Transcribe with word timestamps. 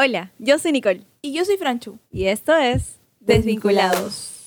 Hola, 0.00 0.30
yo 0.38 0.60
soy 0.60 0.70
Nicole 0.70 1.02
Y 1.22 1.32
yo 1.32 1.44
soy 1.44 1.56
Franchu. 1.56 1.98
y 2.12 2.26
esto 2.26 2.54
es 2.56 3.00
Desvinculados. 3.18 4.46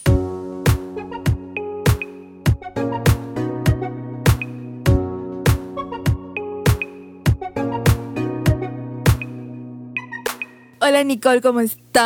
Hola 10.80 11.04
Nicole, 11.04 11.42
¿cómo 11.42 11.60
estás? 11.60 12.02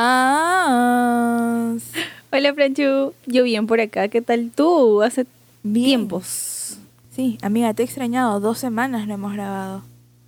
Hola 2.32 2.54
Franchu, 2.54 3.14
yo 3.25 3.43
bien 3.43 3.68
por 3.68 3.80
acá, 3.80 4.09
¿qué 4.09 4.21
tal 4.21 4.52
tú? 4.54 5.02
Hace 5.02 5.25
Bien. 5.64 5.86
tiempos. 5.86 6.77
Sí, 7.16 7.38
amiga, 7.41 7.73
te 7.73 7.84
he 7.84 7.86
extrañado. 7.86 8.39
Dos 8.41 8.57
semanas 8.59 9.07
no 9.07 9.14
hemos 9.14 9.34
grabado. 9.34 9.84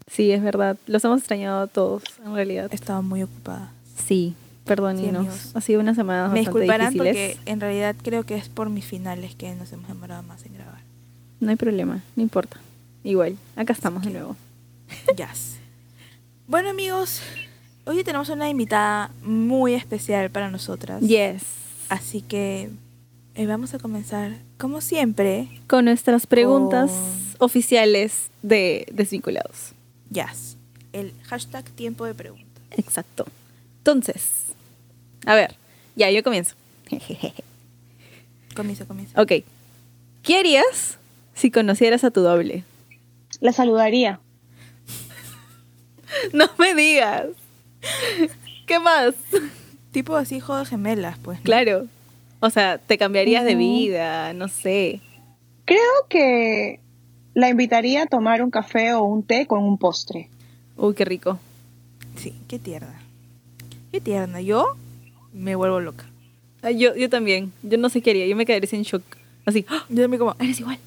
Sí, 0.08 0.32
es 0.32 0.42
verdad, 0.42 0.78
los 0.88 1.04
hemos 1.06 1.20
extrañado 1.20 1.62
a 1.62 1.68
todos, 1.68 2.04
en 2.26 2.34
realidad. 2.34 2.70
He 2.72 2.76
estado 2.76 3.02
muy 3.04 3.24
ocupada. 3.24 3.72
Sí, 4.06 4.36
perdónenos, 4.66 5.28
amigos. 5.28 5.52
ha 5.54 5.62
sido 5.62 5.82
una 5.82 5.94
semana 5.96 6.24
Me 6.30 6.40
bastante 6.40 6.40
disculparán 6.60 6.94
difíciles. 6.94 7.36
porque 7.38 7.52
en 7.52 7.60
realidad 7.60 7.96
creo 8.02 8.24
que 8.24 8.36
es 8.36 8.48
por 8.50 8.70
mis 8.70 8.86
finales 8.86 9.36
que 9.36 9.54
nos 9.56 9.72
hemos 9.74 9.88
demorado 9.88 10.24
más 10.24 10.46
en 10.46 10.54
grabar. 10.54 10.82
No 11.40 11.50
hay 11.50 11.56
problema, 11.56 12.02
no 12.16 12.24
importa. 12.24 12.58
Igual, 13.04 13.38
acá 13.56 13.74
estamos 13.74 14.04
de 14.04 14.12
nuevo. 14.12 14.36
Jazz. 15.18 15.58
Bueno 16.48 16.70
amigos, 16.70 17.22
hoy 17.86 18.04
tenemos 18.04 18.30
una 18.30 18.50
invitada 18.50 19.12
muy 19.24 19.74
especial 19.74 20.30
para 20.32 20.50
nosotras. 20.50 21.02
Yes. 21.02 21.44
Así 21.90 22.22
que 22.22 22.70
eh, 23.36 23.46
vamos 23.46 23.74
a 23.74 23.80
comenzar, 23.80 24.38
como 24.58 24.80
siempre, 24.82 25.50
Con 25.68 25.86
nuestras 25.86 26.26
preguntas 26.28 26.90
Con- 26.92 27.46
oficiales 27.48 28.30
de 28.42 28.88
Desvinculados. 28.92 29.74
Jazz. 30.10 30.58
El 30.94 31.14
hashtag 31.24 31.66
tiempo 31.72 32.06
de 32.06 32.14
preguntas. 32.14 32.48
Exacto. 32.72 33.26
Entonces, 33.80 34.30
a 35.26 35.36
ver, 35.36 35.56
ya 35.96 36.10
yo 36.12 36.24
comienzo. 36.24 36.56
Comienza, 38.56 38.86
comienza. 38.86 39.22
ok. 39.22 39.32
¿Qué 40.24 40.38
harías 40.40 40.98
si 41.36 41.52
conocieras 41.52 42.04
a 42.04 42.12
tu 42.12 42.22
doble? 42.22 42.64
La 43.40 43.54
saludaría. 43.54 44.20
No 46.34 46.50
me 46.58 46.74
digas. 46.74 47.28
¿Qué 48.66 48.80
más? 48.80 49.14
Tipo 49.92 50.16
así, 50.16 50.40
juego 50.40 50.60
de 50.62 50.66
gemelas, 50.66 51.18
pues. 51.20 51.38
¿no? 51.40 51.44
Claro. 51.44 51.88
O 52.40 52.50
sea, 52.50 52.78
te 52.78 52.98
cambiarías 52.98 53.46
de 53.46 53.56
vida, 53.56 54.34
no 54.34 54.48
sé. 54.48 55.02
Creo 55.66 55.80
que 56.10 56.80
la 57.38 57.50
invitaría 57.50 58.02
a 58.02 58.06
tomar 58.08 58.42
un 58.42 58.50
café 58.50 58.96
o 58.96 59.04
un 59.04 59.22
té 59.22 59.46
con 59.46 59.64
un 59.64 59.78
postre. 59.78 60.28
Uy, 60.76 60.96
qué 60.96 61.06
rico. 61.06 61.38
Sí, 62.16 62.34
qué 62.48 62.58
tierna. 62.58 63.00
Qué 63.92 64.02
tierna. 64.02 64.42
Yo 64.42 64.66
me 65.34 65.54
vuelvo 65.56 65.80
loca. 65.80 66.06
Yo, 66.64 66.96
yo 66.96 67.12
también. 67.12 67.54
Yo 67.62 67.78
no 67.78 67.90
sé 67.90 68.02
qué 68.02 68.10
haría. 68.10 68.26
Yo 68.26 68.36
me 68.36 68.44
quedaría 68.48 68.68
sin 68.68 68.82
shock. 68.82 69.04
Así. 69.46 69.68
¡Ah! 69.70 69.86
Yo 69.88 70.02
también 70.02 70.18
como, 70.18 70.36
Eres 70.40 70.60
igual. 70.62 70.80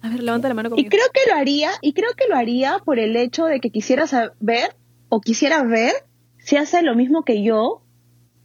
A 0.00 0.08
ver, 0.08 0.22
levanta 0.22 0.46
la 0.46 0.54
mano 0.54 0.68
Y 0.68 0.70
conmigo. 0.70 0.90
creo 0.90 1.06
que 1.12 1.28
lo 1.28 1.36
haría, 1.36 1.70
y 1.82 1.92
creo 1.92 2.10
que 2.16 2.28
lo 2.28 2.36
haría 2.36 2.78
por 2.84 3.00
el 3.00 3.16
hecho 3.16 3.46
de 3.46 3.58
que 3.58 3.70
quisiera 3.70 4.06
saber 4.06 4.76
o 5.08 5.20
quisiera 5.20 5.64
ver 5.64 5.92
si 6.38 6.56
hace 6.56 6.82
lo 6.82 6.94
mismo 6.94 7.24
que 7.24 7.42
yo. 7.42 7.82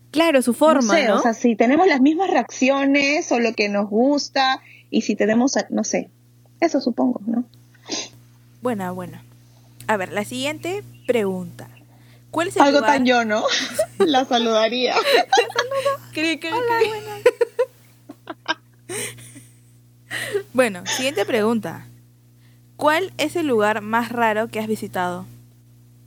Claro, 0.09 0.41
su 0.41 0.55
forma, 0.55 0.81
no 0.81 0.99
sé, 0.99 1.07
¿no? 1.07 1.15
o 1.17 1.21
sea, 1.21 1.35
si 1.35 1.55
tenemos 1.55 1.85
las 1.85 2.01
mismas 2.01 2.31
reacciones 2.31 3.31
o 3.31 3.39
lo 3.39 3.53
que 3.53 3.69
nos 3.69 3.87
gusta 3.87 4.61
y 4.89 5.01
si 5.01 5.15
tenemos, 5.15 5.53
no 5.69 5.83
sé. 5.83 6.09
Eso 6.61 6.79
supongo, 6.79 7.19
¿no? 7.25 7.43
buena, 8.61 8.91
buena. 8.91 9.23
A 9.87 9.97
ver, 9.97 10.13
la 10.13 10.23
siguiente 10.23 10.83
pregunta. 11.07 11.67
¿Cuál 12.29 12.47
es 12.47 12.55
el 12.55 12.61
Algo 12.61 12.77
lugar? 12.79 12.93
tan 12.93 13.05
yo, 13.05 13.25
¿no? 13.25 13.43
la 13.97 14.23
saludaría. 14.25 14.95
Cri, 16.13 16.39
cri, 16.39 16.49
Hola, 16.51 16.77
cri. 16.79 16.87
buena. 16.89 17.15
bueno, 20.53 20.85
siguiente 20.85 21.25
pregunta. 21.25 21.87
¿Cuál 22.77 23.11
es 23.17 23.35
el 23.35 23.47
lugar 23.47 23.81
más 23.81 24.11
raro 24.11 24.47
que 24.47 24.59
has 24.59 24.67
visitado? 24.67 25.25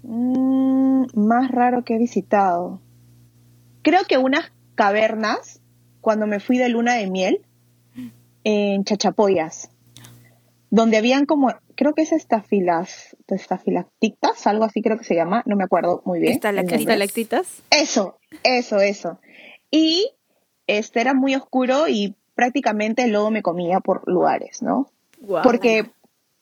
Mm, 0.02 1.04
más 1.14 1.50
raro 1.50 1.84
que 1.84 1.96
he 1.96 1.98
visitado. 1.98 2.80
Creo 3.82 4.04
que 4.04 4.18
unas 4.18 4.50
cavernas 4.74 5.60
cuando 6.00 6.26
me 6.26 6.40
fui 6.40 6.58
de 6.58 6.68
luna 6.68 6.94
de 6.94 7.06
miel 7.10 7.42
en 8.44 8.84
Chachapoyas, 8.84 9.70
donde 10.74 10.96
habían 10.96 11.24
como, 11.24 11.54
creo 11.76 11.94
que 11.94 12.02
es 12.02 12.10
estafilas, 12.10 13.16
estafilactitas, 13.28 14.44
algo 14.48 14.64
así 14.64 14.82
creo 14.82 14.98
que 14.98 15.04
se 15.04 15.14
llama, 15.14 15.44
no 15.46 15.54
me 15.54 15.62
acuerdo 15.62 16.02
muy 16.04 16.18
bien. 16.18 16.32
el 16.32 16.38
Estalactitas. 16.72 17.62
Eso, 17.70 18.18
eso, 18.42 18.80
eso. 18.80 19.20
Y 19.70 20.10
este 20.66 21.00
era 21.00 21.14
muy 21.14 21.36
oscuro 21.36 21.86
y 21.86 22.16
prácticamente 22.34 23.06
luego 23.06 23.30
me 23.30 23.40
comía 23.40 23.78
por 23.78 24.02
lugares, 24.08 24.62
¿no? 24.62 24.90
Porque 25.44 25.92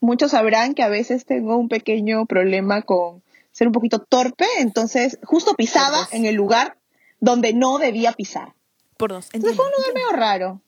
muchos 0.01 0.31
sabrán 0.31 0.73
que 0.73 0.83
a 0.83 0.89
veces 0.89 1.27
tengo 1.27 1.59
un 1.59 1.69
pequeño 1.69 2.25
problema 2.25 2.81
con 2.81 3.23
ser 3.51 3.67
un 3.67 3.75
poquito 3.75 3.99
torpe, 3.99 4.47
entonces 4.61 5.19
justo 5.25 5.53
pisaba 5.57 6.09
en 6.11 6.25
el 6.25 6.37
lugar 6.37 6.79
donde 7.21 7.53
no 7.53 7.77
debía 7.77 8.13
pisar. 8.13 8.55
Por 8.97 9.11
dos. 9.11 9.29
Entonces 9.35 9.59
fue 9.59 9.67
un 9.67 9.73
lugar 9.73 9.95
medio 9.95 10.13
raro. 10.13 10.61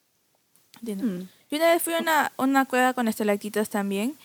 entiendo. 0.82 1.04
Mm. 1.04 1.28
Yo 1.54 1.60
una 1.60 1.72
vez 1.72 1.84
fui 1.84 1.94
a 1.94 2.00
una, 2.00 2.32
una 2.36 2.64
cueva 2.64 2.94
con 2.94 3.06
estalactitas 3.06 3.70
también 3.70 4.16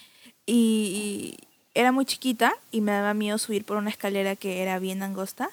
y, 0.47 1.35
y 1.35 1.47
era 1.75 1.91
muy 1.91 2.03
chiquita 2.03 2.55
y 2.71 2.81
me 2.81 2.91
daba 2.91 3.13
miedo 3.13 3.37
subir 3.37 3.65
por 3.65 3.77
una 3.77 3.91
escalera 3.91 4.35
que 4.35 4.63
era 4.63 4.79
bien 4.79 5.03
angosta 5.03 5.51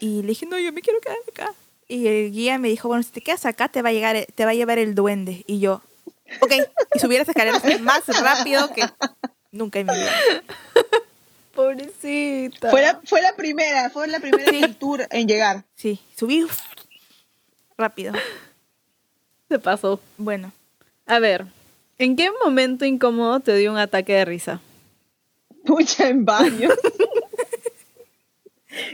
y 0.00 0.20
le 0.20 0.28
dije, 0.28 0.44
no, 0.44 0.58
yo 0.58 0.70
me 0.70 0.82
quiero 0.82 1.00
quedar 1.00 1.16
acá. 1.26 1.54
Y 1.88 2.06
el 2.08 2.30
guía 2.30 2.58
me 2.58 2.68
dijo, 2.68 2.88
bueno, 2.88 3.02
si 3.02 3.10
te 3.10 3.22
quedas 3.22 3.46
acá 3.46 3.70
te 3.70 3.80
va 3.80 3.88
a, 3.88 3.92
llegar, 3.92 4.26
te 4.34 4.44
va 4.44 4.50
a 4.50 4.54
llevar 4.54 4.78
el 4.78 4.94
duende. 4.94 5.44
Y 5.46 5.60
yo, 5.60 5.80
ok. 6.42 6.52
Y 6.94 6.98
subí 6.98 7.16
las 7.16 7.26
escaleras 7.26 7.62
más 7.80 8.06
rápido 8.20 8.70
que 8.74 8.84
nunca 9.50 9.78
en 9.78 9.86
mi 9.86 9.94
vida. 9.94 10.12
Pobrecita. 11.54 12.70
Fue 12.70 12.82
la, 12.82 13.00
fue 13.02 13.22
la 13.22 13.34
primera, 13.34 13.88
fue 13.88 14.08
la 14.08 14.20
primera 14.20 14.52
del 14.52 14.76
tour 14.76 15.06
en 15.10 15.26
llegar. 15.26 15.64
Sí, 15.74 15.98
subí 16.14 16.46
rápido. 17.78 18.12
Se 19.48 19.58
pasó. 19.58 19.98
Bueno, 20.18 20.52
A 21.08 21.18
ver, 21.18 21.46
¿en 21.98 22.16
qué 22.16 22.30
momento 22.44 22.84
incómodo 22.84 23.40
te 23.40 23.54
dio 23.56 23.72
un 23.72 23.78
ataque 23.78 24.14
de 24.14 24.24
risa? 24.24 24.60
Pucha, 25.64 26.08
en 26.08 26.24
varios. 26.24 26.74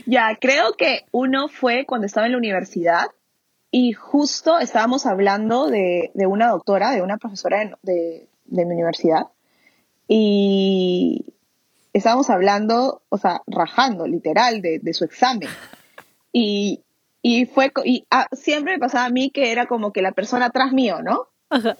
ya, 0.06 0.36
creo 0.40 0.74
que 0.74 1.04
uno 1.10 1.48
fue 1.48 1.84
cuando 1.86 2.06
estaba 2.06 2.26
en 2.26 2.32
la 2.32 2.38
universidad 2.38 3.06
y 3.70 3.92
justo 3.92 4.58
estábamos 4.58 5.04
hablando 5.06 5.66
de, 5.66 6.10
de 6.14 6.26
una 6.26 6.48
doctora, 6.48 6.92
de 6.92 7.02
una 7.02 7.18
profesora 7.18 7.58
de, 7.58 7.74
de- 7.82 8.28
de 8.46 8.66
mi 8.66 8.74
universidad 8.74 9.22
y 10.06 11.34
estábamos 11.94 12.28
hablando, 12.30 13.02
o 13.08 13.18
sea, 13.18 13.42
rajando 13.46 14.06
literal 14.06 14.60
de, 14.60 14.78
de 14.80 14.92
su 14.92 15.04
examen. 15.04 15.48
Y, 16.32 16.82
y 17.22 17.46
fue, 17.46 17.72
y 17.84 18.04
ah, 18.10 18.28
siempre 18.32 18.74
me 18.74 18.78
pasaba 18.78 19.06
a 19.06 19.10
mí 19.10 19.30
que 19.30 19.50
era 19.50 19.66
como 19.66 19.92
que 19.92 20.02
la 20.02 20.12
persona 20.12 20.46
atrás 20.46 20.72
mío, 20.72 21.00
¿no? 21.02 21.28
Ajá. 21.48 21.76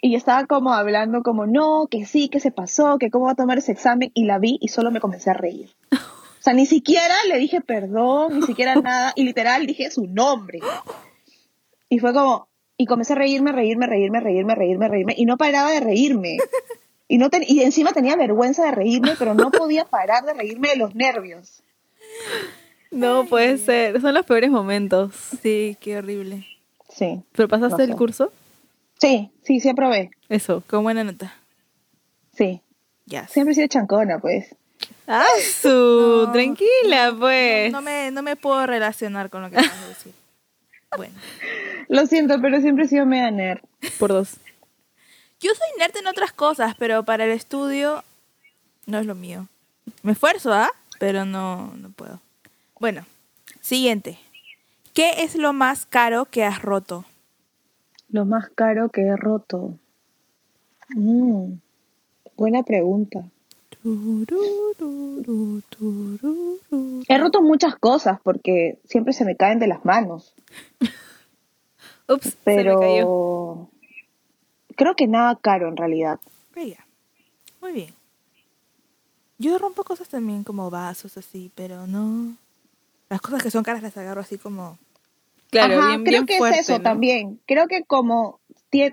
Y 0.00 0.14
estaba 0.14 0.46
como 0.46 0.72
hablando 0.72 1.22
como, 1.22 1.46
no, 1.46 1.88
que 1.90 2.06
sí, 2.06 2.28
que 2.28 2.38
se 2.40 2.50
pasó, 2.52 2.98
que 2.98 3.10
cómo 3.10 3.26
va 3.26 3.32
a 3.32 3.36
tomar 3.36 3.58
ese 3.58 3.72
examen. 3.72 4.10
Y 4.14 4.24
la 4.24 4.38
vi 4.38 4.58
y 4.60 4.68
solo 4.68 4.90
me 4.90 5.00
comencé 5.00 5.30
a 5.30 5.34
reír. 5.34 5.70
O 5.92 6.40
sea, 6.40 6.52
ni 6.52 6.66
siquiera 6.66 7.14
le 7.28 7.36
dije 7.38 7.60
perdón, 7.60 8.38
ni 8.40 8.42
siquiera 8.46 8.76
nada. 8.76 9.12
Y 9.16 9.24
literal 9.24 9.66
dije 9.66 9.90
su 9.90 10.06
nombre. 10.06 10.60
Y 11.88 11.98
fue 11.98 12.12
como, 12.12 12.46
y 12.76 12.86
comencé 12.86 13.14
a 13.14 13.16
reírme, 13.16 13.50
reírme, 13.50 13.86
reírme, 13.88 14.20
reírme, 14.20 14.54
reírme, 14.54 14.88
reírme. 14.88 15.14
Y 15.16 15.24
no 15.26 15.36
paraba 15.36 15.72
de 15.72 15.80
reírme. 15.80 16.38
Y, 17.08 17.18
no 17.18 17.28
ten- 17.30 17.44
y 17.48 17.62
encima 17.62 17.92
tenía 17.92 18.14
vergüenza 18.16 18.66
de 18.66 18.70
reírme, 18.70 19.12
pero 19.18 19.34
no 19.34 19.50
podía 19.50 19.84
parar 19.86 20.24
de 20.26 20.34
reírme 20.34 20.68
de 20.68 20.76
los 20.76 20.94
nervios. 20.94 21.62
No 22.90 23.24
puede 23.26 23.58
ser. 23.58 24.00
Son 24.00 24.14
los 24.14 24.24
peores 24.24 24.50
momentos. 24.50 25.12
sí, 25.42 25.76
qué 25.80 25.98
horrible. 25.98 26.46
Sí. 26.88 27.20
¿Pero 27.32 27.48
pasaste 27.48 27.78
No 27.86 27.92
el 27.92 27.96
curso? 27.96 28.30
Sí, 28.98 29.30
sí, 29.42 29.60
sí 29.60 29.68
aprobé. 29.68 30.10
Eso. 30.28 30.62
Con 30.66 30.82
buena 30.82 31.04
nota. 31.04 31.34
Sí. 32.36 32.60
Ya. 33.06 33.26
Siempre 33.28 33.52
he 33.52 33.54
sido 33.54 33.68
chancona, 33.68 34.18
pues. 34.18 34.54
¡Ah, 35.06 35.26
su! 35.60 36.24
No. 36.26 36.32
Tranquila, 36.32 37.14
pues. 37.18 37.72
No, 37.72 37.78
no 37.78 37.82
me, 37.82 38.10
no 38.10 38.22
me 38.22 38.36
puedo 38.36 38.66
relacionar 38.66 39.30
con 39.30 39.42
lo 39.42 39.50
que 39.50 39.58
acabas 39.58 39.80
de 39.80 39.88
decir. 39.88 40.12
Bueno. 40.96 41.14
Lo 41.88 42.06
siento, 42.06 42.40
pero 42.40 42.60
siempre 42.60 42.84
he 42.84 42.88
sido 42.88 43.06
media 43.06 43.30
nerd. 43.30 43.60
Por 43.98 44.10
dos. 44.10 44.36
Yo 45.40 45.52
soy 45.54 45.68
nerd 45.78 45.96
en 45.96 46.06
otras 46.06 46.32
cosas, 46.32 46.74
pero 46.78 47.04
para 47.04 47.24
el 47.24 47.30
estudio 47.30 48.04
no 48.86 48.98
es 48.98 49.06
lo 49.06 49.14
mío. 49.14 49.46
Me 50.02 50.12
esfuerzo, 50.12 50.52
¿ah? 50.52 50.70
Pero 50.98 51.24
no, 51.24 51.72
no 51.76 51.90
puedo. 51.90 52.20
Bueno, 52.80 53.06
siguiente. 53.60 54.18
¿Qué 54.94 55.22
es 55.22 55.36
lo 55.36 55.52
más 55.52 55.86
caro 55.86 56.24
que 56.24 56.44
has 56.44 56.60
roto? 56.60 57.04
Lo 58.10 58.24
más 58.24 58.48
caro 58.50 58.88
que 58.88 59.02
he 59.02 59.16
roto. 59.16 59.74
Mm, 60.90 61.54
buena 62.36 62.62
pregunta. 62.62 63.24
He 67.08 67.18
roto 67.18 67.42
muchas 67.42 67.76
cosas 67.76 68.18
porque 68.22 68.78
siempre 68.84 69.12
se 69.12 69.24
me 69.24 69.36
caen 69.36 69.58
de 69.58 69.68
las 69.68 69.84
manos. 69.84 70.34
Ups, 72.08 72.36
se 72.44 72.56
me 72.56 72.64
cayó. 72.64 72.78
Pero 72.80 73.68
creo 74.76 74.94
que 74.94 75.06
nada 75.06 75.36
caro 75.36 75.68
en 75.68 75.76
realidad. 75.76 76.18
Bella. 76.54 76.84
Muy 77.60 77.72
bien. 77.72 77.94
Yo 79.38 79.58
rompo 79.58 79.84
cosas 79.84 80.08
también 80.08 80.42
como 80.42 80.70
vasos 80.70 81.16
así, 81.16 81.50
pero 81.54 81.86
no. 81.86 82.34
Las 83.08 83.20
cosas 83.20 83.42
que 83.42 83.50
son 83.50 83.62
caras 83.62 83.82
las 83.82 83.96
agarro 83.96 84.20
así 84.20 84.38
como. 84.38 84.78
Claro, 85.50 85.78
Ajá, 85.78 85.86
bien, 85.88 86.04
creo 86.04 86.12
bien 86.20 86.26
que 86.26 86.38
fuerte, 86.38 86.60
es 86.60 86.68
eso 86.68 86.78
¿no? 86.78 86.82
también. 86.84 87.40
Creo 87.46 87.66
que 87.68 87.84
como 87.84 88.40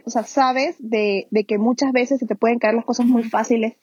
o 0.05 0.09
sea, 0.09 0.23
sabes 0.23 0.75
de, 0.79 1.27
de 1.31 1.43
que 1.43 1.57
muchas 1.57 1.91
veces 1.91 2.19
se 2.19 2.25
te 2.25 2.35
pueden 2.35 2.59
caer 2.59 2.75
las 2.75 2.85
cosas 2.85 3.05
muy 3.05 3.23
fáciles, 3.23 3.73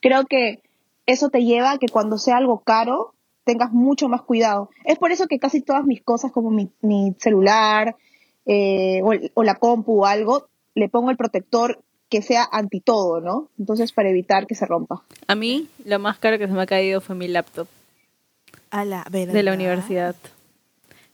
creo 0.00 0.26
que 0.26 0.60
eso 1.06 1.30
te 1.30 1.42
lleva 1.42 1.72
a 1.72 1.78
que 1.78 1.88
cuando 1.88 2.18
sea 2.18 2.36
algo 2.36 2.58
caro 2.60 3.14
tengas 3.44 3.72
mucho 3.72 4.10
más 4.10 4.20
cuidado. 4.20 4.68
Es 4.84 4.98
por 4.98 5.10
eso 5.10 5.26
que 5.26 5.38
casi 5.38 5.62
todas 5.62 5.84
mis 5.86 6.02
cosas, 6.02 6.32
como 6.32 6.50
mi, 6.50 6.68
mi 6.82 7.14
celular 7.18 7.96
eh, 8.44 9.00
o, 9.02 9.14
el- 9.14 9.30
o 9.32 9.42
la 9.42 9.54
compu 9.54 10.02
o 10.02 10.04
algo, 10.06 10.48
le 10.74 10.90
pongo 10.90 11.10
el 11.10 11.16
protector 11.16 11.82
que 12.10 12.20
sea 12.20 12.46
anti 12.52 12.80
todo, 12.80 13.20
¿no? 13.22 13.48
Entonces 13.58 13.92
para 13.92 14.10
evitar 14.10 14.46
que 14.46 14.54
se 14.54 14.66
rompa. 14.66 15.02
A 15.28 15.34
mí, 15.34 15.68
lo 15.86 15.98
más 15.98 16.18
caro 16.18 16.38
que 16.38 16.46
se 16.46 16.52
me 16.52 16.60
ha 16.62 16.66
caído 16.66 17.00
fue 17.00 17.14
mi 17.14 17.26
laptop 17.28 17.68
A 18.70 18.84
la 18.84 19.04
verdad. 19.10 19.32
de 19.32 19.42
la 19.42 19.54
universidad. 19.54 20.14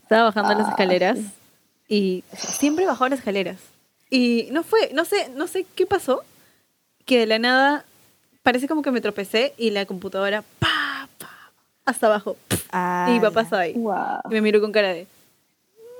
Estaba 0.04 0.24
bajando 0.24 0.54
las 0.54 0.68
Ah, 0.68 0.70
escaleras 0.70 1.18
sí. 1.18 1.30
y 1.88 2.24
siempre 2.36 2.86
bajaba 2.86 3.08
las 3.10 3.18
escaleras. 3.18 3.56
Y 4.10 4.48
no 4.52 4.62
fue, 4.62 4.90
no 4.94 5.04
sé, 5.04 5.28
no 5.34 5.46
sé 5.48 5.66
qué 5.74 5.86
pasó, 5.86 6.22
que 7.04 7.18
de 7.20 7.26
la 7.26 7.38
nada 7.38 7.84
parece 8.42 8.68
como 8.68 8.82
que 8.82 8.90
me 8.90 9.00
tropecé 9.00 9.54
y 9.58 9.70
la 9.70 9.86
computadora 9.86 10.42
pa, 10.60 11.08
pa, 11.18 11.28
hasta 11.84 12.06
abajo. 12.06 12.36
A 12.70 13.06
y 13.10 13.12
mi 13.14 13.20
papá 13.20 13.42
estaba 13.42 13.62
ahí. 13.62 13.72
Wow. 13.74 14.20
Y 14.30 14.34
me 14.34 14.40
miró 14.40 14.60
con 14.60 14.72
cara 14.72 14.88
de 14.92 15.06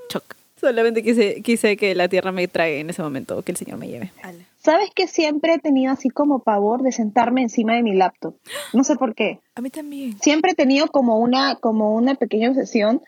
choc. 0.09 0.23
solamente 0.61 1.03
quise, 1.03 1.43
quise 1.43 1.77
que 1.77 1.95
la 1.95 2.09
tierra 2.09 2.31
me 2.31 2.47
trague 2.47 2.81
en 2.81 2.91
ese 2.91 3.03
momento, 3.03 3.43
que 3.43 3.53
el 3.53 3.57
Señor 3.59 3.79
me 3.79 3.89
lleve. 3.89 4.13
¿Sabes 4.59 4.91
que 4.95 5.09
siempre 5.09 5.55
he 5.55 5.59
tenido 5.59 5.93
así 5.93 6.09
como 6.09 6.39
pavor 6.39 6.83
de 6.83 6.93
sentarme 6.93 7.43
encima 7.43 7.75
de 7.75 7.83
mi 7.83 7.95
laptop? 7.95 8.35
No 8.73 8.83
sé 8.85 8.97
por 8.97 9.15
qué. 9.15 9.41
A 9.57 9.61
mí 9.61 9.69
también. 9.71 10.19
siempre 10.21 10.53
he 10.53 10.55
tenido 10.55 10.87
como 10.89 11.19
una, 11.19 11.57
como 11.57 11.95
una 11.95 12.15
pequeña 12.15 12.49
obsesión 12.51 13.03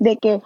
de 0.00 0.16
que 0.16 0.42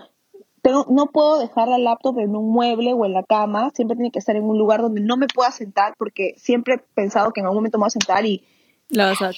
tengo, 0.60 0.86
no 0.90 1.06
puedo 1.06 1.38
dejar 1.38 1.68
la 1.68 1.78
laptop 1.78 2.18
en 2.18 2.36
un 2.36 2.52
mueble 2.52 2.92
o 2.92 3.06
en 3.06 3.12
la 3.12 3.22
cama, 3.22 3.70
siempre 3.74 3.96
tiene 3.96 4.10
que 4.10 4.18
estar 4.18 4.36
en 4.36 4.44
un 4.44 4.58
lugar 4.58 4.82
donde 4.82 5.00
no 5.00 5.16
me 5.16 5.26
pueda 5.26 5.50
sentar 5.50 5.94
porque 5.96 6.34
siempre 6.36 6.74
he 6.74 6.78
pensado 6.78 7.32
que 7.32 7.40
en 7.40 7.46
algún 7.46 7.58
momento 7.58 7.78
me 7.78 7.82
voy 7.82 7.88
a 7.88 7.90
sentar 7.90 8.26
y 8.26 8.42
La 8.88 9.06
vas 9.06 9.22
a... 9.22 9.30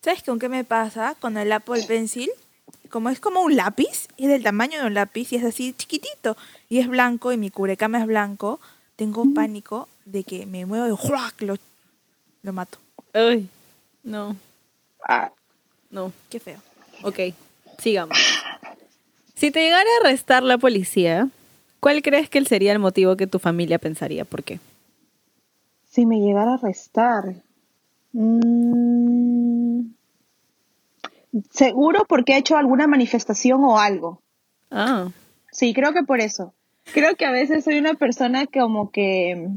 ¿Sabes 0.00 0.22
con 0.22 0.38
qué 0.38 0.48
me 0.48 0.64
pasa? 0.64 1.16
Con 1.20 1.36
el 1.36 1.52
Apple 1.52 1.82
Pencil. 1.86 2.30
Como 2.90 3.10
es 3.10 3.18
como 3.18 3.42
un 3.42 3.56
lápiz, 3.56 4.06
es 4.16 4.28
del 4.28 4.44
tamaño 4.44 4.80
de 4.80 4.86
un 4.86 4.94
lápiz 4.94 5.32
y 5.32 5.36
es 5.36 5.44
así 5.44 5.72
chiquitito. 5.72 6.36
Y 6.68 6.78
es 6.78 6.86
blanco 6.86 7.32
y 7.32 7.36
mi 7.36 7.50
cubrecama 7.50 7.98
es 7.98 8.06
blanco. 8.06 8.60
Tengo 8.94 9.24
pánico 9.34 9.88
de 10.04 10.22
que 10.22 10.46
me 10.46 10.64
muevo 10.64 10.86
y 10.86 10.96
¡juac! 10.96 11.42
lo, 11.42 11.56
lo 12.42 12.52
mato. 12.52 12.78
Ay, 13.12 13.48
no, 14.04 14.36
ah, 15.02 15.32
no. 15.90 16.12
Qué 16.30 16.38
feo. 16.38 16.60
Ok, 17.02 17.18
sigamos. 17.78 18.16
Si 19.36 19.50
te 19.50 19.60
llegara 19.60 19.84
a 19.84 20.06
arrestar 20.06 20.42
la 20.42 20.58
policía, 20.58 21.28
¿cuál 21.80 22.02
crees 22.02 22.28
que 22.28 22.44
sería 22.44 22.72
el 22.72 22.78
motivo 22.78 23.16
que 23.16 23.26
tu 23.26 23.38
familia 23.38 23.78
pensaría? 23.78 24.24
¿Por 24.24 24.42
qué? 24.42 24.58
si 25.96 26.04
me 26.04 26.20
llegara 26.20 26.50
a 26.50 26.54
arrestar. 26.56 27.36
mm, 28.12 29.80
seguro 31.50 32.04
porque 32.06 32.34
he 32.34 32.36
hecho 32.36 32.58
alguna 32.58 32.86
manifestación 32.86 33.64
o 33.64 33.78
algo. 33.78 34.20
Ah, 34.70 35.08
Sí, 35.50 35.72
creo 35.72 35.94
que 35.94 36.02
por 36.02 36.20
eso. 36.20 36.52
Creo 36.92 37.16
que 37.16 37.24
a 37.24 37.30
veces 37.30 37.64
soy 37.64 37.78
una 37.78 37.94
persona 37.94 38.44
que 38.46 38.60
como 38.60 38.90
que 38.90 39.48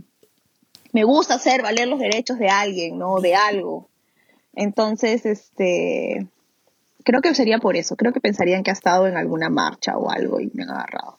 me 0.93 1.03
gusta 1.03 1.33
hacer 1.33 1.61
valer 1.61 1.89
los 1.89 1.99
derechos 1.99 2.39
de 2.39 2.47
alguien, 2.47 2.97
¿no? 2.97 3.19
De 3.19 3.35
algo. 3.35 3.89
Entonces, 4.53 5.25
este, 5.25 6.25
creo 7.03 7.21
que 7.21 7.35
sería 7.35 7.59
por 7.59 7.75
eso. 7.75 7.95
Creo 7.95 8.13
que 8.13 8.19
pensarían 8.19 8.63
que 8.63 8.71
ha 8.71 8.73
estado 8.73 9.07
en 9.07 9.17
alguna 9.17 9.49
marcha 9.49 9.97
o 9.97 10.11
algo 10.11 10.39
y 10.39 10.51
me 10.53 10.63
han 10.63 10.71
agarrado. 10.71 11.17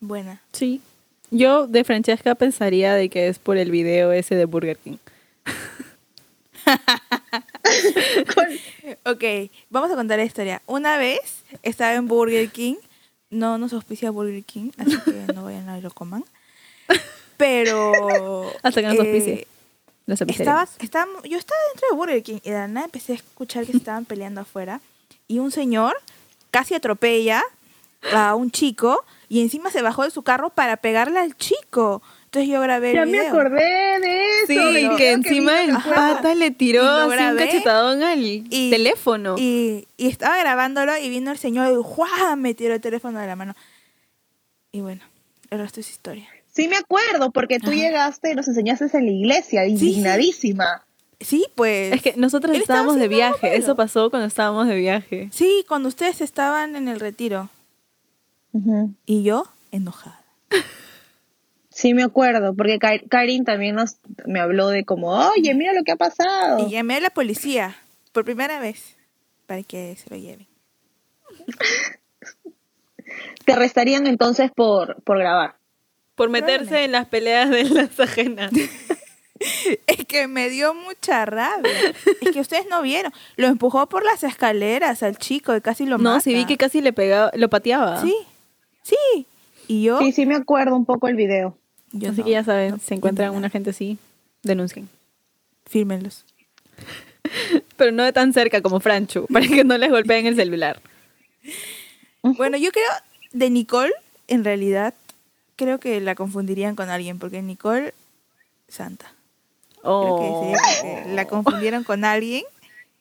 Buena. 0.00 0.40
sí. 0.52 0.80
Yo 1.32 1.66
de 1.66 1.82
Francesca 1.82 2.36
pensaría 2.36 2.94
de 2.94 3.08
que 3.08 3.26
es 3.26 3.40
por 3.40 3.56
el 3.56 3.72
video 3.72 4.12
ese 4.12 4.36
de 4.36 4.44
Burger 4.44 4.76
King. 4.76 4.98
Ok, 9.04 9.24
vamos 9.70 9.90
a 9.90 9.96
contar 9.96 10.18
la 10.18 10.24
historia. 10.24 10.62
Una 10.66 10.96
vez 10.96 11.44
estaba 11.62 11.94
en 11.94 12.06
Burger 12.06 12.48
King. 12.48 12.76
No 13.30 13.58
nos 13.58 13.72
auspicia 13.72 14.10
Burger 14.10 14.42
King, 14.44 14.70
así 14.78 14.96
que 15.04 15.32
no 15.34 15.44
vayan 15.44 15.68
a 15.68 15.80
lo 15.80 15.90
coman. 15.90 16.24
Pero. 17.36 18.50
Hasta 18.62 18.80
que 18.80 18.86
nos 18.86 18.96
eh, 18.96 19.00
auspicie. 19.00 19.46
Los 20.06 20.20
estaba, 20.20 20.68
estaba- 20.78 21.10
yo 21.28 21.36
estaba 21.36 21.60
dentro 21.72 21.88
de 21.90 21.96
Burger 21.96 22.22
King 22.22 22.38
y 22.44 22.50
de 22.50 22.68
nada 22.68 22.84
empecé 22.86 23.12
a 23.12 23.16
escuchar 23.16 23.66
que 23.66 23.72
se 23.72 23.78
estaban 23.78 24.04
peleando 24.04 24.40
afuera. 24.40 24.80
Y 25.28 25.40
un 25.40 25.50
señor 25.50 25.96
casi 26.52 26.74
atropella 26.74 27.42
a 28.12 28.34
un 28.36 28.50
chico 28.52 29.04
y 29.28 29.40
encima 29.42 29.70
se 29.70 29.82
bajó 29.82 30.04
de 30.04 30.10
su 30.10 30.22
carro 30.22 30.50
para 30.50 30.76
pegarle 30.76 31.18
al 31.18 31.36
chico. 31.36 32.02
Entonces 32.26 32.48
yo 32.48 32.60
grabé 32.60 32.90
el 32.90 32.94
Ya 32.96 33.04
me 33.06 33.12
video. 33.12 33.28
acordé 33.28 33.98
de 34.00 34.26
eso. 34.42 34.46
Sí, 34.46 34.54
video 34.74 34.96
que 34.96 35.10
encima 35.12 35.52
vi, 35.54 35.58
el 35.58 35.72
me 35.72 35.80
pata 35.80 36.34
le 36.34 36.50
tiró 36.52 36.84
así 36.86 37.24
un 37.24 37.36
cachetadón 37.36 38.02
al 38.04 38.22
y- 38.24 38.70
teléfono. 38.70 39.34
Y, 39.38 39.88
y 39.96 40.06
estaba 40.08 40.36
grabándolo 40.38 40.96
y 40.98 41.08
vino 41.08 41.32
el 41.32 41.38
señor 41.38 41.72
y 41.72 41.82
¡juá! 41.82 42.36
me 42.36 42.54
tiró 42.54 42.74
el 42.74 42.80
teléfono 42.80 43.18
de 43.18 43.26
la 43.26 43.34
mano. 43.34 43.56
Y 44.70 44.82
bueno, 44.82 45.02
el 45.50 45.58
resto 45.58 45.80
es 45.80 45.90
historia. 45.90 46.28
Sí 46.56 46.68
me 46.68 46.76
acuerdo, 46.76 47.32
porque 47.32 47.58
tú 47.58 47.70
llegaste 47.74 48.32
y 48.32 48.34
nos 48.34 48.48
enseñaste 48.48 48.86
en 48.96 49.04
la 49.04 49.12
iglesia, 49.12 49.66
indignadísima. 49.66 50.86
Sí, 51.20 51.44
pues. 51.54 51.92
Es 51.92 52.00
que 52.00 52.14
nosotros 52.16 52.56
estábamos 52.56 52.96
de 52.96 53.08
viaje. 53.08 53.56
Eso 53.56 53.76
pasó 53.76 54.08
cuando 54.08 54.26
estábamos 54.26 54.66
de 54.66 54.76
viaje. 54.76 55.28
Sí, 55.32 55.66
cuando 55.68 55.90
ustedes 55.90 56.22
estaban 56.22 56.74
en 56.74 56.88
el 56.88 56.98
retiro. 56.98 57.50
Y 59.04 59.22
yo, 59.22 59.46
enojada. 59.70 60.22
Sí 61.68 61.92
me 61.92 62.04
acuerdo, 62.04 62.54
porque 62.54 62.78
Ka- 62.78 63.00
Karin 63.10 63.44
también 63.44 63.74
nos, 63.74 63.96
me 64.24 64.40
habló 64.40 64.68
de 64.68 64.86
como, 64.86 65.08
oye, 65.10 65.54
mira 65.54 65.74
lo 65.74 65.82
que 65.84 65.92
ha 65.92 65.96
pasado. 65.96 66.66
Y 66.66 66.70
llamé 66.70 66.96
a 66.96 67.00
la 67.00 67.10
policía 67.10 67.76
por 68.12 68.24
primera 68.24 68.58
vez 68.60 68.96
para 69.46 69.62
que 69.62 69.94
se 69.96 70.08
lo 70.08 70.16
lleven. 70.16 70.46
Te 73.44 73.52
arrestarían 73.52 74.06
entonces 74.06 74.50
por, 74.56 75.02
por 75.02 75.18
grabar. 75.18 75.56
Por 76.16 76.28
meterse 76.30 76.84
en 76.84 76.92
las 76.92 77.06
peleas 77.06 77.50
de 77.50 77.64
las 77.64 77.98
ajenas. 78.00 78.50
Es 79.86 80.06
que 80.08 80.28
me 80.28 80.48
dio 80.48 80.72
mucha 80.72 81.26
rabia. 81.26 81.70
Es 82.22 82.30
que 82.32 82.40
ustedes 82.40 82.64
no 82.70 82.80
vieron. 82.80 83.12
Lo 83.36 83.48
empujó 83.48 83.86
por 83.86 84.02
las 84.02 84.24
escaleras 84.24 85.02
al 85.02 85.18
chico 85.18 85.54
y 85.54 85.60
casi 85.60 85.84
lo 85.84 85.98
No, 85.98 86.04
mata. 86.12 86.20
sí 86.22 86.32
vi 86.32 86.46
que 86.46 86.56
casi 86.56 86.80
le 86.80 86.94
pegaba, 86.94 87.30
lo 87.34 87.50
pateaba. 87.50 88.00
Sí, 88.00 88.14
sí. 88.82 89.26
Y 89.68 89.82
yo, 89.82 89.98
Sí, 89.98 90.12
sí 90.12 90.24
me 90.24 90.36
acuerdo 90.36 90.74
un 90.74 90.86
poco 90.86 91.06
el 91.08 91.16
video. 91.16 91.54
yo 91.92 92.08
Así 92.12 92.20
no. 92.20 92.24
que 92.24 92.30
ya 92.30 92.44
saben, 92.44 92.70
no, 92.70 92.78
se 92.78 92.94
encuentran 92.94 93.34
una 93.34 93.50
gente 93.50 93.70
así, 93.70 93.98
denuncien. 94.42 94.88
Fírmenlos. 95.66 96.24
Pero 97.76 97.92
no 97.92 98.04
de 98.04 98.14
tan 98.14 98.32
cerca 98.32 98.62
como 98.62 98.80
Franchu, 98.80 99.26
para 99.30 99.46
que 99.46 99.64
no 99.64 99.76
les 99.76 99.90
golpeen 99.90 100.24
el 100.26 100.36
celular. 100.36 100.80
Bueno, 102.22 102.56
yo 102.56 102.70
creo 102.72 102.88
de 103.32 103.50
Nicole, 103.50 103.92
en 104.28 104.44
realidad, 104.44 104.94
creo 105.56 105.78
que 105.80 106.00
la 106.00 106.14
confundirían 106.14 106.76
con 106.76 106.90
alguien, 106.90 107.18
porque 107.18 107.42
Nicole, 107.42 107.94
santa. 108.68 109.12
Creo 109.82 110.18
que 110.18 110.26
Oh. 110.28 110.54
la 111.08 111.26
confundieron 111.26 111.84
con 111.84 112.04
alguien 112.04 112.44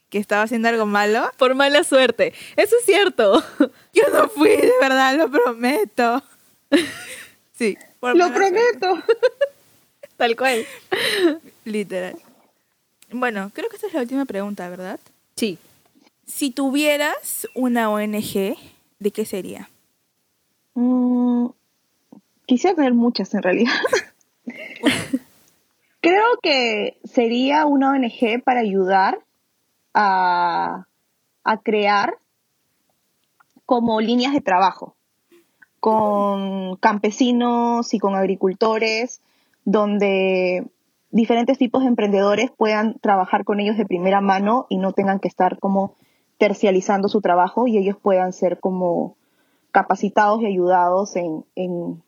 que 0.09 0.19
estaba 0.19 0.43
haciendo 0.43 0.67
algo 0.69 0.85
malo. 0.85 1.29
Por 1.38 1.55
mala 1.55 1.83
suerte. 1.83 2.33
Eso 2.55 2.75
es 2.79 2.85
cierto. 2.85 3.43
Yo 3.93 4.03
no 4.13 4.29
fui, 4.29 4.50
de 4.50 4.71
verdad, 4.79 5.15
lo 5.17 5.29
prometo. 5.29 6.21
Sí, 7.57 7.77
por 8.00 8.15
Lo 8.15 8.29
mala 8.29 8.38
suerte, 8.38 8.59
prometo. 8.79 9.03
Tal 10.17 10.35
cual. 10.35 10.65
Literal. 11.65 12.15
Bueno, 13.12 13.51
creo 13.53 13.69
que 13.69 13.75
esta 13.77 13.88
es 13.88 13.93
la 13.93 14.01
última 14.01 14.25
pregunta, 14.25 14.69
¿verdad? 14.69 15.00
Sí. 15.35 15.57
Si 16.27 16.51
tuvieras 16.51 17.47
una 17.53 17.89
ONG, 17.89 18.57
¿de 19.00 19.12
qué 19.12 19.25
sería? 19.25 19.69
Mm, 20.74 21.47
quisiera 22.45 22.75
tener 22.75 22.93
muchas 22.93 23.33
en 23.33 23.43
realidad. 23.43 23.73
Creo 26.01 26.37
que 26.41 26.99
sería 27.03 27.65
una 27.65 27.91
ONG 27.91 28.43
para 28.43 28.59
ayudar 28.59 29.19
a, 29.93 30.85
a 31.43 31.57
crear 31.57 32.17
como 33.65 34.01
líneas 34.01 34.33
de 34.33 34.41
trabajo 34.41 34.95
con 35.79 36.77
campesinos 36.77 37.93
y 37.93 37.99
con 37.99 38.15
agricultores 38.15 39.21
donde 39.65 40.67
diferentes 41.11 41.57
tipos 41.57 41.81
de 41.81 41.89
emprendedores 41.89 42.51
puedan 42.51 42.99
trabajar 42.99 43.45
con 43.45 43.59
ellos 43.59 43.77
de 43.77 43.85
primera 43.85 44.21
mano 44.21 44.67
y 44.69 44.77
no 44.77 44.93
tengan 44.93 45.19
que 45.19 45.27
estar 45.27 45.59
como 45.59 45.95
tercializando 46.37 47.07
su 47.07 47.21
trabajo 47.21 47.67
y 47.67 47.77
ellos 47.77 47.97
puedan 48.01 48.33
ser 48.33 48.59
como 48.59 49.15
capacitados 49.71 50.41
y 50.41 50.45
ayudados 50.45 51.15
en, 51.15 51.45
en, 51.55 52.01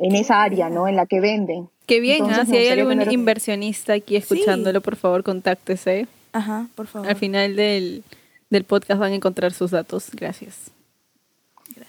en 0.00 0.14
esa 0.16 0.42
área, 0.42 0.68
¿no? 0.68 0.88
En 0.88 0.96
la 0.96 1.06
que 1.06 1.20
venden. 1.20 1.68
Qué 1.86 2.00
bien, 2.00 2.18
Entonces, 2.24 2.40
¿ah? 2.42 2.46
si 2.46 2.56
hay 2.56 2.68
algún 2.68 2.98
tener- 2.98 3.12
inversionista 3.12 3.92
aquí 3.92 4.16
escuchándolo, 4.16 4.80
por 4.80 4.96
favor, 4.96 5.22
contáctese. 5.22 6.06
Ajá, 6.32 6.66
por 6.74 6.86
favor. 6.86 7.08
Al 7.08 7.16
final 7.16 7.54
del, 7.56 8.02
del 8.50 8.64
podcast 8.64 9.00
van 9.00 9.12
a 9.12 9.16
encontrar 9.16 9.52
sus 9.52 9.70
datos. 9.72 10.10
Gracias. 10.12 10.70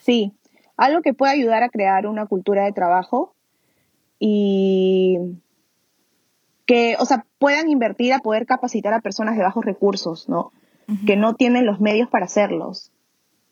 Sí, 0.02 0.32
algo 0.78 1.02
que 1.02 1.14
puede 1.14 1.34
ayudar 1.34 1.64
a 1.64 1.70
crear 1.70 2.08
una 2.08 2.26
cultura 2.26 2.66
de 2.66 2.72
trabajo 2.72 3.34
y 4.20 5.18
que, 6.66 6.96
o 7.00 7.06
sea, 7.06 7.26
puedan 7.40 7.70
invertir 7.70 8.14
a 8.14 8.20
poder 8.20 8.46
capacitar 8.46 8.94
a 8.94 9.02
personas 9.02 9.36
de 9.38 9.44
bajos 9.44 9.66
recursos, 9.66 10.28
¿no? 10.30 10.52
Que 11.06 11.16
no 11.16 11.36
tienen 11.36 11.66
los 11.66 11.80
medios 11.80 12.10
para 12.10 12.26
hacerlos. 12.26 12.92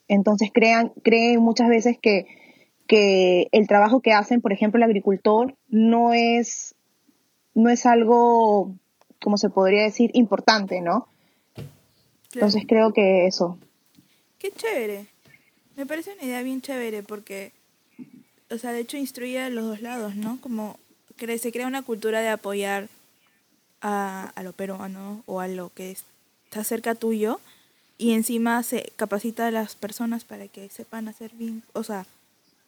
Entonces 0.10 0.50
crean, 0.54 0.92
creen 1.04 1.40
muchas 1.40 1.70
veces 1.70 1.98
que, 2.02 2.26
que 2.90 3.50
el 3.52 3.68
trabajo 3.68 4.02
que 4.02 4.14
hacen, 4.14 4.42
por 4.42 4.52
ejemplo, 4.52 4.80
el 4.80 4.84
agricultor, 4.84 5.56
no 5.70 6.12
es, 6.12 6.74
no 7.54 7.70
es 7.70 7.86
algo, 7.86 8.74
como 9.22 9.38
se 9.38 9.52
podría 9.52 9.84
decir, 9.84 10.10
importante, 10.16 10.82
¿no? 10.82 11.08
Claro. 11.54 11.68
Entonces 12.34 12.64
creo 12.68 12.92
que 12.92 13.28
eso. 13.28 13.60
Qué 14.40 14.52
chévere. 14.52 15.06
Me 15.78 15.86
parece 15.86 16.14
una 16.14 16.24
idea 16.24 16.42
bien 16.42 16.64
chévere 16.64 17.04
porque, 17.04 17.52
o 18.50 18.58
sea, 18.58 18.74
de 18.74 18.80
hecho 18.80 18.98
instruye 18.98 19.40
a 19.40 19.52
los 19.52 19.66
dos 19.66 19.82
lados, 19.82 20.16
¿no? 20.16 20.42
Como 20.42 20.80
se 21.38 21.52
crea 21.52 21.68
una 21.68 21.84
cultura 21.84 22.22
de 22.22 22.30
apoyar 22.30 22.88
a, 23.82 24.32
a 24.34 24.42
lo 24.42 24.52
peruano 24.54 25.22
o 25.28 25.42
a 25.42 25.48
lo 25.48 25.72
que 25.76 25.92
está 25.92 26.64
cerca 26.64 26.96
tuyo 26.96 27.40
y 28.00 28.14
encima 28.14 28.64
se 28.64 28.92
capacita 28.96 29.46
a 29.46 29.52
las 29.52 29.76
personas 29.76 30.24
para 30.24 30.48
que 30.48 30.70
sepan 30.70 31.08
hacer 31.08 31.32
bien, 31.36 31.62
o 31.74 31.84
sea, 31.84 32.08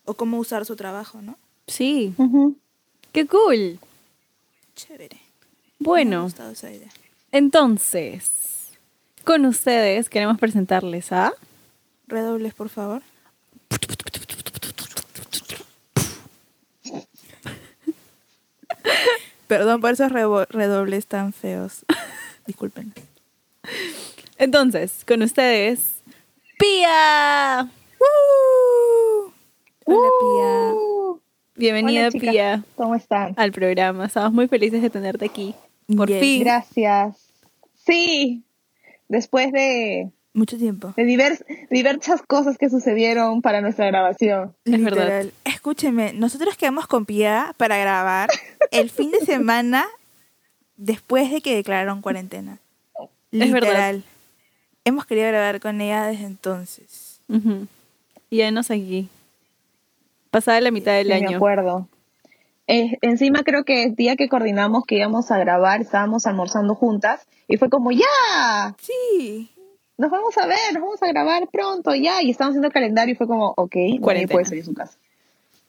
o 0.05 0.13
cómo 0.15 0.37
usar 0.39 0.65
su 0.65 0.75
trabajo, 0.75 1.21
¿no? 1.21 1.37
Sí, 1.67 2.13
Ujú. 2.17 2.55
qué 3.11 3.27
cool. 3.27 3.79
Chévere. 4.75 5.15
Me 5.15 5.19
ha 5.19 5.75
Bueno, 5.79 6.23
gustado 6.23 6.51
esa 6.51 6.71
idea. 6.71 6.89
entonces, 7.31 8.31
con 9.23 9.45
ustedes 9.45 10.09
queremos 10.09 10.39
presentarles 10.39 11.11
a... 11.11 11.33
Redobles, 12.07 12.53
por 12.53 12.69
favor. 12.69 13.01
Perdón 19.47 19.81
por 19.81 19.91
esos 19.91 20.11
redobles 20.11 21.05
tan 21.07 21.33
feos. 21.33 21.85
Disculpen. 22.47 22.93
Entonces, 24.37 25.03
con 25.05 25.21
ustedes, 25.21 25.95
Pía. 26.57 27.69
¡Woo! 27.99 28.60
Hola, 29.91 30.09
Pía. 30.19 30.73
Uh, 30.73 31.19
Bienvenida, 31.55 32.07
Hola. 32.07 32.19
Pía, 32.19 32.63
¿Cómo 32.75 32.95
están? 32.95 33.33
al 33.37 33.51
programa. 33.51 34.05
Estamos 34.05 34.31
muy 34.33 34.47
felices 34.47 34.81
de 34.81 34.89
tenerte 34.89 35.25
aquí. 35.25 35.53
Por 35.95 36.07
Yes. 36.09 36.19
fin. 36.19 36.43
Gracias. 36.43 37.17
Sí, 37.85 38.43
después 39.09 39.51
de, 39.51 40.09
Mucho 40.33 40.57
tiempo. 40.57 40.93
de 40.95 41.03
divers- 41.03 41.43
diversas 41.69 42.21
cosas 42.21 42.57
que 42.57 42.69
sucedieron 42.69 43.41
para 43.41 43.59
nuestra 43.61 43.87
grabación. 43.87 44.55
Es 44.65 44.83
verdad. 44.83 45.25
Escúcheme, 45.43 46.13
nosotros 46.13 46.55
quedamos 46.57 46.87
con 46.87 47.05
Pia 47.05 47.53
para 47.57 47.77
grabar 47.77 48.29
el 48.71 48.89
fin 48.89 49.11
de 49.11 49.19
semana 49.19 49.85
después 50.77 51.31
de 51.31 51.41
que 51.41 51.55
declararon 51.55 52.01
cuarentena. 52.01 52.59
Es 53.31 53.51
verdad. 53.51 53.95
Hemos 54.85 55.05
querido 55.05 55.27
grabar 55.27 55.59
con 55.59 55.79
ella 55.81 56.05
desde 56.05 56.25
entonces. 56.25 57.19
Y 58.29 58.37
ya 58.37 58.51
nos 58.51 58.71
aquí. 58.71 59.09
Pasada 60.31 60.61
la 60.61 60.71
mitad 60.71 60.93
del 60.93 61.07
Sí, 61.07 61.13
año. 61.13 61.37
acuerdo. 61.37 61.87
Eh, 62.67 62.97
encima 63.01 63.43
creo 63.43 63.63
que 63.65 63.83
el 63.83 63.95
día 63.95 64.15
que 64.15 64.29
coordinamos 64.29 64.85
que 64.85 64.95
íbamos 64.95 65.29
a 65.31 65.37
grabar, 65.37 65.81
estábamos 65.81 66.25
almorzando 66.25 66.73
juntas 66.73 67.27
y 67.47 67.57
fue 67.57 67.69
como, 67.69 67.91
ya, 67.91 68.75
Sí. 68.79 69.49
nos 69.97 70.09
vamos 70.09 70.37
a 70.37 70.47
ver, 70.47 70.57
nos 70.73 70.81
vamos 70.81 71.03
a 71.03 71.07
grabar 71.07 71.47
pronto, 71.49 71.93
ya. 71.95 72.21
Y 72.23 72.31
estábamos 72.31 72.53
haciendo 72.53 72.67
el 72.67 72.73
calendario 72.73 73.13
y 73.13 73.17
fue 73.17 73.27
como, 73.27 73.53
ok, 73.57 73.75
nadie 73.99 74.27
puede 74.27 74.45
salir 74.45 74.63
de 74.63 74.69
su 74.69 74.73
casa. 74.73 74.97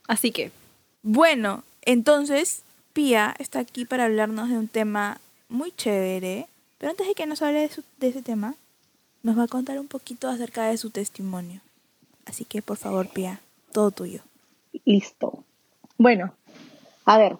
Así 0.08 0.30
que, 0.30 0.50
Bueno, 1.04 1.64
entonces 1.84 2.62
Pia 2.92 3.34
está 3.40 3.58
aquí 3.58 3.84
para 3.84 4.04
hablarnos 4.04 4.48
de 4.50 4.56
un 4.58 4.68
tema 4.68 5.18
muy 5.48 5.72
chévere. 5.72 6.46
Pero 6.78 6.90
antes 6.90 7.08
de 7.08 7.14
que 7.14 7.26
nos 7.26 7.42
hable 7.42 7.58
de, 7.60 7.68
su- 7.68 7.82
de 7.98 8.08
ese 8.08 8.22
tema, 8.22 8.54
nos 9.24 9.36
va 9.36 9.44
a 9.44 9.48
contar 9.48 9.80
un 9.80 9.88
poquito 9.88 10.28
acerca 10.28 10.66
de 10.66 10.76
su 10.76 10.90
testimonio. 10.90 11.60
Así 12.26 12.44
que, 12.44 12.62
por 12.62 12.76
favor, 12.76 13.08
Pia, 13.08 13.40
todo 13.72 13.90
tuyo. 13.90 14.20
Listo. 14.84 15.44
Bueno, 15.98 16.34
a 17.04 17.18
ver, 17.18 17.36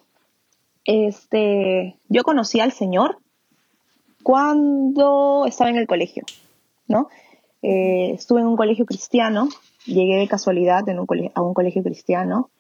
este, 0.85 1.97
yo 2.09 2.23
conocí 2.23 2.61
al 2.61 2.73
Señor 2.73 3.19
cuando 4.23 5.47
estaba 5.47 5.71
en 5.71 5.77
el 5.77 5.87
colegio, 5.87 6.25
¿no? 6.87 7.09
Eh, 7.63 8.13
estuve 8.15 8.41
en 8.41 8.47
un 8.47 8.57
colegio 8.57 8.87
cristiano, 8.87 9.49
llegué 9.87 10.17
de 10.17 10.29
casualidad 10.29 10.85
a 10.89 11.43
un 11.43 11.55
colegio 11.55 11.83
cristiano. 11.83 12.51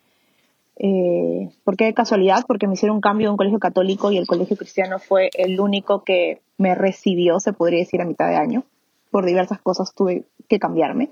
Eh, 0.76 1.50
¿Por 1.64 1.76
qué 1.76 1.85
de 1.85 1.95
casualidad? 1.95 2.45
Porque 2.47 2.67
me 2.67 2.75
hicieron 2.75 2.97
un 2.97 3.00
cambio 3.00 3.29
de 3.29 3.33
un 3.33 3.37
colegio 3.37 3.59
católico 3.59 4.11
y 4.11 4.19
el 4.19 4.26
colegio 4.26 4.57
cristiano 4.57 4.99
fue 4.99 5.31
el 5.35 5.61
único 5.61 6.02
que 6.02 6.41
me 6.57 6.75
recibió, 6.75 7.41
se 7.41 7.52
podría 7.52 7.81
decir, 7.81 8.00
a 8.00 8.07
mitad 8.07 8.29
de 8.29 8.37
año. 8.37 8.64
Por 9.11 9.26
diversas 9.26 9.61
cosas 9.61 9.95
tuve 9.95 10.25
que 10.49 10.59
cambiarme. 10.59 11.11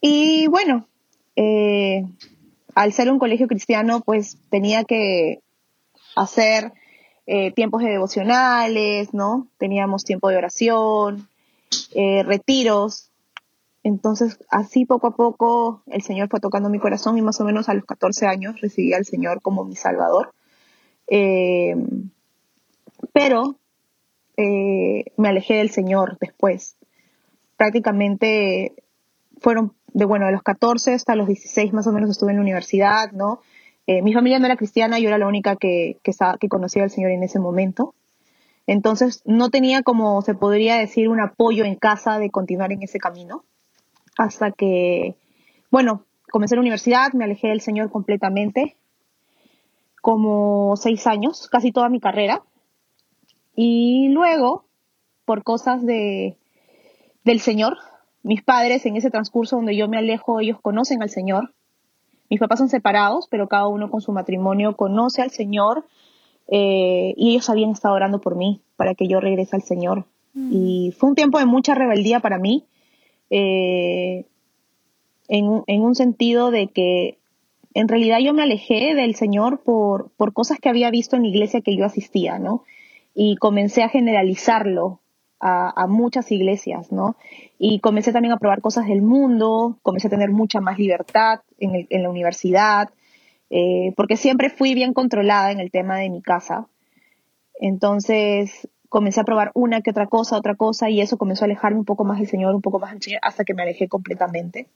Y 0.00 0.46
bueno, 0.48 0.86
eh, 1.36 2.04
al 2.74 2.92
ser 2.92 3.10
un 3.10 3.18
colegio 3.18 3.48
cristiano, 3.48 4.00
pues 4.00 4.38
tenía 4.50 4.84
que 4.84 5.40
hacer 6.16 6.72
eh, 7.26 7.52
tiempos 7.52 7.82
de 7.82 7.90
devocionales, 7.90 9.12
¿no? 9.14 9.48
Teníamos 9.58 10.04
tiempo 10.04 10.28
de 10.28 10.36
oración, 10.36 11.28
eh, 11.94 12.22
retiros. 12.24 13.10
Entonces, 13.84 14.38
así 14.48 14.84
poco 14.84 15.08
a 15.08 15.16
poco 15.16 15.82
el 15.86 16.02
Señor 16.02 16.28
fue 16.28 16.40
tocando 16.40 16.68
mi 16.70 16.78
corazón 16.78 17.18
y 17.18 17.22
más 17.22 17.40
o 17.40 17.44
menos 17.44 17.68
a 17.68 17.74
los 17.74 17.84
14 17.84 18.26
años 18.26 18.60
recibí 18.60 18.92
al 18.92 19.04
Señor 19.04 19.42
como 19.42 19.64
mi 19.64 19.74
Salvador. 19.74 20.32
Eh, 21.08 21.74
pero 23.12 23.56
eh, 24.36 25.04
me 25.16 25.28
alejé 25.28 25.54
del 25.54 25.70
Señor 25.70 26.16
después. 26.20 26.76
Prácticamente 27.56 28.74
fueron 29.40 29.74
de 29.94 30.04
bueno, 30.04 30.26
de 30.26 30.32
los 30.32 30.42
14 30.42 30.94
hasta 30.94 31.16
los 31.16 31.26
16 31.26 31.72
más 31.72 31.86
o 31.86 31.92
menos 31.92 32.10
estuve 32.10 32.30
en 32.30 32.36
la 32.36 32.42
universidad, 32.42 33.12
¿no? 33.12 33.40
Eh, 33.86 34.02
mi 34.02 34.12
familia 34.12 34.38
no 34.38 34.46
era 34.46 34.56
cristiana, 34.56 34.98
yo 34.98 35.08
era 35.08 35.18
la 35.18 35.26
única 35.26 35.56
que, 35.56 35.98
que, 36.02 36.12
que 36.40 36.48
conocía 36.48 36.84
al 36.84 36.90
Señor 36.90 37.10
en 37.10 37.22
ese 37.22 37.38
momento. 37.38 37.94
Entonces 38.66 39.22
no 39.24 39.50
tenía 39.50 39.82
como 39.82 40.22
se 40.22 40.34
podría 40.34 40.76
decir 40.76 41.08
un 41.08 41.20
apoyo 41.20 41.64
en 41.64 41.74
casa 41.74 42.18
de 42.18 42.30
continuar 42.30 42.72
en 42.72 42.82
ese 42.82 42.98
camino. 42.98 43.44
Hasta 44.16 44.52
que, 44.52 45.16
bueno, 45.70 46.04
comencé 46.30 46.54
la 46.54 46.60
universidad, 46.60 47.12
me 47.12 47.24
alejé 47.24 47.48
del 47.48 47.60
Señor 47.60 47.90
completamente, 47.90 48.76
como 50.00 50.76
seis 50.76 51.06
años, 51.06 51.48
casi 51.50 51.72
toda 51.72 51.88
mi 51.88 51.98
carrera. 51.98 52.42
Y 53.56 54.08
luego, 54.10 54.64
por 55.24 55.42
cosas 55.42 55.84
de, 55.84 56.36
del 57.24 57.40
Señor, 57.40 57.76
mis 58.22 58.42
padres 58.42 58.86
en 58.86 58.96
ese 58.96 59.10
transcurso 59.10 59.56
donde 59.56 59.76
yo 59.76 59.88
me 59.88 59.98
alejo, 59.98 60.40
ellos 60.40 60.60
conocen 60.60 61.02
al 61.02 61.10
Señor. 61.10 61.52
Mis 62.30 62.40
papás 62.40 62.58
son 62.58 62.68
separados, 62.68 63.26
pero 63.30 63.48
cada 63.48 63.66
uno 63.68 63.90
con 63.90 64.00
su 64.00 64.12
matrimonio 64.12 64.76
conoce 64.76 65.22
al 65.22 65.30
Señor 65.30 65.84
eh, 66.48 67.14
y 67.16 67.30
ellos 67.32 67.50
habían 67.50 67.70
estado 67.70 67.94
orando 67.94 68.20
por 68.20 68.36
mí 68.36 68.60
para 68.76 68.94
que 68.94 69.06
yo 69.08 69.20
regrese 69.20 69.56
al 69.56 69.62
Señor. 69.62 70.04
Y 70.34 70.94
fue 70.96 71.10
un 71.10 71.14
tiempo 71.14 71.38
de 71.38 71.44
mucha 71.46 71.74
rebeldía 71.74 72.20
para 72.20 72.38
mí, 72.38 72.64
eh, 73.28 74.24
en, 75.28 75.48
un- 75.48 75.64
en 75.66 75.82
un 75.82 75.94
sentido 75.94 76.50
de 76.50 76.68
que 76.68 77.18
en 77.74 77.88
realidad 77.88 78.18
yo 78.20 78.32
me 78.34 78.42
alejé 78.42 78.94
del 78.94 79.14
Señor 79.14 79.60
por, 79.62 80.10
por 80.16 80.32
cosas 80.32 80.58
que 80.58 80.68
había 80.68 80.90
visto 80.90 81.16
en 81.16 81.22
la 81.22 81.28
iglesia 81.28 81.60
que 81.60 81.76
yo 81.76 81.84
asistía, 81.84 82.38
¿no? 82.38 82.64
Y 83.14 83.36
comencé 83.36 83.82
a 83.82 83.88
generalizarlo 83.88 85.00
a, 85.40 85.82
a 85.82 85.86
muchas 85.86 86.30
iglesias, 86.32 86.92
¿no? 86.92 87.16
Y 87.64 87.78
comencé 87.78 88.12
también 88.12 88.32
a 88.32 88.38
probar 88.38 88.60
cosas 88.60 88.88
del 88.88 89.02
mundo, 89.02 89.78
comencé 89.82 90.08
a 90.08 90.10
tener 90.10 90.30
mucha 90.32 90.60
más 90.60 90.78
libertad 90.80 91.42
en, 91.60 91.76
el- 91.76 91.86
en 91.90 92.02
la 92.02 92.10
universidad, 92.10 92.90
eh, 93.50 93.92
porque 93.96 94.16
siempre 94.16 94.50
fui 94.50 94.74
bien 94.74 94.92
controlada 94.92 95.52
en 95.52 95.60
el 95.60 95.70
tema 95.70 95.96
de 95.98 96.10
mi 96.10 96.22
casa. 96.22 96.66
Entonces 97.60 98.66
comencé 98.88 99.20
a 99.20 99.24
probar 99.24 99.52
una 99.54 99.80
que 99.80 99.90
otra 99.90 100.08
cosa, 100.08 100.36
otra 100.36 100.56
cosa, 100.56 100.90
y 100.90 101.00
eso 101.00 101.16
comenzó 101.18 101.44
a 101.44 101.46
alejarme 101.46 101.78
un 101.78 101.84
poco 101.84 102.02
más 102.04 102.18
del 102.18 102.26
Señor, 102.26 102.52
un 102.52 102.62
poco 102.62 102.80
más 102.80 102.90
del 102.94 103.00
Señor, 103.02 103.20
hasta 103.22 103.44
que 103.44 103.54
me 103.54 103.62
alejé 103.62 103.86
completamente. 103.86 104.66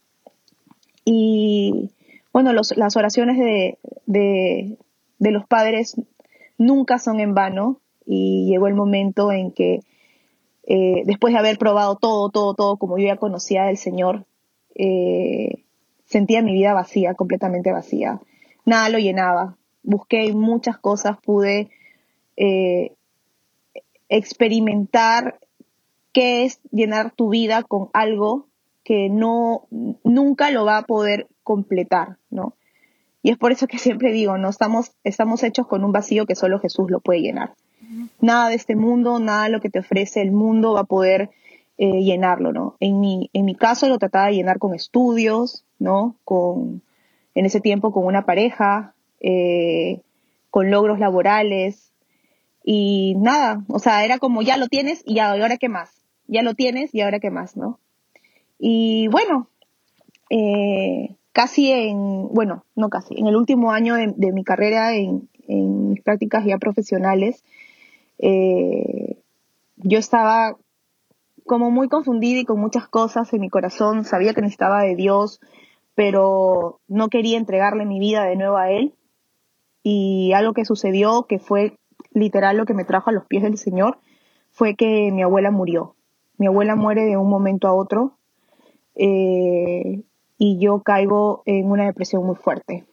Y 1.03 1.91
bueno, 2.31 2.53
los- 2.53 2.75
las 2.77 2.95
oraciones 2.95 3.37
de, 3.37 3.77
de, 4.05 4.77
de 5.19 5.31
los 5.31 5.45
padres 5.45 5.95
nunca 6.57 6.99
son 6.99 7.19
en 7.19 7.33
vano 7.33 7.81
y 8.05 8.47
llegó 8.49 8.67
el 8.67 8.75
momento 8.75 9.31
en 9.33 9.51
que 9.51 9.81
eh, 10.69 11.03
después 11.05 11.33
de 11.33 11.39
haber 11.39 11.57
probado 11.57 11.95
todo, 11.95 12.29
todo, 12.29 12.53
todo, 12.53 12.77
como 12.77 12.97
yo 12.97 13.07
ya 13.07 13.15
conocía 13.15 13.63
del 13.63 13.77
Señor, 13.77 14.25
eh, 14.75 15.63
sentía 16.05 16.41
mi 16.41 16.51
vida 16.51 16.73
vacía, 16.73 17.13
completamente 17.13 17.71
vacía. 17.71 18.19
Nada 18.65 18.89
lo 18.89 18.99
llenaba. 18.99 19.55
Busqué 19.83 20.33
muchas 20.33 20.77
cosas, 20.77 21.17
pude 21.23 21.69
eh, 22.35 22.91
experimentar 24.09 25.39
qué 26.11 26.43
es 26.43 26.59
llenar 26.69 27.11
tu 27.11 27.29
vida 27.29 27.63
con 27.63 27.89
algo 27.93 28.47
que 28.83 29.09
no 29.09 29.67
nunca 30.03 30.51
lo 30.51 30.65
va 30.65 30.79
a 30.79 30.85
poder 30.85 31.27
completar, 31.43 32.17
¿no? 32.29 32.55
Y 33.23 33.31
es 33.31 33.37
por 33.37 33.53
eso 33.53 33.67
que 33.67 33.77
siempre 33.77 34.11
digo, 34.11 34.37
no 34.37 34.49
estamos 34.49 34.91
estamos 35.05 35.43
hechos 35.43 35.65
con 35.67 35.85
un 35.85 35.93
vacío 35.93 36.25
que 36.25 36.35
solo 36.35 36.59
Jesús 36.59 36.91
lo 36.91 36.99
puede 36.99 37.21
llenar. 37.21 37.53
Nada 38.19 38.49
de 38.49 38.55
este 38.55 38.75
mundo, 38.75 39.19
nada 39.19 39.45
de 39.45 39.49
lo 39.49 39.61
que 39.61 39.69
te 39.69 39.79
ofrece 39.79 40.21
el 40.21 40.31
mundo 40.31 40.73
va 40.73 40.81
a 40.81 40.85
poder 40.85 41.29
eh, 41.77 42.01
llenarlo, 42.01 42.51
¿no? 42.51 42.75
En 42.79 42.99
mi, 42.99 43.29
en 43.33 43.45
mi 43.45 43.55
caso 43.55 43.87
lo 43.87 43.99
trataba 43.99 44.27
de 44.27 44.33
llenar 44.33 44.59
con 44.59 44.73
estudios, 44.73 45.63
¿no? 45.79 46.15
Con, 46.23 46.81
en 47.35 47.45
ese 47.45 47.61
tiempo 47.61 47.91
con 47.91 48.05
una 48.05 48.25
pareja, 48.25 48.95
eh, 49.19 50.01
con 50.49 50.71
logros 50.71 50.99
laborales 50.99 51.91
y 52.63 53.15
nada, 53.17 53.63
o 53.67 53.79
sea, 53.79 54.03
era 54.03 54.17
como 54.17 54.41
ya 54.41 54.57
lo 54.57 54.67
tienes 54.67 55.03
y 55.05 55.19
ahora 55.19 55.57
qué 55.57 55.69
más, 55.69 56.03
ya 56.27 56.41
lo 56.41 56.55
tienes 56.55 56.93
y 56.93 57.01
ahora 57.01 57.19
qué 57.19 57.29
más, 57.29 57.55
¿no? 57.55 57.79
Y 58.59 59.07
bueno, 59.09 59.47
eh, 60.29 61.15
casi 61.31 61.71
en, 61.71 62.27
bueno, 62.33 62.65
no 62.75 62.89
casi, 62.89 63.13
en 63.17 63.27
el 63.27 63.35
último 63.35 63.71
año 63.71 63.95
de, 63.95 64.31
mi 64.33 64.43
carrera 64.43 64.95
en, 64.95 65.29
en, 65.47 65.89
mis 65.89 66.01
prácticas 66.01 66.43
ya 66.43 66.57
profesionales, 66.57 67.43
yo 68.19 69.99
estaba 69.99 70.57
como 71.45 71.71
muy 71.71 71.87
confundida 71.87 72.39
y 72.39 72.45
con 72.45 72.59
muchas 72.59 72.87
cosas 72.87 73.33
en 73.33 73.41
mi 73.41 73.49
corazón. 73.49 74.03
Sabía 74.03 74.33
que 74.33 74.41
necesitaba 74.41 74.81
de 74.81 74.95
Dios, 74.95 75.39
pero 75.95 76.79
no 76.87 77.09
quería 77.09 77.37
entregarle 77.37 77.85
mi 77.85 77.99
vida 77.99 78.25
de 78.25 78.35
nuevo 78.35 78.57
a 78.57 78.69
Él. 78.69 78.93
Y 79.81 80.33
algo 80.33 80.53
que 80.53 80.65
sucedió, 80.65 81.23
que 81.23 81.39
fue 81.39 81.77
literal 82.11 82.57
lo 82.57 82.65
que 82.65 82.73
me 82.73 82.83
trajo 82.83 83.09
a 83.09 83.13
los 83.13 83.25
pies 83.25 83.43
del 83.43 83.57
Señor, 83.57 83.97
fue 84.51 84.75
que 84.75 85.11
mi 85.11 85.23
abuela 85.23 85.49
murió. 85.49 85.95
Mi 86.37 86.47
abuela 86.47 86.75
muere 86.75 87.05
de 87.05 87.17
un 87.17 87.29
momento 87.29 87.67
a 87.67 87.73
otro 87.73 88.17
eh, 88.95 90.03
y 90.37 90.59
yo 90.59 90.81
caigo 90.83 91.41
en 91.45 91.71
una 91.71 91.85
depresión 91.85 92.25
muy 92.25 92.35
fuerte 92.35 92.85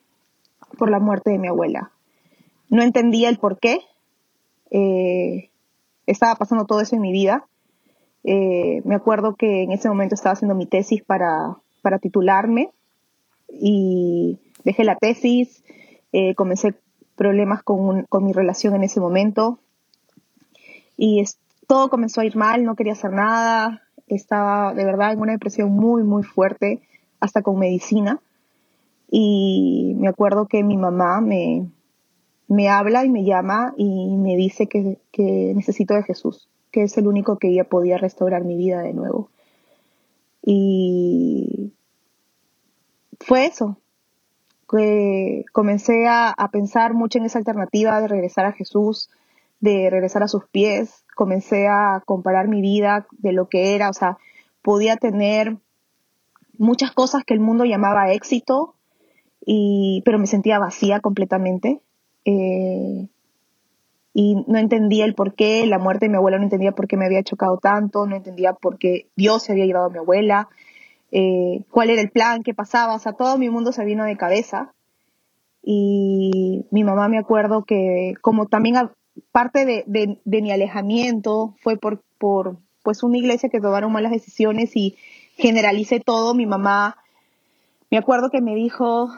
por 0.78 0.90
la 0.90 1.00
muerte 1.00 1.30
de 1.30 1.38
mi 1.38 1.48
abuela. 1.48 1.90
No 2.68 2.82
entendía 2.82 3.28
el 3.28 3.38
por 3.38 3.58
qué. 3.58 3.80
Eh, 4.70 5.50
estaba 6.06 6.34
pasando 6.36 6.64
todo 6.64 6.80
eso 6.80 6.96
en 6.96 7.02
mi 7.02 7.12
vida 7.12 7.46
eh, 8.24 8.80
me 8.86 8.94
acuerdo 8.94 9.36
que 9.36 9.62
en 9.62 9.72
ese 9.72 9.88
momento 9.88 10.14
estaba 10.14 10.32
haciendo 10.32 10.54
mi 10.54 10.64
tesis 10.64 11.02
para, 11.04 11.58
para 11.82 11.98
titularme 11.98 12.70
y 13.50 14.38
dejé 14.64 14.84
la 14.84 14.96
tesis, 14.96 15.62
eh, 16.12 16.34
comencé 16.34 16.74
problemas 17.16 17.62
con, 17.62 18.04
con, 18.04 18.24
mi 18.24 18.32
relación 18.32 18.74
en 18.74 18.82
ese 18.82 18.98
momento 18.98 19.58
y 20.96 21.22
todo 21.68 21.90
comenzó 21.90 22.22
a 22.22 22.24
ir 22.24 22.34
mal, 22.34 22.64
no 22.64 22.76
quería 22.76 22.94
hacer 22.94 23.12
nada, 23.12 23.82
estaba 24.06 24.72
de 24.72 24.86
verdad 24.86 25.12
en 25.12 25.20
una 25.20 25.32
depresión 25.32 25.70
muy, 25.70 26.02
muy 26.02 26.22
fuerte, 26.22 26.80
hasta 27.20 27.42
con 27.42 27.58
medicina. 27.58 28.20
Y 29.10 29.94
me 29.98 30.08
acuerdo 30.08 30.46
que 30.46 30.64
mi 30.64 30.76
mamá 30.76 31.20
me, 31.20 31.68
me 32.54 32.68
habla 32.68 33.04
y 33.04 33.10
me 33.10 33.24
llama 33.24 33.74
y 33.76 34.16
me 34.16 34.36
dice 34.36 34.66
que, 34.66 34.98
que 35.12 35.52
necesito 35.54 35.94
de 35.94 36.02
Jesús 36.02 36.48
que 36.74 36.82
es 36.82 36.98
el 36.98 37.06
único 37.06 37.38
que 37.38 37.54
ya 37.54 37.62
podía 37.62 37.98
restaurar 37.98 38.42
mi 38.42 38.56
vida 38.56 38.82
de 38.82 38.92
nuevo. 38.92 39.30
Y 40.42 41.72
fue 43.20 43.46
eso, 43.46 43.78
que 44.68 45.44
comencé 45.52 46.08
a, 46.08 46.34
pensar 46.50 46.92
mucho 46.92 47.18
en 47.18 47.26
esa 47.26 47.38
alternativa 47.38 48.00
de 48.00 48.08
regresar 48.08 48.44
a 48.46 48.52
Jesús, 48.52 49.08
de 49.60 49.88
regresar 49.88 50.24
a 50.24 50.28
sus 50.28 50.48
pies, 50.48 51.04
comencé 51.14 51.68
a 51.68 52.02
comparar 52.04 52.48
mi 52.48 52.60
vida 52.60 53.06
de 53.12 53.32
lo 53.32 53.48
que 53.48 53.76
era, 53.76 53.88
o 53.88 53.92
sea, 53.94 54.18
podía 54.60 54.96
tener 54.96 55.56
muchas 56.58 56.90
cosas 56.90 57.22
que 57.24 57.34
el 57.34 57.40
mundo 57.40 57.64
llamaba 57.64 58.10
éxito, 58.10 58.74
y, 59.46 60.02
pero 60.04 60.18
me 60.18 60.26
sentía 60.26 60.58
vacía 60.58 60.98
completamente. 60.98 61.80
Eh, 62.24 63.08
y 64.14 64.36
no 64.46 64.58
entendía 64.58 65.04
el 65.04 65.14
por 65.14 65.34
qué, 65.34 65.66
la 65.66 65.78
muerte 65.78 66.06
de 66.06 66.10
mi 66.10 66.16
abuela 66.16 66.38
no 66.38 66.44
entendía 66.44 66.72
por 66.72 66.86
qué 66.86 66.96
me 66.96 67.06
había 67.06 67.24
chocado 67.24 67.58
tanto, 67.58 68.06
no 68.06 68.14
entendía 68.14 68.52
por 68.52 68.78
qué 68.78 69.08
Dios 69.16 69.42
se 69.42 69.52
había 69.52 69.66
llevado 69.66 69.86
a 69.86 69.90
mi 69.90 69.98
abuela, 69.98 70.48
eh, 71.10 71.64
cuál 71.70 71.90
era 71.90 72.00
el 72.00 72.10
plan, 72.10 72.44
qué 72.44 72.54
pasaba, 72.54 72.94
o 72.94 72.98
sea, 73.00 73.14
todo 73.14 73.38
mi 73.38 73.50
mundo 73.50 73.72
se 73.72 73.84
vino 73.84 74.04
de 74.04 74.16
cabeza. 74.16 74.72
Y 75.62 76.66
mi 76.70 76.84
mamá 76.84 77.08
me 77.08 77.18
acuerdo 77.18 77.64
que 77.64 78.14
como 78.20 78.46
también 78.46 78.76
parte 79.32 79.64
de, 79.64 79.84
de, 79.86 80.42
mi 80.42 80.52
alejamiento 80.52 81.54
fue 81.62 81.76
por, 81.78 82.02
por 82.18 82.58
pues 82.82 83.02
una 83.02 83.18
iglesia 83.18 83.48
que 83.48 83.60
tomaron 83.60 83.92
malas 83.92 84.12
decisiones 84.12 84.76
y 84.76 84.96
generalicé 85.36 86.00
todo, 86.00 86.34
mi 86.34 86.46
mamá 86.46 86.98
me 87.90 87.98
acuerdo 87.98 88.30
que 88.30 88.42
me 88.42 88.54
dijo, 88.54 89.08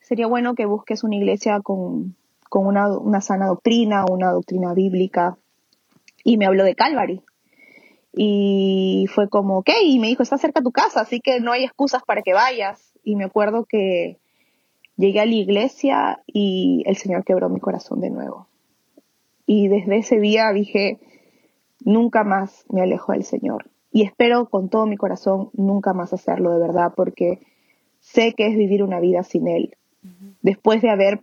sería 0.00 0.26
bueno 0.26 0.54
que 0.54 0.66
busques 0.66 1.02
una 1.02 1.16
iglesia 1.16 1.60
con, 1.60 2.14
con 2.48 2.66
una, 2.66 3.20
sana 3.20 3.46
doctrina, 3.46 4.04
una 4.10 4.32
doctrina 4.32 4.74
bíblica, 4.74 5.36
y 6.24 6.36
me 6.36 6.46
habló 6.46 6.64
de 6.64 6.74
Calvary. 6.74 7.22
Y 8.12 9.06
fue 9.14 9.28
como, 9.28 9.58
ok, 9.58 9.70
y 9.84 9.98
me 9.98 10.08
dijo, 10.08 10.22
está 10.22 10.38
cerca 10.38 10.60
de 10.60 10.64
tu 10.64 10.72
casa, 10.72 11.00
así 11.00 11.20
que 11.20 11.40
no 11.40 11.52
hay 11.52 11.64
excusas 11.64 12.02
para 12.04 12.22
que 12.22 12.32
vayas. 12.32 12.92
Y 13.04 13.16
me 13.16 13.24
acuerdo 13.24 13.64
que 13.64 14.18
llegué 14.96 15.20
a 15.20 15.26
la 15.26 15.34
iglesia 15.34 16.22
y 16.26 16.82
el 16.86 16.96
Señor 16.96 17.24
quebró 17.24 17.48
mi 17.48 17.60
corazón 17.60 18.00
de 18.00 18.10
nuevo. 18.10 18.48
Y 19.46 19.68
desde 19.68 19.98
ese 19.98 20.20
día 20.20 20.52
dije, 20.52 20.98
nunca 21.80 22.24
más 22.24 22.64
me 22.68 22.82
alejo 22.82 23.12
del 23.12 23.24
Señor. 23.24 23.70
Y 23.90 24.02
espero 24.02 24.48
con 24.50 24.68
todo 24.68 24.86
mi 24.86 24.96
corazón 24.96 25.50
nunca 25.54 25.94
más 25.94 26.12
hacerlo 26.12 26.52
de 26.52 26.58
verdad, 26.58 26.92
porque 26.94 27.40
sé 28.00 28.34
que 28.34 28.46
es 28.48 28.56
vivir 28.56 28.82
una 28.82 29.00
vida 29.00 29.22
sin 29.22 29.48
Él. 29.48 29.76
Después 30.42 30.82
de 30.82 30.90
haber 30.90 31.22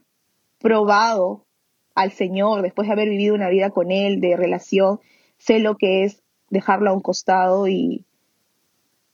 probado 0.60 1.46
al 1.96 2.12
Señor, 2.12 2.62
después 2.62 2.88
de 2.88 2.94
haber 2.94 3.10
vivido 3.10 3.36
una 3.36 3.50
vida 3.50 3.70
con 3.70 3.92
Él, 3.92 4.20
de 4.20 4.36
relación, 4.36 5.00
sé 5.38 5.60
lo 5.60 5.78
que 5.78 6.04
es 6.04 6.24
dejarlo 6.50 6.90
a 6.90 6.94
un 6.94 7.02
costado 7.02 7.68
y, 7.68 8.06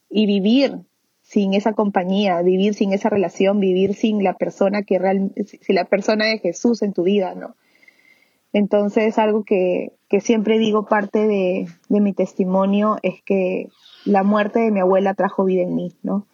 y 0.09 0.25
vivir 0.25 0.79
sin 1.21 1.53
esa 1.53 1.73
compañía, 1.73 2.41
vivir 2.41 2.73
sin 2.73 2.91
esa 2.93 3.09
relación, 3.09 3.59
vivir 3.59 3.93
sin 3.93 4.23
la 4.23 4.33
persona 4.33 4.83
que 4.83 4.99
realmente, 4.99 5.45
sin 5.45 5.75
la 5.75 5.85
persona 5.85 6.25
de 6.25 6.39
Jesús 6.39 6.81
en 6.81 6.93
tu 6.93 7.03
vida, 7.03 7.35
¿no? 7.35 7.55
Entonces, 8.53 9.17
algo 9.17 9.45
que, 9.45 9.93
que 10.09 10.19
siempre 10.19 10.59
digo, 10.59 10.85
parte 10.85 11.25
de, 11.25 11.67
de, 11.87 12.01
mi 12.01 12.11
testimonio, 12.11 12.97
es 13.01 13.21
que 13.23 13.69
la 14.03 14.23
muerte 14.23 14.59
de 14.59 14.71
mi 14.71 14.81
abuela 14.81 15.13
trajo 15.13 15.45
vida 15.45 15.61
en 15.61 15.73
mí, 15.73 15.93
¿no? 16.03 16.27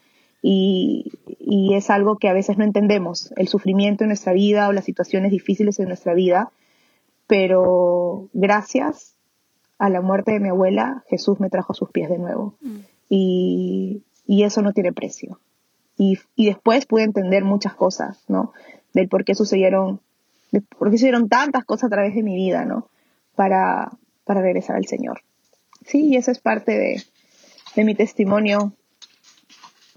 Y, 0.49 1.73
es 1.73 1.89
algo 1.89 2.17
que 2.17 2.29
a 2.29 2.33
veces 2.33 2.57
no 2.57 2.63
entendemos, 2.63 3.33
el 3.35 3.47
sufrimiento 3.47 4.03
en 4.03 4.09
nuestra 4.09 4.33
vida 4.33 4.67
o 4.67 4.73
las 4.73 4.85
situaciones 4.85 5.31
difíciles 5.31 5.79
en 5.79 5.87
nuestra 5.87 6.13
vida, 6.13 6.51
pero 7.27 8.29
gracias 8.33 9.15
a 9.77 9.89
la 9.89 10.01
muerte 10.01 10.31
de 10.31 10.39
mi 10.39 10.49
abuela, 10.49 11.03
Jesús 11.09 11.39
me 11.39 11.49
trajo 11.49 11.73
a 11.73 11.75
sus 11.75 11.91
pies 11.91 12.09
de 12.09 12.17
nuevo 12.17 12.55
mm. 12.61 12.77
y, 13.09 14.03
eso 14.27 14.61
no 14.61 14.73
tiene 14.73 14.93
precio. 14.93 15.39
Y, 15.97 16.17
después 16.37 16.85
pude 16.85 17.03
entender 17.03 17.43
muchas 17.43 17.75
cosas, 17.75 18.23
¿no? 18.27 18.53
Del 18.93 19.09
por 19.09 19.25
qué 19.25 19.35
sucedieron, 19.35 19.99
de 20.51 20.61
por 20.61 20.89
qué 20.89 20.97
sucedieron 20.97 21.27
tantas 21.27 21.65
cosas 21.65 21.87
a 21.87 21.95
través 21.95 22.15
de 22.15 22.23
mi 22.23 22.35
vida, 22.35 22.65
¿no? 22.65 22.89
Para, 23.35 23.91
para 24.23 24.41
regresar 24.41 24.77
al 24.77 24.85
Señor. 24.85 25.21
Sí, 25.85 26.07
y 26.07 26.15
eso 26.15 26.31
es 26.31 26.39
parte 26.39 26.71
de, 26.71 27.03
de 27.75 27.83
mi 27.83 27.95
testimonio 27.95 28.73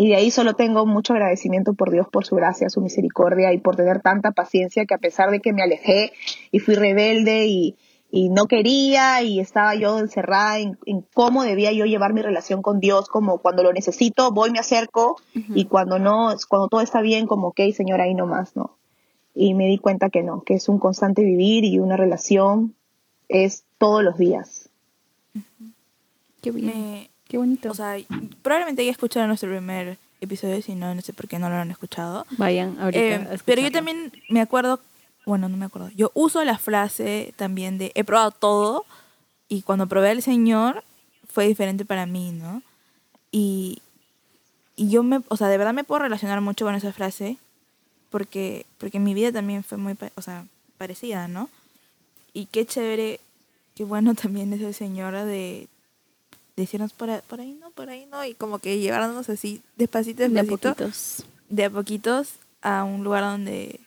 y 0.01 0.09
de 0.09 0.17
ahí 0.17 0.31
solo 0.31 0.55
tengo 0.55 0.87
mucho 0.87 1.13
agradecimiento 1.13 1.75
por 1.75 1.91
Dios, 1.91 2.07
por 2.11 2.25
su 2.25 2.35
gracia, 2.35 2.71
su 2.71 2.81
misericordia 2.81 3.53
y 3.53 3.59
por 3.59 3.77
tener 3.77 4.01
tanta 4.01 4.31
paciencia 4.31 4.87
que 4.87 4.95
a 4.95 4.99
pesar 4.99 5.31
de 5.31 5.41
que 5.41 5.53
me 5.53 5.63
alejé 5.63 6.15
y 6.51 6.59
fui 6.59 6.75
rebelde 6.75 7.49
y, 7.49 7.77
no 8.31 8.47
quería 8.47 9.23
y 9.23 9.41
estaba 9.41 9.75
yo 9.75 9.99
encerrada 9.99 10.59
en, 10.59 10.79
cómo 11.13 11.43
debía 11.43 11.71
yo 11.73 11.85
llevar 11.85 12.15
mi 12.15 12.23
relación 12.23 12.63
con 12.63 12.81
Dios, 12.81 13.09
como 13.11 13.41
cuando 13.41 13.63
lo 13.63 13.75
necesito 13.75 14.33
voy, 14.33 14.51
me 14.51 14.59
acerco 14.59 15.21
y 15.35 15.67
cuando 15.67 15.99
no, 15.99 16.35
cuando 16.49 16.69
todo 16.69 16.81
está 16.81 17.03
bien, 17.03 17.27
como, 17.27 17.49
ok, 17.49 17.61
Señor, 17.75 18.01
ahí 18.01 18.15
nomás, 18.15 18.57
¿no? 18.57 18.79
Y 19.35 19.53
me 19.53 19.67
di 19.67 19.77
cuenta 19.77 20.09
que 20.09 20.23
no, 20.23 20.45
que 20.45 20.55
es 20.55 20.71
un 20.71 20.79
constante 20.79 21.23
vivir 21.23 21.67
y 21.67 21.79
una 21.79 21.99
relación 21.99 22.75
es 23.29 23.65
todos 23.77 24.03
los 24.03 24.17
días. 24.17 24.71
Qué 26.41 26.53
bien. 26.53 27.11
Qué 27.31 27.38
bonito. 27.38 27.71
O 27.71 27.75
sea, 27.75 27.97
probablemente 28.43 28.85
ya 28.85 28.90
escucharon 28.90 29.29
nuestro 29.29 29.49
primer 29.49 29.97
episodio, 30.21 30.61
si 30.61 30.75
no, 30.75 30.95
no 30.95 31.01
sé 31.01 31.14
por 31.14 31.29
qué 31.29 31.38
no 31.38 31.49
lo 31.49 31.55
han 31.55 31.71
escuchado. 31.71 32.27
Vayan 32.37 32.79
ahorita. 32.79 33.01
Eh, 33.01 33.38
pero 33.47 33.62
yo 33.62 33.73
también 33.73 34.12
me 34.29 34.43
acuerdo 34.43 34.81
bueno, 35.27 35.49
no 35.49 35.57
me 35.57 35.66
acuerdo. 35.66 35.90
Yo 35.95 36.11
uso 36.14 36.43
la 36.45 36.59
frase 36.59 37.35
también 37.37 37.79
de 37.79 37.93
he 37.95 38.05
probado 38.05 38.31
todo 38.31 38.85
y 39.49 39.62
cuando 39.62 39.87
probé 39.87 40.11
al 40.11 40.23
Señor 40.23 40.83
fue 41.33 41.47
diferente 41.47 41.85
para 41.85 42.07
mí, 42.07 42.33
¿no? 42.33 42.62
Y, 43.31 43.81
y 44.77 44.88
yo 44.88 45.03
me, 45.03 45.21
o 45.29 45.37
sea, 45.37 45.49
de 45.49 45.59
verdad 45.59 45.75
me 45.75 45.85
puedo 45.85 46.01
relacionar 46.01 46.40
mucho 46.40 46.64
con 46.64 46.75
esa 46.75 46.93
frase 46.93 47.37
porque, 48.11 48.66
porque 48.79 48.99
mi 48.99 49.14
vida 49.14 49.31
también 49.31 49.62
fue 49.62 49.79
muy, 49.79 49.97
o 50.16 50.23
sea, 50.23 50.47
parecida, 50.79 51.29
¿no? 51.29 51.49
Y 52.33 52.47
qué 52.47 52.66
chévere, 52.66 53.21
qué 53.77 53.85
bueno 53.85 54.14
también 54.21 54.53
es 54.53 54.61
el 54.62 54.75
Señor 54.75 55.14
de 55.14 55.69
decirnos 56.61 56.92
por, 56.92 57.11
ahí- 57.11 57.20
por 57.29 57.40
ahí 57.40 57.55
no, 57.61 57.70
por 57.70 57.88
ahí 57.90 58.07
no, 58.07 58.25
y 58.25 58.35
como 58.35 58.59
que 58.59 58.79
llevarnos 58.79 59.29
así 59.29 59.62
despacito, 59.77 60.23
De 60.23 60.27
a 60.27 60.42
despacito, 60.42 60.70
poquitos. 60.75 61.25
de 61.49 61.64
a 61.64 61.70
poquitos 61.70 62.35
a 62.62 62.85
un 62.85 63.03
lugar 63.05 63.25
donde 63.25 63.81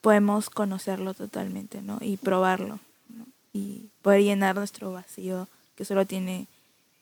podemos 0.00 0.50
conocerlo 0.50 1.14
totalmente, 1.14 1.82
¿no? 1.82 1.98
Y 2.00 2.16
probarlo, 2.16 2.78
¿no? 3.08 3.26
Y 3.52 3.86
poder 4.02 4.22
llenar 4.22 4.54
nuestro 4.56 4.92
vacío 4.92 5.48
que 5.76 5.84
solo 5.84 6.06
tiene, 6.06 6.46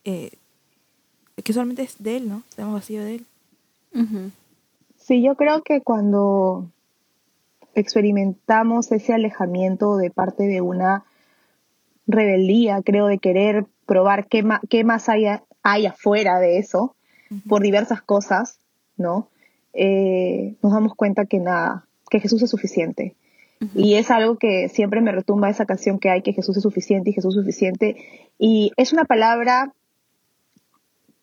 eh, 0.04 0.30
que 1.42 1.52
solamente 1.52 1.82
es 1.82 1.96
de 1.98 2.16
Él, 2.18 2.28
¿no? 2.28 2.42
Tenemos 2.56 2.74
vacío 2.80 3.02
de 3.04 3.16
Él. 3.16 3.26
Sí, 4.98 5.22
yo 5.22 5.34
creo 5.36 5.62
que 5.62 5.80
cuando 5.82 6.66
experimentamos 7.74 8.90
ese 8.92 9.12
alejamiento 9.14 9.96
de 9.96 10.10
parte 10.10 10.44
de 10.44 10.60
una 10.60 11.04
rebeldía, 12.06 12.82
creo, 12.82 13.06
de 13.06 13.18
querer 13.18 13.66
probar 13.86 14.26
qué, 14.26 14.44
qué 14.68 14.84
más 14.84 15.08
hay, 15.08 15.26
hay 15.62 15.86
afuera 15.86 16.38
de 16.38 16.58
eso, 16.58 16.94
por 17.48 17.62
diversas 17.62 18.00
cosas, 18.02 18.58
¿no? 18.96 19.28
Eh, 19.72 20.54
nos 20.62 20.72
damos 20.72 20.94
cuenta 20.94 21.26
que 21.26 21.40
nada, 21.40 21.86
que 22.10 22.20
Jesús 22.20 22.42
es 22.42 22.50
suficiente. 22.50 23.14
Y 23.74 23.94
es 23.94 24.10
algo 24.10 24.36
que 24.36 24.68
siempre 24.68 25.00
me 25.00 25.10
retumba 25.10 25.48
esa 25.48 25.64
canción 25.64 25.98
que 25.98 26.10
hay, 26.10 26.20
que 26.20 26.34
Jesús 26.34 26.56
es 26.56 26.62
suficiente 26.62 27.10
y 27.10 27.12
Jesús 27.14 27.34
es 27.34 27.40
suficiente. 27.40 27.96
Y 28.38 28.72
es 28.76 28.92
una 28.92 29.04
palabra 29.04 29.72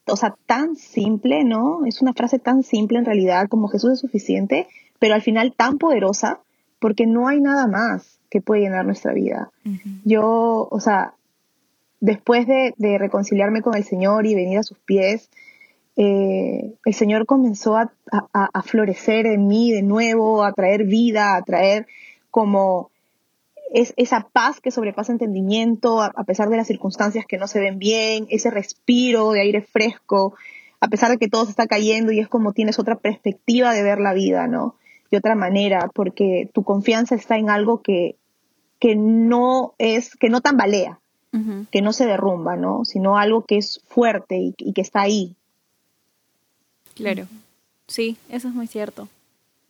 o 0.08 0.15
sea, 0.15 0.36
tan 0.45 0.76
simple, 0.76 1.43
¿no? 1.43 1.86
Es 1.86 2.02
una 2.02 2.13
frase 2.13 2.39
tan 2.39 2.63
simple 2.63 2.97
en 3.00 3.06
realidad 3.06 3.47
como 3.47 3.67
Jesús 3.67 3.93
es 3.93 4.00
suficiente, 4.00 4.67
pero 5.00 5.13
al 5.13 5.21
final 5.21 5.54
tan 5.56 5.78
poderosa 5.78 6.39
porque 6.80 7.06
no 7.06 7.28
hay 7.28 7.39
nada 7.39 7.67
más 7.67 8.19
que 8.30 8.41
puede 8.41 8.62
llenar 8.62 8.86
nuestra 8.86 9.13
vida. 9.13 9.52
Yo, 10.04 10.67
o 10.69 10.80
sea, 10.80 11.13
después 12.01 12.47
de, 12.47 12.97
reconciliarme 12.97 13.61
con 13.61 13.75
el 13.77 13.85
Señor 13.85 14.25
y 14.25 14.35
venir 14.35 14.57
a 14.57 14.63
sus 14.63 14.79
pies, 14.79 15.29
eh, 15.95 16.73
el 16.83 16.93
Señor 16.93 17.25
comenzó 17.25 17.77
a, 17.77 17.91
florecer 18.63 19.27
en 19.27 19.47
mí 19.47 19.71
de 19.71 19.83
nuevo, 19.83 20.43
a 20.43 20.51
traer 20.51 20.83
vida, 20.85 21.35
a 21.35 21.41
traer 21.43 21.87
como 22.29 22.89
es 23.73 23.93
esa 23.95 24.27
paz 24.33 24.59
que 24.59 24.71
sobrepasa 24.71 25.13
entendimiento 25.13 26.01
a, 26.01 26.11
pesar 26.25 26.49
de 26.49 26.57
las 26.57 26.67
circunstancias 26.67 27.25
que 27.25 27.37
no 27.37 27.47
se 27.47 27.59
ven 27.59 27.79
bien, 27.79 28.27
ese 28.29 28.49
respiro 28.49 29.31
de 29.31 29.41
aire 29.41 29.61
fresco, 29.61 30.35
a 30.81 30.87
pesar 30.87 31.11
de 31.11 31.17
que 31.17 31.29
todo 31.29 31.45
se 31.45 31.51
está 31.51 31.67
cayendo 31.67 32.11
y 32.11 32.19
es 32.19 32.27
como 32.27 32.51
tienes 32.51 32.79
otra 32.79 32.97
perspectiva 32.97 33.73
de 33.73 33.83
ver 33.83 33.99
la 33.99 34.13
vida, 34.13 34.47
¿no? 34.47 34.75
De 35.11 35.17
otra 35.17 35.35
manera, 35.35 35.89
porque 35.93 36.49
tu 36.53 36.63
confianza 36.63 37.15
está 37.15 37.37
en 37.37 37.49
algo 37.49 37.81
que 37.81 38.17
no 38.95 39.75
es, 39.77 40.15
que 40.15 40.29
no 40.29 40.41
tambalea, 40.41 41.00
Que 41.72 41.82
no 41.82 41.94
se 41.94 42.06
derrumba, 42.06 42.58
¿no? 42.58 42.84
Sino 42.84 43.17
algo 43.17 43.46
que 43.46 43.58
es 43.58 43.80
fuerte 43.88 44.38
y, 44.38 44.54
y 44.58 44.74
que 44.74 44.82
está 44.82 45.02
ahí. 45.02 45.34
Claro. 46.94 47.26
Sí, 47.88 48.17
eso 48.30 48.50
es 48.50 48.54
muy 48.54 48.67
cierto. 48.67 49.08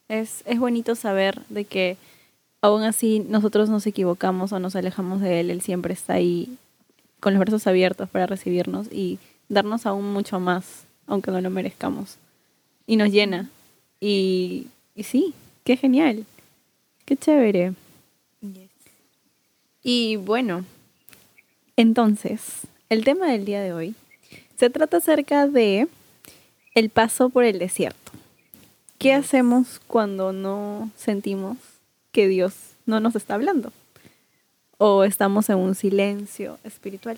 Es, 0.08 0.44
es 0.46 0.60
bonito 0.60 0.96
saber 0.96 1.42
de 1.50 1.66
que 1.66 1.98
aún 2.62 2.84
así 2.84 3.20
nosotros 3.20 3.70
nos 3.70 3.86
equivocamos 3.88 4.52
o 4.52 4.60
nos 4.60 4.76
alejamos 4.76 5.22
de 5.22 5.40
Él, 5.40 5.52
Él 5.52 5.62
siempre 5.62 5.94
está 5.94 6.14
ahí 6.14 6.58
con 7.20 7.34
los 7.34 7.40
brazos 7.40 7.68
abiertos 7.68 8.10
para 8.10 8.26
recibirnos 8.26 8.92
y 8.92 9.20
darnos 9.50 9.86
aún 9.86 10.12
mucho 10.12 10.40
más, 10.40 10.86
aunque 11.08 11.32
no 11.32 11.42
lo 11.42 11.50
merezcamos. 11.50 12.18
Y 12.88 12.96
nos 12.96 13.12
llena. 13.12 13.50
Y, 14.00 14.68
y 14.96 15.04
sí, 15.04 15.34
qué 15.64 15.78
genial. 15.78 16.26
Qué 17.06 17.16
chévere. 17.16 17.74
Y 19.84 20.16
bueno, 20.18 20.66
entonces, 21.78 22.62
el 22.90 23.04
tema 23.04 23.28
del 23.28 23.46
día 23.46 23.62
de 23.62 23.74
hoy 23.74 23.96
se 24.58 24.70
trata 24.70 24.98
acerca 24.98 25.48
de 25.48 25.88
el 26.76 26.90
paso 26.90 27.30
por 27.30 27.44
el 27.44 27.60
desierto. 27.60 28.12
¿Qué 28.98 29.14
hacemos 29.14 29.82
cuando 29.88 30.32
no 30.32 30.92
sentimos 30.96 31.58
que 32.12 32.28
Dios 32.28 32.54
no 32.86 33.00
nos 33.00 33.16
está 33.16 33.34
hablando? 33.34 33.74
O 34.78 35.04
estamos 35.04 35.50
en 35.50 35.58
un 35.58 35.74
silencio 35.74 36.60
espiritual. 36.64 37.18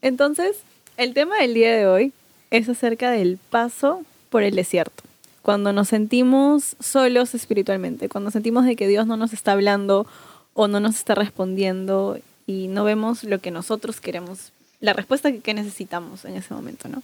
Entonces, 0.00 0.58
el 0.96 1.12
tema 1.12 1.38
del 1.38 1.54
día 1.54 1.76
de 1.76 1.86
hoy 1.86 2.12
es 2.50 2.68
acerca 2.68 3.10
del 3.10 3.38
paso 3.50 4.02
por 4.30 4.42
el 4.42 4.54
desierto. 4.54 5.02
Cuando 5.42 5.72
nos 5.72 5.88
sentimos 5.88 6.76
solos 6.80 7.34
espiritualmente, 7.34 8.08
cuando 8.08 8.30
sentimos 8.30 8.64
de 8.64 8.76
que 8.76 8.88
Dios 8.88 9.06
no 9.06 9.16
nos 9.16 9.32
está 9.32 9.52
hablando 9.52 10.06
o 10.54 10.68
no 10.68 10.80
nos 10.80 10.96
está 10.96 11.14
respondiendo 11.14 12.18
y 12.46 12.68
no 12.68 12.84
vemos 12.84 13.24
lo 13.24 13.40
que 13.40 13.50
nosotros 13.50 14.00
queremos, 14.00 14.52
la 14.80 14.92
respuesta 14.92 15.30
que, 15.30 15.40
que 15.40 15.54
necesitamos 15.54 16.24
en 16.24 16.36
ese 16.36 16.54
momento, 16.54 16.88
¿no? 16.88 17.02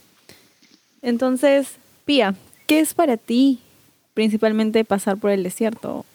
Entonces, 1.01 1.77
Pía, 2.05 2.35
¿qué 2.67 2.79
es 2.79 2.93
para 2.93 3.17
ti 3.17 3.59
principalmente 4.13 4.83
pasar 4.83 5.17
por 5.17 5.31
el 5.31 5.43
desierto? 5.43 6.05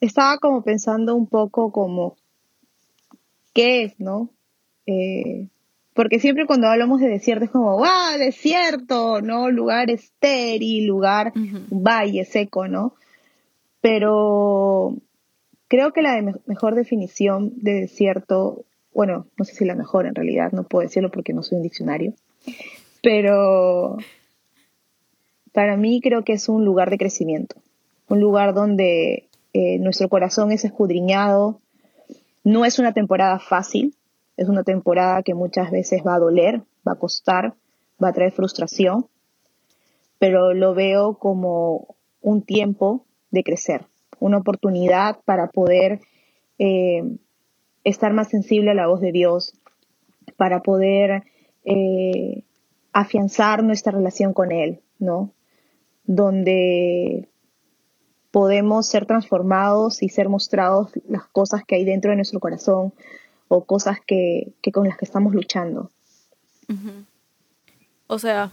Estaba 0.00 0.38
como 0.38 0.62
pensando 0.62 1.14
un 1.14 1.26
poco 1.26 1.70
como, 1.70 2.16
¿qué 3.52 3.84
es, 3.84 4.00
no? 4.00 4.28
Eh, 4.86 5.46
porque 5.94 6.18
siempre 6.18 6.46
cuando 6.46 6.66
hablamos 6.66 7.00
de 7.00 7.08
desierto 7.08 7.44
es 7.44 7.50
como, 7.50 7.76
¡wow! 7.76 8.18
Desierto, 8.18 9.20
¿no? 9.20 9.50
Lugar 9.50 9.90
estéril, 9.90 10.86
lugar, 10.86 11.32
valle 11.70 12.24
seco, 12.24 12.66
¿no? 12.66 12.94
Pero 13.80 14.96
creo 15.72 15.94
que 15.94 16.02
la 16.02 16.20
mejor 16.44 16.74
definición 16.74 17.54
de 17.56 17.72
desierto, 17.72 18.66
bueno, 18.92 19.26
no 19.38 19.44
sé 19.46 19.54
si 19.54 19.64
la 19.64 19.74
mejor 19.74 20.04
en 20.04 20.14
realidad, 20.14 20.52
no 20.52 20.64
puedo 20.64 20.86
decirlo 20.86 21.10
porque 21.10 21.32
no 21.32 21.42
soy 21.42 21.56
un 21.56 21.62
diccionario, 21.62 22.12
pero 23.02 23.96
para 25.50 25.78
mí 25.78 26.02
creo 26.02 26.24
que 26.24 26.34
es 26.34 26.50
un 26.50 26.66
lugar 26.66 26.90
de 26.90 26.98
crecimiento, 26.98 27.56
un 28.10 28.20
lugar 28.20 28.52
donde 28.52 29.30
eh, 29.54 29.78
nuestro 29.78 30.10
corazón 30.10 30.52
es 30.52 30.66
escudriñado. 30.66 31.58
No 32.44 32.66
es 32.66 32.78
una 32.78 32.92
temporada 32.92 33.38
fácil, 33.38 33.94
es 34.36 34.50
una 34.50 34.64
temporada 34.64 35.22
que 35.22 35.32
muchas 35.32 35.70
veces 35.70 36.02
va 36.06 36.16
a 36.16 36.18
doler, 36.18 36.60
va 36.86 36.92
a 36.92 36.98
costar, 36.98 37.54
va 38.02 38.08
a 38.08 38.12
traer 38.12 38.32
frustración, 38.32 39.06
pero 40.18 40.52
lo 40.52 40.74
veo 40.74 41.14
como 41.14 41.96
un 42.20 42.42
tiempo 42.42 43.06
de 43.30 43.42
crecer, 43.42 43.86
una 44.22 44.38
oportunidad 44.38 45.20
para 45.24 45.48
poder 45.48 46.00
eh, 46.58 47.02
estar 47.84 48.12
más 48.12 48.28
sensible 48.28 48.70
a 48.70 48.74
la 48.74 48.86
voz 48.86 49.00
de 49.00 49.12
Dios, 49.12 49.54
para 50.36 50.62
poder 50.62 51.24
eh, 51.64 52.44
afianzar 52.92 53.62
nuestra 53.62 53.92
relación 53.92 54.32
con 54.32 54.52
Él, 54.52 54.80
¿no? 54.98 55.32
Donde 56.04 57.28
podemos 58.30 58.86
ser 58.88 59.06
transformados 59.06 60.02
y 60.02 60.08
ser 60.08 60.28
mostrados 60.28 60.90
las 61.08 61.26
cosas 61.26 61.62
que 61.66 61.76
hay 61.76 61.84
dentro 61.84 62.10
de 62.10 62.16
nuestro 62.16 62.40
corazón 62.40 62.92
o 63.48 63.64
cosas 63.64 63.98
que, 64.06 64.54
con 64.72 64.88
las 64.88 64.96
que 64.96 65.04
estamos 65.04 65.34
luchando. 65.34 65.90
O 68.06 68.18
sea, 68.18 68.50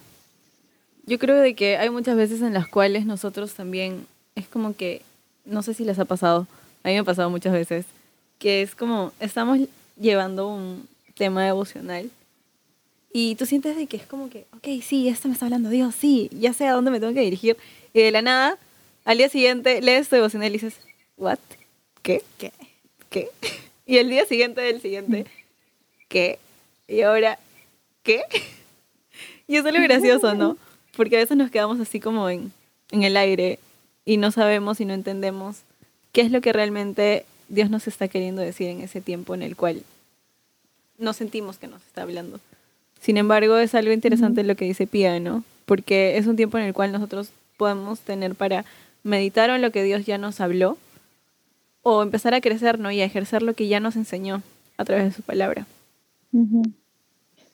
yo 1.05 1.17
creo 1.17 1.37
de 1.37 1.55
que 1.55 1.77
hay 1.77 1.89
muchas 1.89 2.17
veces 2.17 2.41
en 2.41 2.53
las 2.53 2.67
cuales 2.67 3.05
nosotros 3.05 3.53
también 3.53 4.05
es 4.35 4.47
como 4.47 4.75
que, 4.75 5.01
no 5.49 5.61
sé 5.63 5.73
si 5.73 5.83
les 5.83 5.99
ha 5.99 6.05
pasado, 6.05 6.47
a 6.83 6.87
mí 6.87 6.93
me 6.93 6.99
ha 6.99 7.03
pasado 7.03 7.29
muchas 7.29 7.53
veces, 7.53 7.85
que 8.37 8.61
es 8.61 8.75
como, 8.75 9.11
estamos 9.19 9.59
llevando 9.99 10.47
un 10.47 10.87
tema 11.15 11.43
devocional 11.43 12.09
y 13.11 13.35
tú 13.35 13.45
sientes 13.45 13.75
de 13.75 13.87
que 13.87 13.97
es 13.97 14.05
como 14.05 14.29
que, 14.29 14.45
ok, 14.55 14.83
sí, 14.83 15.07
esto 15.07 15.27
me 15.27 15.33
está 15.33 15.45
hablando 15.45 15.69
Dios, 15.69 15.95
sí, 15.95 16.29
ya 16.33 16.53
sé 16.53 16.67
a 16.67 16.73
dónde 16.73 16.91
me 16.91 16.99
tengo 16.99 17.13
que 17.13 17.21
dirigir. 17.21 17.57
Y 17.93 18.01
de 18.01 18.11
la 18.11 18.21
nada, 18.21 18.57
al 19.03 19.17
día 19.17 19.29
siguiente, 19.29 19.81
lees 19.81 20.09
tu 20.09 20.15
devocional 20.15 20.49
y 20.49 20.53
dices, 20.53 20.75
¿what? 21.17 21.39
¿Qué? 22.03 22.23
¿Qué? 22.37 22.51
¿Qué? 23.09 23.29
Y 23.85 23.97
el 23.97 24.07
día 24.07 24.23
siguiente 24.27 24.61
del 24.61 24.81
siguiente, 24.81 25.25
¿qué? 26.09 26.37
Y 26.87 27.01
ahora, 27.01 27.39
¿qué? 28.03 28.21
Y 29.47 29.55
eso 29.55 29.67
es 29.69 29.73
lo 29.73 29.81
gracioso, 29.81 30.35
¿no? 30.35 30.57
Porque 30.95 31.15
a 31.15 31.19
veces 31.19 31.35
nos 31.35 31.49
quedamos 31.49 31.79
así 31.79 31.99
como 31.99 32.29
en, 32.29 32.51
en 32.91 33.01
el 33.01 33.17
aire 33.17 33.57
y 34.09 34.17
no 34.17 34.31
sabemos 34.31 34.81
y 34.81 34.85
no 34.85 34.95
entendemos 34.95 35.57
qué 36.13 36.21
es 36.21 36.31
lo 36.31 36.41
que 36.41 36.51
realmente 36.51 37.27
Dios 37.47 37.69
nos 37.69 37.87
está 37.87 38.07
queriendo 38.07 38.41
decir 38.41 38.67
en 38.67 38.81
ese 38.81 39.01
tiempo 39.01 39.35
en 39.35 39.43
el 39.43 39.55
cual 39.55 39.83
no 40.97 41.13
sentimos 41.13 41.59
que 41.59 41.67
nos 41.67 41.83
está 41.83 42.01
hablando. 42.01 42.39
Sin 42.99 43.17
embargo, 43.17 43.59
es 43.59 43.75
algo 43.75 43.91
interesante 43.91 44.43
lo 44.43 44.55
que 44.55 44.65
dice 44.65 44.87
Pia, 44.87 45.19
¿no? 45.19 45.43
Porque 45.67 46.17
es 46.17 46.25
un 46.25 46.37
tiempo 46.37 46.57
en 46.57 46.63
el 46.63 46.73
cual 46.73 46.91
nosotros 46.91 47.29
podemos 47.55 47.99
tener 47.99 48.33
para 48.33 48.65
meditar 49.03 49.51
en 49.51 49.61
lo 49.61 49.71
que 49.71 49.83
Dios 49.83 50.07
ya 50.07 50.17
nos 50.17 50.41
habló 50.41 50.79
o 51.83 52.01
empezar 52.01 52.33
a 52.33 52.41
crecer, 52.41 52.79
¿no? 52.79 52.89
Y 52.89 53.01
a 53.01 53.05
ejercer 53.05 53.43
lo 53.43 53.53
que 53.53 53.67
ya 53.67 53.79
nos 53.79 53.95
enseñó 53.95 54.41
a 54.77 54.85
través 54.85 55.05
de 55.05 55.11
su 55.11 55.21
palabra. 55.21 55.67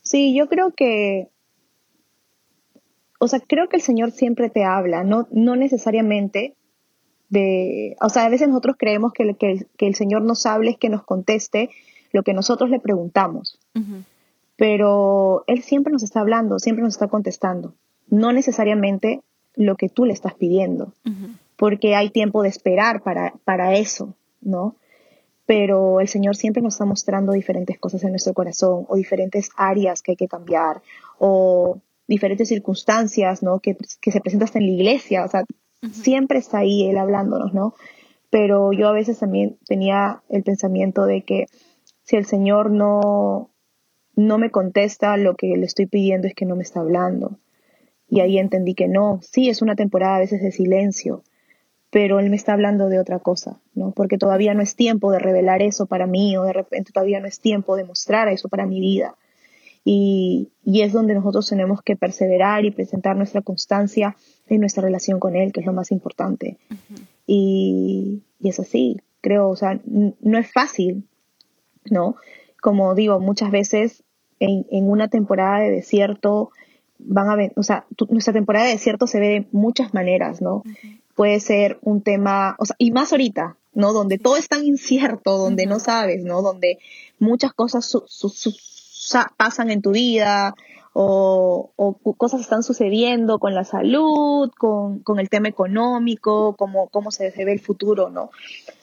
Sí, 0.04 0.34
yo 0.34 0.48
creo 0.48 0.72
que, 0.72 1.28
o 3.20 3.28
sea, 3.28 3.40
creo 3.40 3.70
que 3.70 3.78
el 3.78 3.82
Señor 3.82 4.12
siempre 4.12 4.50
te 4.50 4.64
habla, 4.64 5.04
no, 5.04 5.28
no 5.32 5.56
necesariamente 5.56 6.54
de, 7.30 7.96
o 8.02 8.10
sea, 8.10 8.26
a 8.26 8.30
veces 8.30 8.48
nosotros 8.48 8.76
creemos 8.78 9.12
que, 9.14 9.24
el- 9.24 9.38
que, 9.38 9.66
que 9.78 9.88
el 9.88 9.96
Señor 9.96 10.22
nos 10.22 10.46
hable 10.46 10.72
es 10.72 10.78
que 10.78 10.90
nos 10.90 11.04
conteste 11.04 11.70
lo 12.12 12.24
que 12.24 12.34
nosotros 12.34 12.70
le 12.70 12.80
preguntamos, 12.80 13.60
pero 14.58 15.44
Él 15.48 15.64
siempre 15.64 15.92
nos 15.92 16.04
está 16.04 16.22
hablando, 16.22 16.60
siempre 16.60 16.84
nos 16.84 16.94
está 16.94 17.08
contestando, 17.08 17.74
no 18.10 18.32
necesariamente 18.32 19.22
lo 19.56 19.76
que 19.76 19.90
tú 19.90 20.06
le 20.06 20.14
estás 20.14 20.34
pidiendo 20.34 20.94
porque 21.58 21.96
hay 21.96 22.10
tiempo 22.10 22.44
de 22.44 22.50
esperar 22.50 23.02
para, 23.02 23.34
para 23.46 23.76
eso, 23.76 24.14
¿no? 24.42 24.76
Pero 25.46 26.00
el 26.02 26.08
Señor 26.08 26.36
siempre 26.36 26.62
nos 26.64 26.74
está 26.74 26.86
mostrando 26.86 27.32
diferentes 27.34 27.78
cosas 27.80 28.04
en 28.04 28.10
nuestro 28.10 28.34
corazón 28.34 28.86
o 28.90 28.96
diferentes 28.96 29.50
áreas 29.56 30.02
que 30.02 30.12
hay 30.12 30.16
que 30.18 30.28
cambiar 30.28 30.82
o 31.20 31.78
diferentes 32.08 32.48
circunstancias, 32.50 33.44
¿no? 33.44 33.60
Que, 33.60 33.76
que 34.02 34.12
se 34.12 34.22
presentan 34.22 34.46
hasta 34.46 34.60
en 34.60 34.68
la 34.68 34.74
iglesia, 34.74 35.26
o 35.26 35.28
sea, 35.28 35.44
siempre 35.92 36.40
está 36.40 36.60
ahí 36.60 36.88
Él 36.88 36.98
hablándonos, 36.98 37.54
¿no? 37.54 37.74
Pero 38.30 38.74
yo 38.74 38.88
a 38.88 38.94
veces 38.94 39.20
también 39.20 39.58
tenía 39.68 40.22
el 40.30 40.44
pensamiento 40.44 41.06
de 41.06 41.24
que 41.24 41.46
si 42.04 42.16
el 42.18 42.26
Señor 42.26 42.72
no, 42.72 43.50
no 44.16 44.38
me 44.38 44.52
contesta, 44.52 45.18
lo 45.18 45.36
que 45.36 45.56
le 45.58 45.66
estoy 45.66 45.86
pidiendo 45.88 46.28
es 46.28 46.34
que 46.34 46.46
no 46.46 46.56
me 46.56 46.64
está 46.64 46.80
hablando. 46.80 47.40
Y 48.08 48.20
ahí 48.20 48.38
entendí 48.38 48.76
que 48.76 48.88
no, 48.88 49.20
sí, 49.22 49.50
es 49.50 49.62
una 49.62 49.76
temporada 49.76 50.18
a 50.18 50.20
veces 50.20 50.42
de 50.42 50.52
silencio, 50.52 51.24
pero 51.90 52.20
él 52.20 52.30
me 52.30 52.36
está 52.36 52.54
hablando 52.54 52.90
de 52.90 53.00
otra 53.00 53.20
cosa, 53.20 53.62
¿no? 53.74 53.92
Porque 53.92 54.18
todavía 54.18 54.54
no 54.54 54.62
es 54.62 54.76
tiempo 54.76 55.12
de 55.12 55.20
revelar 55.20 55.62
eso 55.62 55.86
para 55.86 56.08
mí 56.08 56.38
o 56.38 56.44
de 56.44 56.54
repente 56.54 56.92
todavía 56.92 57.20
no 57.20 57.28
es 57.28 57.40
tiempo 57.40 57.76
de 57.76 57.86
mostrar 57.86 58.28
eso 58.28 58.50
para 58.50 58.66
mi 58.66 58.80
vida. 58.80 59.16
Y, 59.88 60.50
y 60.66 60.82
es 60.82 60.92
donde 60.94 61.14
nosotros 61.14 61.48
tenemos 61.48 61.82
que 61.84 61.96
perseverar 61.96 62.66
y 62.66 62.72
presentar 62.72 63.16
nuestra 63.16 63.42
constancia 63.42 64.16
en 64.48 64.60
nuestra 64.60 64.82
relación 64.84 65.20
con 65.20 65.36
él, 65.36 65.52
que 65.54 65.60
es 65.60 65.66
lo 65.68 65.74
más 65.74 65.92
importante. 65.92 66.58
y, 67.28 68.22
y 68.40 68.50
es 68.50 68.60
así, 68.60 68.98
creo, 69.22 69.50
o 69.50 69.56
sea, 69.56 69.80
no 69.86 70.38
es 70.38 70.52
fácil, 70.52 71.08
¿no? 71.90 72.16
Como 72.62 72.96
digo, 72.96 73.20
muchas 73.20 73.52
veces 73.52 74.04
en, 74.40 74.66
en 74.72 74.90
una 74.90 75.08
temporada 75.08 75.60
de 75.60 75.72
desierto 75.72 76.50
van 76.98 77.30
a 77.30 77.36
ver, 77.36 77.54
o 77.56 77.64
sea, 77.64 77.86
tu- 77.96 78.08
nuestra 78.10 78.34
temporada 78.34 78.66
de 78.66 78.72
desierto 78.74 79.08
se 79.08 79.20
ve 79.20 79.28
de 79.28 79.48
muchas 79.52 79.94
maneras, 79.94 80.42
¿no? 80.42 80.64
Puede 81.16 81.40
ser 81.40 81.78
un 81.82 82.02
tema, 82.02 82.56
o 82.60 82.66
sea, 82.66 82.76
y 82.80 82.92
más 82.92 83.12
ahorita, 83.12 83.58
¿no? 83.74 83.94
Donde 83.94 84.18
todo 84.18 84.36
es 84.38 84.48
tan 84.50 84.66
incierto, 84.66 85.38
donde 85.38 85.66
no 85.66 85.80
sabes, 85.80 86.24
¿no? 86.24 86.42
Donde 86.42 86.80
muchas 87.20 87.54
cosas 87.54 87.86
su- 87.86 88.04
su- 88.08 88.30
pasan 89.38 89.70
en 89.72 89.82
tu 89.82 89.92
vida 89.92 90.54
o, 90.94 91.72
cosas 92.18 92.40
están 92.42 92.64
sucediendo 92.64 93.38
con 93.40 93.54
la 93.54 93.66
salud, 93.66 94.50
con, 94.58 95.00
con 95.00 95.20
el 95.20 95.30
tema 95.30 95.50
económico, 95.50 96.56
cómo, 96.56 96.88
cómo 96.88 97.12
se, 97.12 97.32
se 97.32 97.44
ve 97.44 97.52
el 97.52 97.60
futuro, 97.60 98.10
¿no? 98.10 98.32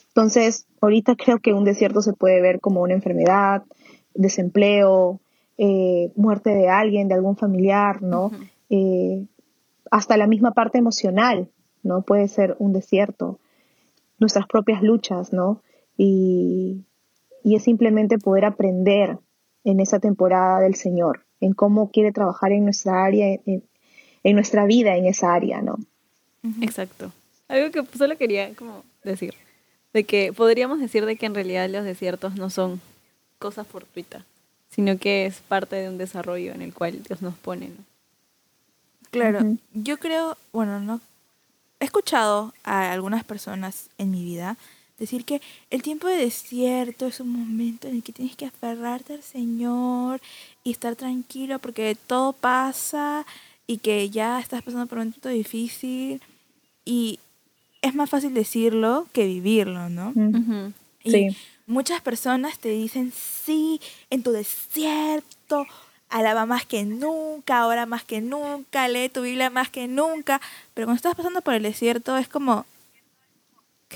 Entonces, 0.09 0.67
ahorita 0.83 1.17
creo 1.17 1.39
que 1.39 1.55
un 1.55 1.65
desierto 1.65 2.03
se 2.03 2.13
puede 2.13 2.43
ver 2.43 2.61
como 2.61 2.83
una 2.83 2.93
enfermedad, 2.93 3.63
desempleo, 4.15 5.21
eh, 5.57 6.13
muerte 6.15 6.51
de 6.51 6.69
alguien, 6.69 7.09
de 7.09 7.15
algún 7.15 7.37
familiar, 7.37 8.03
¿no? 8.03 8.31
Eh, 8.69 9.25
hasta 9.91 10.19
la 10.19 10.27
misma 10.27 10.53
parte 10.53 10.77
emocional, 10.77 11.49
¿no? 11.83 12.03
Puede 12.03 12.29
ser 12.29 12.57
un 12.59 12.75
desierto. 12.75 13.39
Nuestras 14.19 14.47
propias 14.47 14.83
luchas, 14.83 15.33
¿no? 15.33 15.63
Y, 15.97 16.85
y 17.43 17.57
es 17.57 17.63
simplemente 17.63 18.19
poder 18.19 18.45
aprender 18.45 19.19
en 19.64 19.81
esa 19.81 19.98
temporada 19.98 20.61
del 20.61 20.75
Señor, 20.75 21.25
en 21.40 21.53
cómo 21.53 21.90
quiere 21.90 22.12
trabajar 22.12 22.53
en 22.53 22.64
nuestra 22.64 23.05
área, 23.05 23.27
en, 23.46 23.62
en 24.25 24.35
nuestra 24.35 24.64
vida 24.66 24.96
en 24.96 25.07
esa 25.07 25.35
área, 25.35 25.62
¿no? 25.62 25.79
Exacto. 26.61 27.12
Algo 27.48 27.70
que 27.70 27.98
solo 27.98 28.16
quería 28.16 28.55
como 28.55 28.85
decir, 29.05 29.35
de 29.92 30.05
que 30.05 30.33
podríamos 30.33 30.81
decir 30.81 31.07
de 31.07 31.16
que 31.16 31.27
en 31.27 31.35
realidad 31.35 31.68
los 31.68 31.85
desiertos 31.85 32.35
no 32.37 32.51
son 32.51 32.81
cosas 33.38 33.66
fortuitas, 33.66 34.25
sino 34.70 34.98
que 34.98 35.27
es 35.27 35.40
parte 35.40 35.77
de 35.77 35.88
un 35.88 35.98
desarrollo 35.98 36.53
en 36.53 36.62
el 36.62 36.72
cual 36.72 37.03
Dios 37.03 37.22
nos 37.22 37.35
pone, 37.35 37.68
¿no? 37.68 37.85
Claro, 39.11 39.40
yo 39.75 39.98
creo, 39.98 40.38
bueno, 40.53 40.81
no. 40.81 41.01
He 41.81 41.85
escuchado 41.85 42.55
a 42.64 42.92
algunas 42.92 43.25
personas 43.25 43.90
en 43.98 44.11
mi 44.11 44.25
vida 44.25 44.57
decir 45.03 45.25
que 45.25 45.41
el 45.71 45.83
tiempo 45.83 46.07
de 46.07 46.17
desierto 46.17 47.07
es 47.07 47.21
un 47.21 47.29
momento 47.31 47.88
en 47.88 47.97
el 47.97 48.03
que 48.03 48.12
tienes 48.12 48.37
que 48.37 48.47
aferrarte 48.47 49.15
al 49.15 49.23
Señor 49.23 50.21
y 50.65 50.71
estar 50.73 50.97
tranquilo 50.97 51.59
porque 51.59 51.97
todo 52.07 52.33
pasa 52.33 53.25
y 53.67 53.79
que 53.79 54.09
ya 54.11 54.41
estás 54.41 54.62
pasando 54.62 54.87
por 54.87 54.99
un 54.99 55.05
momento 55.09 55.29
difícil 55.29 56.21
y 56.85 57.19
es 57.83 57.95
más 57.95 58.09
fácil 58.11 58.33
decirlo 58.35 59.07
que 59.12 59.27
vivirlo, 59.27 59.88
¿no? 59.88 60.12
Y 61.05 61.11
Sí. 61.11 61.37
muchas 61.67 62.01
personas 62.01 62.59
te 62.59 62.69
dicen, 62.69 63.12
sí, 63.12 63.81
en 64.11 64.23
tu 64.23 64.31
desierto, 64.31 65.67
alaba 66.09 66.47
más 66.47 66.65
que 66.67 66.85
nunca, 66.85 67.67
ora 67.67 67.87
más 67.87 68.05
que 68.05 68.21
nunca, 68.21 68.87
lee 68.87 69.09
tu 69.09 69.23
Biblia 69.23 69.51
más 69.51 69.69
que 69.71 69.88
nunca. 69.88 70.41
Pero 70.75 70.87
cuando 70.87 70.97
estás 70.99 71.15
pasando 71.17 71.41
por 71.41 71.55
el 71.55 71.62
desierto 71.62 72.17
es 72.19 72.29
como, 72.29 72.67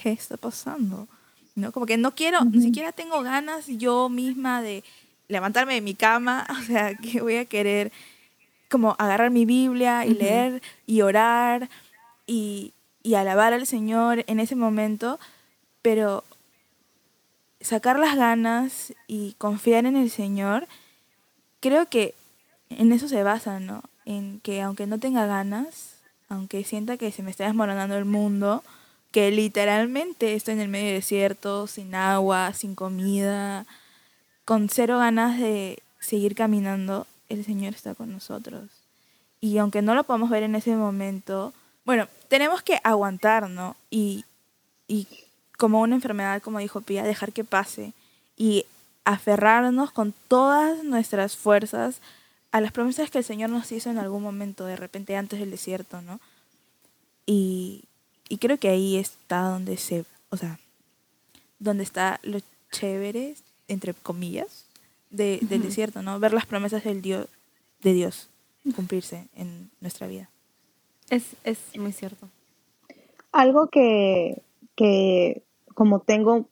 ¿qué 0.00 0.12
está 0.12 0.36
pasando? 0.36 1.08
¿No? 1.54 1.72
Como 1.72 1.86
que 1.86 1.96
no 1.96 2.14
quiero, 2.14 2.44
ni 2.44 2.60
siquiera 2.60 2.92
tengo 2.92 3.22
ganas 3.22 3.66
yo 3.66 4.08
misma 4.08 4.60
de 4.60 4.84
levantarme 5.28 5.74
de 5.74 5.80
mi 5.80 5.94
cama, 5.94 6.46
o 6.60 6.62
sea, 6.64 6.94
que 6.94 7.20
voy 7.20 7.36
a 7.36 7.44
querer 7.46 7.90
como 8.70 8.94
agarrar 8.98 9.30
mi 9.30 9.44
Biblia 9.44 10.04
y 10.04 10.10
Ujú. 10.10 10.18
leer 10.18 10.62
y 10.86 11.00
orar 11.02 11.68
y, 12.26 12.72
y 13.02 13.14
alabar 13.14 13.52
al 13.52 13.66
Señor 13.66 14.24
en 14.26 14.40
ese 14.40 14.54
momento, 14.56 15.18
pero 15.82 16.24
sacar 17.60 17.98
las 17.98 18.16
ganas 18.16 18.92
y 19.06 19.32
confiar 19.38 19.86
en 19.86 19.96
el 19.96 20.10
Señor, 20.10 20.66
creo 21.60 21.86
que 21.86 22.14
en 22.68 22.92
eso 22.92 23.08
se 23.08 23.22
basa, 23.22 23.60
¿no? 23.60 23.82
En 24.04 24.40
que 24.40 24.60
aunque 24.62 24.86
no 24.86 24.98
tenga 24.98 25.26
ganas, 25.26 25.94
aunque 26.28 26.64
sienta 26.64 26.96
que 26.96 27.12
se 27.12 27.22
me 27.22 27.30
está 27.30 27.44
desmoronando 27.44 27.96
el 27.96 28.04
mundo, 28.04 28.62
que 29.16 29.30
literalmente 29.30 30.34
estoy 30.34 30.52
en 30.52 30.60
el 30.60 30.68
medio 30.68 30.92
desierto, 30.92 31.66
sin 31.66 31.94
agua, 31.94 32.52
sin 32.52 32.74
comida, 32.74 33.64
con 34.44 34.68
cero 34.68 34.98
ganas 34.98 35.40
de 35.40 35.82
seguir 36.00 36.34
caminando, 36.34 37.06
el 37.30 37.42
Señor 37.42 37.72
está 37.72 37.94
con 37.94 38.12
nosotros. 38.12 38.64
Y 39.40 39.56
aunque 39.56 39.80
no 39.80 39.94
lo 39.94 40.04
podamos 40.04 40.28
ver 40.28 40.42
en 40.42 40.54
ese 40.54 40.76
momento, 40.76 41.54
bueno, 41.86 42.08
tenemos 42.28 42.60
que 42.60 42.78
aguantar, 42.84 43.48
¿no? 43.48 43.74
Y, 43.88 44.26
y 44.86 45.08
como 45.56 45.80
una 45.80 45.94
enfermedad, 45.94 46.42
como 46.42 46.58
dijo 46.58 46.82
Pía, 46.82 47.02
dejar 47.02 47.32
que 47.32 47.42
pase 47.42 47.94
y 48.36 48.66
aferrarnos 49.06 49.92
con 49.92 50.12
todas 50.28 50.84
nuestras 50.84 51.38
fuerzas 51.38 52.02
a 52.52 52.60
las 52.60 52.70
promesas 52.70 53.10
que 53.10 53.16
el 53.16 53.24
Señor 53.24 53.48
nos 53.48 53.72
hizo 53.72 53.88
en 53.88 53.96
algún 53.96 54.22
momento, 54.22 54.66
de 54.66 54.76
repente 54.76 55.16
antes 55.16 55.40
del 55.40 55.52
desierto, 55.52 56.02
¿no? 56.02 56.20
Y, 57.24 57.84
y 58.28 58.38
creo 58.38 58.58
que 58.58 58.68
ahí 58.68 58.96
está 58.96 59.42
donde 59.42 59.76
se, 59.76 60.04
o 60.30 60.36
sea, 60.36 60.58
donde 61.58 61.82
está 61.82 62.20
lo 62.22 62.38
chévere, 62.72 63.34
entre 63.68 63.94
comillas, 63.94 64.66
de, 65.10 65.38
del 65.42 65.62
desierto, 65.62 66.02
¿no? 66.02 66.18
Ver 66.18 66.32
las 66.32 66.46
promesas 66.46 66.84
del 66.84 67.02
Dios, 67.02 67.28
de 67.82 67.92
Dios 67.92 68.28
cumplirse 68.74 69.28
en 69.36 69.70
nuestra 69.80 70.06
vida. 70.06 70.28
Es, 71.10 71.36
es 71.44 71.58
muy 71.76 71.92
cierto. 71.92 72.28
Algo 73.30 73.68
que, 73.68 74.42
que 74.74 75.42
como 75.74 76.00
tengo, 76.00 76.48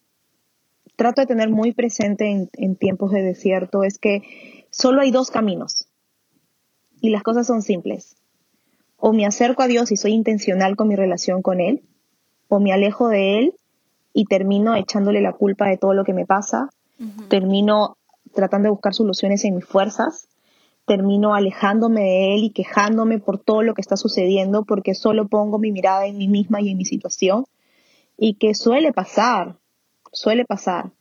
trato 0.97 1.23
de 1.23 1.27
tener 1.27 1.49
muy 1.49 1.73
presente 1.73 2.31
en, 2.31 2.51
en 2.53 2.77
tiempos 2.77 3.11
de 3.11 3.23
desierto 3.23 3.83
es 3.83 3.99
que 3.99 4.67
solo 4.71 5.01
hay 5.01 5.11
dos 5.11 5.31
caminos 5.31 5.89
y 7.01 7.11
las 7.11 7.23
cosas 7.23 7.47
son 7.47 7.63
simples. 7.63 8.17
O 9.07 9.13
me 9.13 9.27
acerco 9.27 9.63
a 9.63 9.67
Dios 9.67 9.93
y 9.93 9.99
soy 9.99 10.13
intencional 10.13 10.77
con 10.77 10.89
mi 10.89 10.97
relación 10.97 11.43
con 11.43 11.61
Él, 11.61 11.83
o 12.49 12.59
me 12.59 12.73
alejo 12.73 13.09
de 13.09 13.39
Él 13.39 13.55
y 14.15 14.25
termino 14.25 14.75
echándole 14.75 15.21
la 15.21 15.35
culpa 15.35 15.69
de 15.69 15.77
todo 15.77 15.93
lo 15.93 16.05
que 16.05 16.15
me 16.15 16.25
pasa, 16.25 16.71
termino 17.29 17.99
tratando 18.33 18.69
de 18.69 18.71
buscar 18.71 18.95
soluciones 18.95 19.45
en 19.45 19.57
mis 19.57 19.67
fuerzas, 19.67 20.27
termino 20.87 21.35
alejándome 21.35 22.01
de 22.01 22.35
Él 22.35 22.45
y 22.45 22.51
quejándome 22.53 23.19
por 23.19 23.39
todo 23.39 23.61
lo 23.61 23.75
que 23.75 23.83
está 23.83 23.99
sucediendo 23.99 24.65
porque 24.65 24.95
solo 24.95 25.29
pongo 25.29 25.59
mi 25.59 25.71
mirada 25.71 26.07
en 26.07 26.17
mí 26.17 26.27
misma 26.27 26.63
y 26.63 26.71
en 26.71 26.79
mi 26.79 26.87
situación 26.87 27.45
y 28.17 28.37
que 28.37 28.55
suele 28.55 28.95
pasar, 28.95 29.57
suele 30.13 30.47
pasar, 30.47 30.93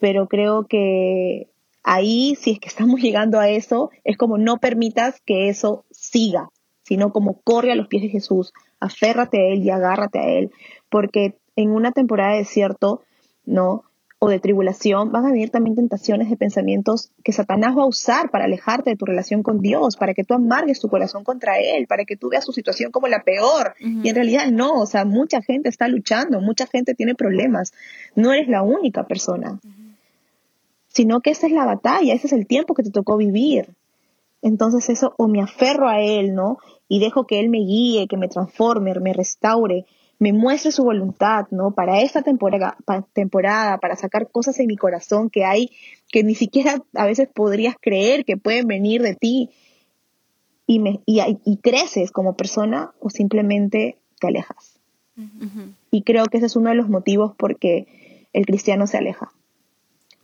pero 0.00 0.26
creo 0.26 0.66
que 0.66 1.48
ahí, 1.84 2.34
si 2.34 2.50
es 2.50 2.58
que 2.58 2.66
estamos 2.66 3.00
llegando 3.00 3.38
a 3.38 3.48
eso, 3.48 3.92
es 4.02 4.16
como 4.16 4.36
no 4.36 4.58
permitas 4.58 5.20
que 5.24 5.48
eso 5.48 5.84
siga, 5.92 6.50
sino 6.84 7.12
como 7.12 7.40
corre 7.42 7.72
a 7.72 7.74
los 7.74 7.88
pies 7.88 8.02
de 8.02 8.08
Jesús, 8.08 8.52
aférrate 8.78 9.38
a 9.38 9.52
Él 9.52 9.62
y 9.62 9.70
agárrate 9.70 10.18
a 10.18 10.28
Él, 10.28 10.52
porque 10.90 11.36
en 11.56 11.70
una 11.70 11.92
temporada 11.92 12.32
de 12.32 12.38
desierto, 12.38 13.02
¿no? 13.46 13.84
O 14.18 14.28
de 14.28 14.40
tribulación, 14.40 15.12
van 15.12 15.26
a 15.26 15.32
venir 15.32 15.50
también 15.50 15.76
tentaciones 15.76 16.30
de 16.30 16.36
pensamientos 16.36 17.10
que 17.22 17.32
Satanás 17.32 17.76
va 17.76 17.82
a 17.82 17.86
usar 17.86 18.30
para 18.30 18.44
alejarte 18.44 18.90
de 18.90 18.96
tu 18.96 19.04
relación 19.04 19.42
con 19.42 19.60
Dios, 19.60 19.96
para 19.96 20.14
que 20.14 20.24
tú 20.24 20.34
amargues 20.34 20.80
tu 20.80 20.88
corazón 20.88 21.24
contra 21.24 21.58
Él, 21.58 21.86
para 21.86 22.04
que 22.04 22.16
tú 22.16 22.30
veas 22.30 22.44
su 22.44 22.52
situación 22.52 22.90
como 22.90 23.06
la 23.08 23.22
peor. 23.22 23.74
Y 23.78 24.08
en 24.08 24.14
realidad 24.14 24.50
no, 24.50 24.80
o 24.80 24.86
sea, 24.86 25.04
mucha 25.04 25.42
gente 25.42 25.68
está 25.68 25.88
luchando, 25.88 26.40
mucha 26.40 26.66
gente 26.66 26.94
tiene 26.94 27.14
problemas. 27.14 27.74
No 28.14 28.32
eres 28.32 28.48
la 28.48 28.62
única 28.62 29.06
persona, 29.06 29.60
sino 30.88 31.20
que 31.20 31.30
esa 31.30 31.46
es 31.46 31.52
la 31.52 31.66
batalla, 31.66 32.14
ese 32.14 32.28
es 32.28 32.32
el 32.32 32.46
tiempo 32.46 32.74
que 32.74 32.82
te 32.82 32.90
tocó 32.90 33.16
vivir. 33.16 33.74
Entonces 34.40 34.90
eso, 34.90 35.14
o 35.16 35.26
me 35.26 35.42
aferro 35.42 35.88
a 35.88 36.00
Él, 36.00 36.34
¿no? 36.34 36.58
Y 36.88 37.00
dejo 37.00 37.26
que 37.26 37.40
Él 37.40 37.48
me 37.48 37.58
guíe, 37.58 38.06
que 38.08 38.16
me 38.16 38.28
transforme, 38.28 38.94
me 39.00 39.12
restaure, 39.12 39.86
me 40.18 40.32
muestre 40.32 40.72
su 40.72 40.84
voluntad, 40.84 41.46
¿no? 41.50 41.72
Para 41.72 42.00
esta 42.00 42.22
temporada, 42.22 42.76
temporada, 43.12 43.78
para 43.78 43.96
sacar 43.96 44.30
cosas 44.30 44.58
en 44.60 44.66
mi 44.66 44.76
corazón 44.76 45.30
que 45.30 45.44
hay, 45.44 45.70
que 46.08 46.22
ni 46.22 46.34
siquiera 46.34 46.82
a 46.94 47.06
veces 47.06 47.28
podrías 47.32 47.76
creer 47.80 48.24
que 48.24 48.36
pueden 48.36 48.66
venir 48.66 49.02
de 49.02 49.14
ti. 49.14 49.50
Y, 50.66 50.78
me, 50.78 51.00
y, 51.04 51.58
creces 51.58 52.10
como 52.10 52.36
persona 52.36 52.94
o 52.98 53.10
simplemente 53.10 53.98
te 54.18 54.28
alejas. 54.28 54.80
Y 55.90 56.02
creo 56.02 56.24
que 56.24 56.38
ese 56.38 56.46
es 56.46 56.56
uno 56.56 56.70
de 56.70 56.76
los 56.76 56.88
motivos 56.88 57.36
por 57.36 57.58
que 57.58 58.26
el 58.32 58.46
cristiano 58.46 58.86
se 58.86 58.96
aleja. 58.96 59.30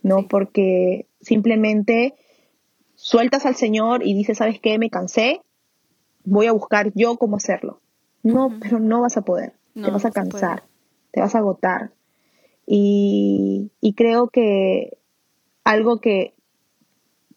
¿no? 0.03 0.27
Porque 0.27 1.07
simplemente 1.21 2.15
sueltas 2.95 3.45
al 3.45 3.55
Señor 3.55 4.05
y 4.05 4.13
dices, 4.13 4.37
¿sabes 4.37 4.59
qué? 4.59 4.77
Me 4.77 4.89
cansé, 4.89 5.41
voy 6.23 6.47
a 6.47 6.51
buscar 6.51 6.91
yo 6.93 7.17
cómo 7.17 7.37
hacerlo. 7.37 7.79
No, 8.23 8.55
pero 8.61 8.79
no 8.79 9.01
vas 9.01 9.17
a 9.17 9.21
poder, 9.21 9.53
te 9.73 9.89
vas 9.89 10.05
a 10.05 10.11
cansar, 10.11 10.63
te 11.11 11.21
vas 11.21 11.33
a 11.33 11.39
agotar. 11.39 11.91
Y, 12.67 13.71
creo 13.95 14.29
que 14.29 14.97
algo 15.63 15.99
que, 15.99 16.33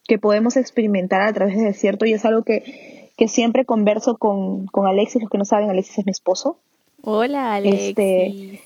que 0.07 0.19
podemos 0.19 0.57
experimentar 0.57 1.21
a 1.21 1.33
través 1.33 1.55
del 1.55 1.65
desierto 1.65 2.05
y 2.05 2.13
es 2.13 2.23
algo 2.23 2.43
que, 2.43 3.11
que 3.17 3.27
siempre 3.27 3.65
converso 3.65 4.17
con, 4.17 4.67
con, 4.67 4.87
Alexis, 4.87 5.21
los 5.21 5.31
que 5.31 5.37
no 5.37 5.45
saben, 5.45 5.69
Alexis 5.69 5.99
es 5.99 6.05
mi 6.05 6.11
esposo. 6.11 6.59
Hola, 7.01 7.55
Alexis. 7.55 7.89
Este, 7.89 8.61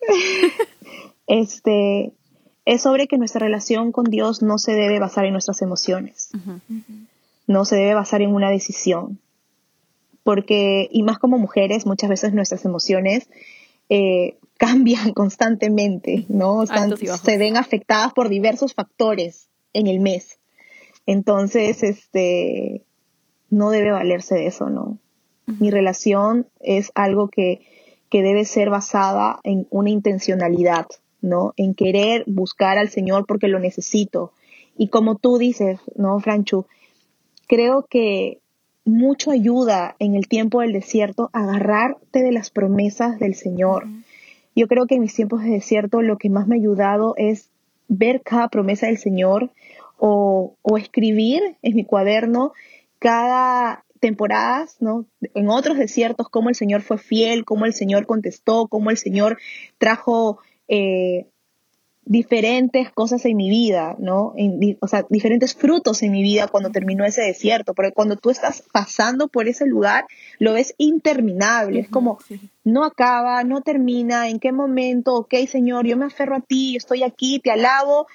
este, 1.26 2.12
es 2.64 2.82
sobre 2.82 3.06
que 3.06 3.18
nuestra 3.18 3.40
relación 3.40 3.92
con 3.92 4.04
Dios 4.04 4.42
no 4.42 4.58
se 4.58 4.72
debe 4.72 4.98
basar 4.98 5.26
en 5.26 5.32
nuestras 5.32 5.62
emociones, 5.62 6.30
no 7.46 7.64
se 7.64 7.76
debe 7.76 7.94
basar 7.94 8.22
en 8.22 8.34
una 8.34 8.50
decisión, 8.50 9.18
porque, 10.22 10.88
y 10.90 11.02
más 11.02 11.18
como 11.18 11.38
mujeres, 11.38 11.86
muchas 11.86 12.10
veces 12.10 12.32
nuestras 12.32 12.64
emociones 12.64 13.28
eh, 13.88 14.38
cambian 14.56 15.12
constantemente, 15.12 16.24
¿no? 16.28 16.64
se 16.66 17.38
ven 17.38 17.56
afectadas 17.56 18.12
por 18.12 18.28
diversos 18.28 18.74
factores 18.74 19.48
en 19.72 19.86
el 19.86 20.00
mes. 20.00 20.38
Entonces, 21.06 21.82
este, 21.82 22.82
no 23.50 23.70
debe 23.70 23.90
valerse 23.90 24.36
de 24.36 24.46
eso, 24.46 24.70
¿no? 24.70 24.98
Mi 25.46 25.70
relación 25.70 26.46
es 26.60 26.90
algo 26.94 27.28
que, 27.28 27.60
que 28.08 28.22
debe 28.22 28.46
ser 28.46 28.70
basada 28.70 29.40
en 29.44 29.66
una 29.70 29.90
intencionalidad, 29.90 30.86
¿no? 31.20 31.52
En 31.56 31.74
querer 31.74 32.24
buscar 32.26 32.78
al 32.78 32.88
Señor 32.88 33.26
porque 33.26 33.48
lo 33.48 33.58
necesito. 33.58 34.32
Y 34.78 34.88
como 34.88 35.16
tú 35.16 35.36
dices, 35.36 35.80
¿no, 35.94 36.18
Franchu? 36.20 36.66
Creo 37.46 37.86
que 37.88 38.38
mucho 38.84 39.30
ayuda 39.30 39.96
en 39.98 40.14
el 40.14 40.28
tiempo 40.28 40.60
del 40.60 40.72
desierto 40.72 41.30
agarrarte 41.32 42.22
de 42.22 42.32
las 42.32 42.50
promesas 42.50 43.18
del 43.18 43.34
Señor. 43.34 43.86
Yo 44.54 44.68
creo 44.68 44.86
que 44.86 44.96
en 44.96 45.02
mis 45.02 45.14
tiempos 45.14 45.42
de 45.42 45.50
desierto 45.50 46.02
lo 46.02 46.18
que 46.18 46.30
más 46.30 46.46
me 46.46 46.56
ha 46.56 46.58
ayudado 46.58 47.14
es 47.16 47.50
ver 47.88 48.22
cada 48.22 48.48
promesa 48.48 48.86
del 48.86 48.98
Señor 48.98 49.50
o, 49.98 50.54
o 50.62 50.78
escribir 50.78 51.56
en 51.62 51.74
mi 51.74 51.84
cuaderno 51.84 52.52
cada 52.98 53.84
temporadas, 54.00 54.76
¿no? 54.80 55.06
En 55.32 55.48
otros 55.48 55.78
desiertos, 55.78 56.28
cómo 56.28 56.50
el 56.50 56.54
Señor 56.54 56.82
fue 56.82 56.98
fiel, 56.98 57.46
cómo 57.46 57.64
el 57.64 57.72
Señor 57.72 58.04
contestó, 58.04 58.66
cómo 58.68 58.90
el 58.90 58.98
Señor 58.98 59.38
trajo 59.78 60.40
eh, 60.68 61.26
diferentes 62.06 62.90
cosas 62.90 63.24
en 63.24 63.36
mi 63.36 63.48
vida, 63.48 63.96
¿no? 63.98 64.34
o 64.80 64.88
sea, 64.88 65.06
diferentes 65.08 65.54
frutos 65.54 66.02
en 66.02 66.12
mi 66.12 66.22
vida 66.22 66.48
cuando 66.48 66.70
terminó 66.70 67.04
ese 67.04 67.22
desierto, 67.22 67.72
porque 67.74 67.92
cuando 67.92 68.16
tú 68.16 68.30
estás 68.30 68.62
pasando 68.72 69.28
por 69.28 69.48
ese 69.48 69.66
lugar, 69.66 70.06
lo 70.38 70.52
ves 70.52 70.74
interminable, 70.76 71.80
es 71.80 71.88
como, 71.88 72.18
no 72.62 72.84
acaba, 72.84 73.42
no 73.44 73.62
termina, 73.62 74.28
en 74.28 74.38
qué 74.38 74.52
momento, 74.52 75.14
ok, 75.14 75.34
Señor, 75.48 75.86
yo 75.86 75.96
me 75.96 76.04
aferro 76.04 76.36
a 76.36 76.40
ti, 76.40 76.76
estoy 76.76 77.02
aquí, 77.02 77.38
te 77.38 77.50
alabo, 77.50 78.06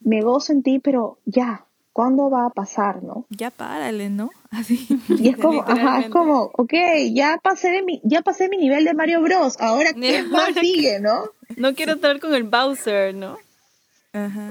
me 0.00 0.20
gozo 0.20 0.52
en 0.52 0.62
ti, 0.62 0.78
pero 0.78 1.18
ya, 1.24 1.64
¿cuándo 1.92 2.30
va 2.30 2.46
a 2.46 2.50
pasar, 2.50 3.02
no? 3.02 3.26
Ya 3.30 3.50
párale, 3.50 4.10
¿no? 4.10 4.30
Así. 4.50 4.86
Y 5.08 5.28
es 5.28 5.36
como, 5.36 5.62
ajá, 5.62 6.00
es 6.00 6.10
como, 6.10 6.50
ok, 6.54 6.72
ya 7.12 7.38
pasé 7.42 7.70
de 7.70 7.82
mi, 7.82 8.00
ya 8.04 8.22
pasé 8.22 8.48
mi 8.48 8.56
nivel 8.56 8.84
de 8.84 8.94
Mario 8.94 9.22
Bros, 9.22 9.56
ahora 9.60 9.92
qué 9.92 10.22
más 10.24 10.54
sigue, 10.54 11.00
¿no? 11.00 11.24
No 11.56 11.74
quiero 11.74 11.92
estar 11.92 12.18
con 12.20 12.34
el 12.34 12.44
Bowser, 12.44 13.14
¿no? 13.14 13.36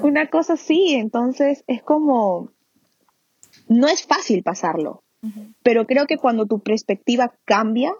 Una 0.01 0.27
cosa 0.27 0.53
así, 0.53 0.95
entonces 0.95 1.63
es 1.67 1.83
como, 1.83 2.49
no 3.67 3.87
es 3.87 4.07
fácil 4.07 4.41
pasarlo, 4.41 5.03
pero 5.61 5.85
creo 5.85 6.07
que 6.07 6.17
cuando 6.17 6.47
tu 6.47 6.61
perspectiva 6.61 7.31
cambia, 7.45 7.93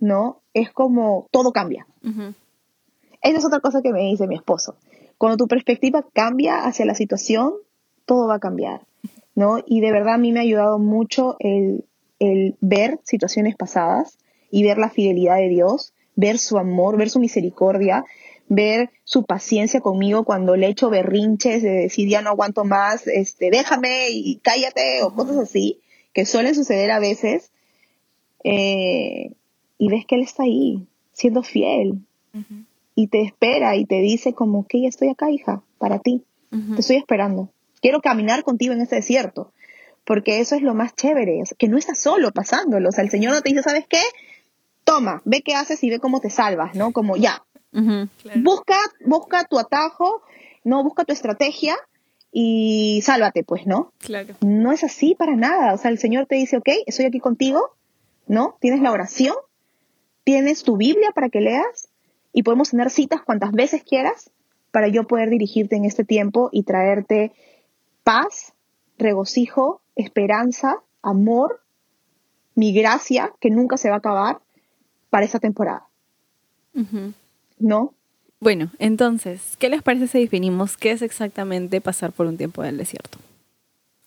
¿no? 0.00 0.40
Es 0.54 0.72
como, 0.72 1.28
todo 1.30 1.52
cambia. 1.52 1.86
Esa 3.20 3.38
es 3.38 3.44
otra 3.44 3.60
cosa 3.60 3.82
que 3.82 3.92
me 3.92 4.00
dice 4.00 4.26
mi 4.26 4.34
esposo. 4.34 4.76
Cuando 5.18 5.36
tu 5.36 5.46
perspectiva 5.46 6.06
cambia 6.14 6.64
hacia 6.64 6.86
la 6.86 6.94
situación, 6.94 7.52
todo 8.06 8.28
va 8.28 8.36
a 8.36 8.40
cambiar, 8.40 8.82
¿no? 9.34 9.58
Y 9.66 9.80
de 9.80 9.92
verdad 9.92 10.14
a 10.14 10.18
mí 10.18 10.32
me 10.32 10.40
ha 10.40 10.42
ayudado 10.42 10.78
mucho 10.78 11.36
el, 11.38 11.84
el 12.18 12.56
ver 12.60 13.00
situaciones 13.04 13.56
pasadas 13.56 14.18
y 14.50 14.62
ver 14.62 14.78
la 14.78 14.90
fidelidad 14.90 15.36
de 15.36 15.48
Dios, 15.48 15.92
ver 16.16 16.38
su 16.38 16.58
amor, 16.58 16.96
ver 16.96 17.10
su 17.10 17.20
misericordia, 17.20 18.04
ver 18.48 18.90
su 19.04 19.24
paciencia 19.24 19.80
conmigo 19.80 20.24
cuando 20.24 20.56
le 20.56 20.68
echo 20.68 20.90
berrinches 20.90 21.62
de 21.62 21.70
decir 21.70 22.08
ya 22.08 22.22
no 22.22 22.30
aguanto 22.30 22.64
más, 22.64 23.06
este, 23.06 23.50
déjame 23.50 24.10
y 24.10 24.36
cállate 24.36 25.02
o 25.02 25.14
cosas 25.14 25.38
así, 25.38 25.80
que 26.12 26.26
suelen 26.26 26.54
suceder 26.54 26.90
a 26.90 27.00
veces. 27.00 27.50
Eh, 28.44 29.32
y 29.78 29.88
ves 29.88 30.06
que 30.06 30.14
él 30.16 30.22
está 30.22 30.44
ahí, 30.44 30.86
siendo 31.12 31.42
fiel. 31.42 32.00
Y 32.94 33.08
te 33.08 33.22
espera 33.22 33.76
y 33.76 33.86
te 33.86 34.00
dice 34.00 34.34
como 34.34 34.66
que 34.66 34.82
ya 34.82 34.88
estoy 34.88 35.08
acá, 35.08 35.30
hija, 35.30 35.62
para 35.78 35.98
ti. 35.98 36.24
Te 36.50 36.80
estoy 36.80 36.96
esperando. 36.96 37.50
Quiero 37.84 38.00
caminar 38.00 38.44
contigo 38.44 38.72
en 38.72 38.80
este 38.80 38.96
desierto. 38.96 39.52
Porque 40.06 40.40
eso 40.40 40.54
es 40.54 40.62
lo 40.62 40.72
más 40.72 40.94
chévere, 40.94 41.42
que 41.58 41.68
no 41.68 41.76
estás 41.76 42.00
solo 42.00 42.32
pasándolo. 42.32 42.88
O 42.88 42.92
sea, 42.92 43.04
el 43.04 43.10
Señor 43.10 43.34
no 43.34 43.42
te 43.42 43.50
dice, 43.50 43.62
¿sabes 43.62 43.84
qué? 43.86 44.00
Toma, 44.84 45.20
ve 45.26 45.42
qué 45.42 45.54
haces 45.54 45.84
y 45.84 45.90
ve 45.90 45.98
cómo 45.98 46.20
te 46.20 46.30
salvas, 46.30 46.74
¿no? 46.74 46.92
Como 46.92 47.18
ya, 47.18 47.44
Busca, 48.36 48.78
busca 49.04 49.44
tu 49.44 49.58
atajo, 49.58 50.22
no 50.64 50.82
busca 50.82 51.04
tu 51.04 51.12
estrategia 51.12 51.76
y 52.32 53.02
sálvate, 53.04 53.44
pues, 53.44 53.66
¿no? 53.66 53.92
Claro. 53.98 54.34
No 54.40 54.72
es 54.72 54.82
así 54.82 55.14
para 55.14 55.36
nada. 55.36 55.74
O 55.74 55.76
sea, 55.76 55.90
el 55.90 55.98
Señor 55.98 56.24
te 56.24 56.36
dice, 56.36 56.56
ok, 56.56 56.70
estoy 56.86 57.04
aquí 57.04 57.20
contigo, 57.20 57.76
¿no? 58.26 58.56
Tienes 58.62 58.80
la 58.80 58.92
oración, 58.92 59.34
tienes 60.24 60.62
tu 60.62 60.78
Biblia 60.78 61.10
para 61.14 61.28
que 61.28 61.42
leas 61.42 61.90
y 62.32 62.44
podemos 62.44 62.70
tener 62.70 62.88
citas 62.88 63.20
cuantas 63.20 63.52
veces 63.52 63.82
quieras 63.82 64.30
para 64.70 64.88
yo 64.88 65.06
poder 65.06 65.28
dirigirte 65.28 65.76
en 65.76 65.84
este 65.84 66.02
tiempo 66.02 66.48
y 66.50 66.62
traerte 66.62 67.32
paz, 68.04 68.52
regocijo, 68.98 69.80
esperanza, 69.96 70.76
amor, 71.02 71.60
mi 72.54 72.72
gracia, 72.72 73.32
que 73.40 73.50
nunca 73.50 73.76
se 73.76 73.88
va 73.88 73.96
a 73.96 73.98
acabar 73.98 74.40
para 75.10 75.24
esta 75.24 75.40
temporada. 75.40 75.88
¿no? 77.58 77.94
Bueno, 78.40 78.70
entonces, 78.78 79.56
¿qué 79.58 79.68
les 79.68 79.82
parece 79.82 80.06
si 80.06 80.20
definimos 80.20 80.76
qué 80.76 80.90
es 80.90 81.02
exactamente 81.02 81.80
pasar 81.80 82.12
por 82.12 82.26
un 82.26 82.36
tiempo 82.36 82.62
del 82.62 82.76
desierto? 82.76 83.18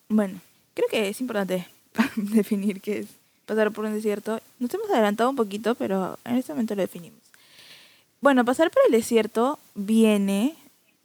Bueno, 0.08 0.40
creo 0.74 0.88
que 0.88 1.08
es 1.08 1.20
importante 1.20 1.66
definir 2.16 2.80
qué 2.80 3.00
es 3.00 3.08
pasar 3.46 3.72
por 3.72 3.84
un 3.84 3.94
desierto. 3.94 4.40
Nos 4.58 4.72
hemos 4.72 4.90
adelantado 4.90 5.30
un 5.30 5.36
poquito, 5.36 5.74
pero 5.74 6.18
en 6.24 6.36
este 6.36 6.52
momento 6.52 6.74
lo 6.74 6.82
definimos. 6.82 7.20
Bueno, 8.20 8.44
pasar 8.44 8.70
por 8.70 8.82
el 8.86 8.92
desierto 8.92 9.58
viene 9.74 10.56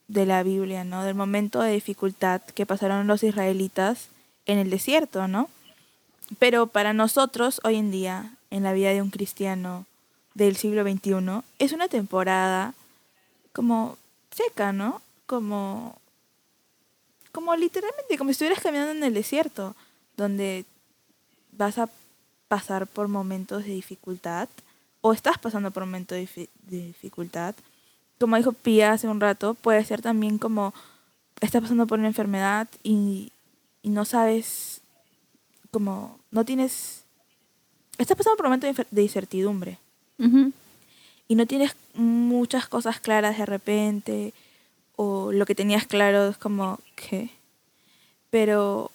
de 0.08 0.26
la 0.26 0.44
Biblia, 0.44 0.84
¿no? 0.84 1.04
Del 1.04 1.16
momento 1.16 1.62
de 1.62 1.72
dificultad 1.74 2.42
que 2.42 2.66
pasaron 2.66 3.08
los 3.08 3.24
israelitas 3.24 4.10
en 4.46 4.58
el 4.60 4.70
desierto, 4.70 5.28
¿no? 5.28 5.50
Pero 6.40 6.68
para 6.68 6.94
nosotros 6.94 7.62
hoy 7.64 7.76
en 7.76 7.92
día, 7.92 8.34
en 8.50 8.64
la 8.64 8.74
vida 8.74 8.90
de 8.90 9.02
un 9.02 9.10
cristiano, 9.10 9.86
del 10.34 10.56
siglo 10.56 10.84
XXI, 10.84 11.42
es 11.60 11.74
una 11.74 11.88
temporada 11.88 12.74
como 13.54 13.98
seca, 14.32 14.74
¿no? 14.74 15.02
Como, 15.28 15.98
como 17.32 17.56
literalmente, 17.56 18.18
como 18.18 18.30
si 18.30 18.34
estuvieras 18.34 18.62
caminando 18.64 18.92
en 18.92 19.04
el 19.04 19.14
desierto, 19.14 19.76
donde 20.18 20.66
vas 21.52 21.78
a 21.78 21.90
pasar 22.48 22.88
por 22.88 23.08
momentos 23.08 23.64
de 23.64 23.72
dificultad, 23.72 24.50
o 25.02 25.14
estás 25.14 25.38
pasando 25.38 25.72
por 25.72 25.84
un 25.84 25.90
momento 25.90 26.16
de, 26.16 26.24
difi- 26.28 26.50
de 26.64 26.88
dificultad, 26.88 27.56
como 28.24 28.38
dijo 28.38 28.54
Pia 28.54 28.94
hace 28.94 29.08
un 29.08 29.20
rato, 29.20 29.54
puede 29.54 29.84
ser 29.86 30.02
también 30.02 30.38
como 30.38 30.74
estás 31.42 31.62
pasando 31.62 31.86
por 31.88 32.00
una 32.00 32.08
enfermedad 32.08 32.68
y, 32.84 33.32
y 33.82 33.90
no 33.90 34.06
sabes, 34.06 34.82
como 35.72 36.18
no 36.32 36.46
tienes, 36.46 37.04
estás 37.98 38.18
pasando 38.18 38.38
por 38.38 38.46
un 38.48 38.54
momento 38.54 38.84
de 38.90 39.02
incertidumbre. 39.04 39.78
Ujú. 40.20 40.52
y 41.28 41.36
no 41.36 41.46
tienes 41.48 41.76
muchas 41.96 42.68
cosas 42.68 43.00
claras 43.00 43.38
de 43.38 43.46
repente 43.46 44.34
o 44.96 45.32
lo 45.32 45.46
que 45.46 45.56
tenías 45.56 45.86
claro 45.88 46.30
es 46.30 46.38
como 46.38 46.80
que 46.96 47.30
pero 48.30 48.92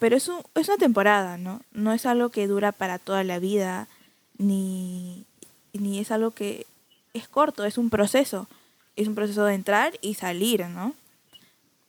pero 0.00 0.16
es, 0.16 0.26
un- 0.28 0.42
es 0.56 0.68
una 0.68 0.76
temporada 0.78 1.38
no 1.38 1.60
no 1.72 1.92
es 1.92 2.04
algo 2.04 2.30
que 2.30 2.46
dura 2.48 2.72
para 2.72 2.98
toda 2.98 3.22
la 3.24 3.38
vida 3.38 3.86
ni 4.38 5.24
ni 5.72 6.00
es 6.00 6.10
algo 6.10 6.32
que 6.32 6.66
es 7.14 7.28
corto 7.28 7.64
es 7.64 7.78
un 7.78 7.88
proceso 7.88 8.46
es 8.96 9.08
un 9.08 9.14
proceso 9.14 9.44
de 9.44 9.54
entrar 9.54 9.94
y 10.02 10.14
salir 10.14 10.66
no 10.68 10.94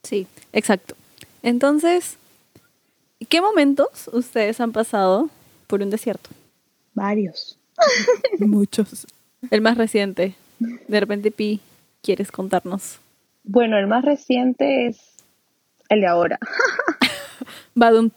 Sí, 0.06 0.28
exacto. 0.54 0.96
Entonces, 1.42 2.18
¿qué 3.28 3.42
momentos 3.42 4.08
ustedes 4.14 4.62
han 4.62 4.72
pasado 4.72 5.32
por 5.66 5.82
un 5.82 5.90
desierto? 5.90 6.30
Varios. 6.94 7.58
muchos 8.40 9.08
El 9.50 9.62
más 9.62 9.78
reciente. 9.78 10.36
De 10.60 11.00
repente, 11.00 11.32
Pi, 11.32 11.60
¿quieres 12.04 12.32
contarnos? 12.32 13.00
Bueno, 13.44 13.80
el 13.80 13.88
más 13.88 14.06
reciente 14.06 14.86
es 14.86 15.00
el 15.90 16.02
de 16.02 16.08
ahora. 16.08 16.38
Badum. 17.74 18.12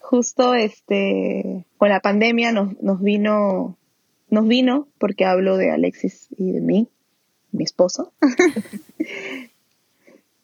Justo 0.00 0.54
este 0.54 1.66
con 1.76 1.90
la 1.90 2.00
pandemia 2.00 2.52
nos, 2.52 2.80
nos 2.82 3.02
vino 3.02 3.76
nos 4.30 4.46
vino 4.46 4.88
porque 4.98 5.24
hablo 5.24 5.56
de 5.56 5.70
Alexis 5.70 6.28
y 6.36 6.52
de 6.52 6.60
mí, 6.60 6.88
mi 7.52 7.64
esposo. 7.64 8.12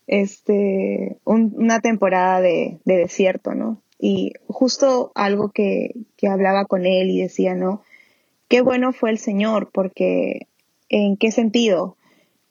este 0.07 1.19
un- 1.25 1.55
una 1.57 1.81
temporada 1.81 2.41
de, 2.41 2.79
de 2.85 2.97
desierto, 2.97 3.55
¿no? 3.55 3.83
Y 3.99 4.33
justo 4.47 5.11
algo 5.15 5.51
que, 5.51 5.95
que 6.17 6.29
hablaba 6.29 6.67
con 6.67 6.87
él 6.87 7.11
y 7.11 7.23
decía, 7.23 7.55
¿no? 7.55 7.83
Qué 8.49 8.61
bueno 8.61 8.93
fue 8.93 9.11
el 9.11 9.19
Señor, 9.19 9.71
porque 9.73 10.47
¿en 10.89 11.17
qué 11.17 11.33
sentido? 11.33 11.97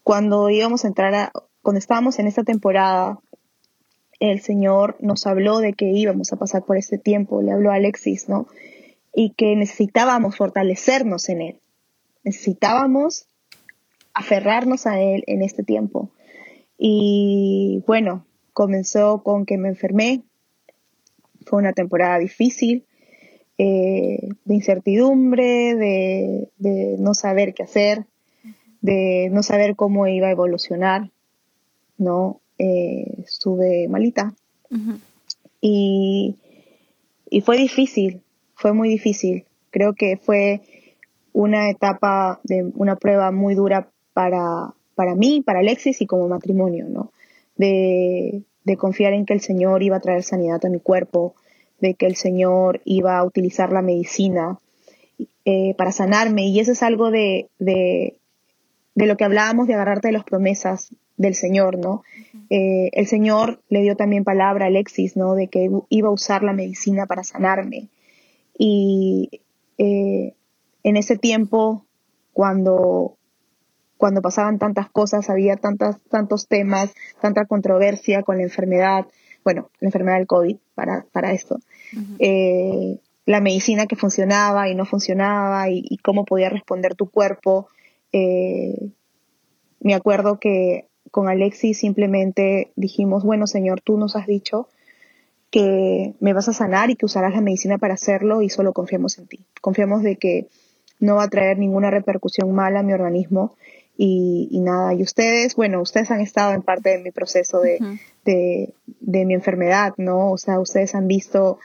Cuando 0.03 0.49
íbamos 0.49 0.83
a 0.83 0.87
entrar 0.87 1.13
a, 1.15 1.31
cuando 1.61 1.79
estábamos 1.79 2.19
en 2.19 2.27
esta 2.27 2.43
temporada, 2.43 3.19
el 4.19 4.41
Señor 4.41 4.97
nos 4.99 5.25
habló 5.27 5.59
de 5.59 5.73
que 5.73 5.85
íbamos 5.91 6.33
a 6.33 6.37
pasar 6.37 6.63
por 6.63 6.77
este 6.77 6.97
tiempo, 6.97 7.41
le 7.41 7.51
habló 7.51 7.71
a 7.71 7.75
Alexis, 7.75 8.27
¿no? 8.27 8.47
Y 9.15 9.31
que 9.31 9.55
necesitábamos 9.55 10.35
fortalecernos 10.35 11.29
en 11.29 11.41
Él, 11.41 11.59
necesitábamos 12.23 13.27
aferrarnos 14.13 14.87
a 14.87 14.99
Él 14.99 15.23
en 15.27 15.41
este 15.41 15.63
tiempo. 15.63 16.09
Y 16.77 17.83
bueno, 17.87 18.25
comenzó 18.53 19.23
con 19.23 19.45
que 19.45 19.57
me 19.57 19.69
enfermé, 19.69 20.21
fue 21.45 21.59
una 21.59 21.73
temporada 21.73 22.19
difícil, 22.19 22.85
eh, 23.57 24.27
de 24.43 24.53
incertidumbre, 24.53 25.75
de, 25.75 26.49
de 26.57 26.97
no 26.99 27.13
saber 27.13 27.53
qué 27.53 27.63
hacer, 27.63 28.05
de 28.81 29.29
no 29.31 29.43
saber 29.43 29.75
cómo 29.75 30.07
iba 30.07 30.27
a 30.27 30.31
evolucionar, 30.31 31.09
¿no? 31.97 32.41
Eh, 32.57 33.23
estuve 33.25 33.87
malita 33.89 34.33
y, 35.59 36.35
y 37.29 37.41
fue 37.41 37.57
difícil, 37.57 38.21
fue 38.55 38.73
muy 38.73 38.89
difícil. 38.89 39.45
Creo 39.69 39.93
que 39.93 40.17
fue 40.17 40.61
una 41.33 41.69
etapa 41.69 42.39
de 42.43 42.63
una 42.75 42.95
prueba 42.95 43.31
muy 43.31 43.55
dura 43.55 43.89
para, 44.13 44.73
para 44.95 45.15
mí, 45.15 45.41
para 45.45 45.59
Alexis 45.59 46.01
y 46.01 46.05
como 46.05 46.27
matrimonio, 46.27 46.87
¿no? 46.89 47.11
De, 47.57 48.43
de 48.63 48.77
confiar 48.77 49.13
en 49.13 49.25
que 49.25 49.33
el 49.33 49.41
Señor 49.41 49.83
iba 49.83 49.97
a 49.97 50.01
traer 50.01 50.23
sanidad 50.23 50.65
a 50.65 50.69
mi 50.69 50.79
cuerpo, 50.79 51.35
de 51.79 51.93
que 51.93 52.05
el 52.05 52.15
Señor 52.15 52.81
iba 52.85 53.17
a 53.17 53.23
utilizar 53.25 53.71
la 53.71 53.81
medicina 53.81 54.59
eh, 55.43 55.75
para 55.77 55.91
sanarme. 55.91 56.47
Y 56.47 56.59
eso 56.59 56.71
es 56.71 56.81
algo 56.81 57.11
de, 57.11 57.49
de, 57.59 58.15
de 58.95 59.05
lo 59.05 59.17
que 59.17 59.25
hablábamos 59.25 59.67
de 59.67 59.73
agarrarte 59.73 60.07
de 60.07 60.13
las 60.13 60.23
promesas 60.23 60.95
del 61.17 61.35
Señor, 61.35 61.77
¿no? 61.77 62.03
Eh, 62.49 62.89
el 62.93 63.07
Señor 63.07 63.61
le 63.69 63.81
dio 63.81 63.95
también 63.95 64.23
palabra 64.23 64.65
a 64.65 64.67
Alexis, 64.67 65.15
¿no? 65.17 65.35
De 65.35 65.47
que 65.47 65.69
iba 65.89 66.07
a 66.07 66.11
usar 66.11 66.43
la 66.43 66.53
medicina 66.53 67.05
para 67.05 67.23
sanarme. 67.23 67.89
Y 68.57 69.41
eh, 69.77 70.33
en 70.83 70.97
ese 70.97 71.17
tiempo, 71.17 71.85
cuando, 72.33 73.17
cuando 73.97 74.21
pasaban 74.21 74.59
tantas 74.59 74.89
cosas, 74.89 75.29
había 75.29 75.57
tantas, 75.57 75.99
tantos 76.09 76.47
temas, 76.47 76.93
tanta 77.21 77.45
controversia 77.45 78.23
con 78.23 78.37
la 78.37 78.43
enfermedad, 78.43 79.05
bueno, 79.43 79.69
la 79.79 79.87
enfermedad 79.87 80.17
del 80.17 80.27
COVID 80.27 80.57
para, 80.73 81.05
para 81.11 81.33
esto, 81.33 81.59
eh, 82.19 82.99
la 83.25 83.41
medicina 83.41 83.87
que 83.87 83.95
funcionaba 83.95 84.69
y 84.69 84.75
no 84.75 84.85
funcionaba 84.85 85.69
y, 85.69 85.83
y 85.89 85.97
cómo 85.97 86.25
podía 86.25 86.49
responder 86.49 86.95
tu 86.95 87.09
cuerpo. 87.09 87.67
eh, 88.11 88.91
me 89.79 89.93
acuerdo 89.93 90.39
que 90.39 90.87
con 91.11 91.27
Alexis 91.29 91.77
simplemente 91.77 92.71
dijimos, 92.75 93.23
bueno 93.23 93.45
Señor, 93.45 93.81
tú 93.81 93.97
nos 93.97 94.15
has 94.15 94.25
dicho 94.25 94.67
que 95.55 96.15
me 96.19 96.33
vas 96.33 96.49
a 96.49 96.53
sanar 96.53 96.89
y 96.89 96.97
que 96.97 97.05
usarás 97.05 97.33
la 97.33 97.39
medicina 97.39 97.77
para 97.77 97.93
hacerlo 97.93 98.41
y 98.41 98.49
solo 98.49 98.73
confiamos 98.73 99.17
en 99.19 99.27
ti. 99.27 99.45
Confiamos 99.61 100.03
de 100.03 100.17
que 100.17 100.47
no 100.99 101.15
va 101.15 101.23
a 101.23 101.29
traer 101.29 101.57
ninguna 101.57 101.89
repercusión 101.91 102.51
mala 102.53 102.81
a 102.81 102.83
mi 102.83 102.91
organismo 102.91 103.55
y, 103.97 104.49
y 104.51 104.59
nada. 104.59 104.93
Y 104.93 105.01
ustedes, 105.01 105.55
bueno, 105.55 105.81
ustedes 105.81 106.11
han 106.11 106.19
estado 106.19 106.51
en 106.53 106.61
parte 106.61 106.89
de 106.89 106.97
mi 106.99 107.11
proceso 107.11 107.61
de, 107.61 107.79
de, 108.25 108.73
de 108.99 109.25
mi 109.25 109.33
enfermedad, 109.33 109.93
¿no? 109.95 110.31
O 110.33 110.37
sea, 110.37 110.59
ustedes 110.59 110.93
han 110.93 111.07
visto 111.07 111.57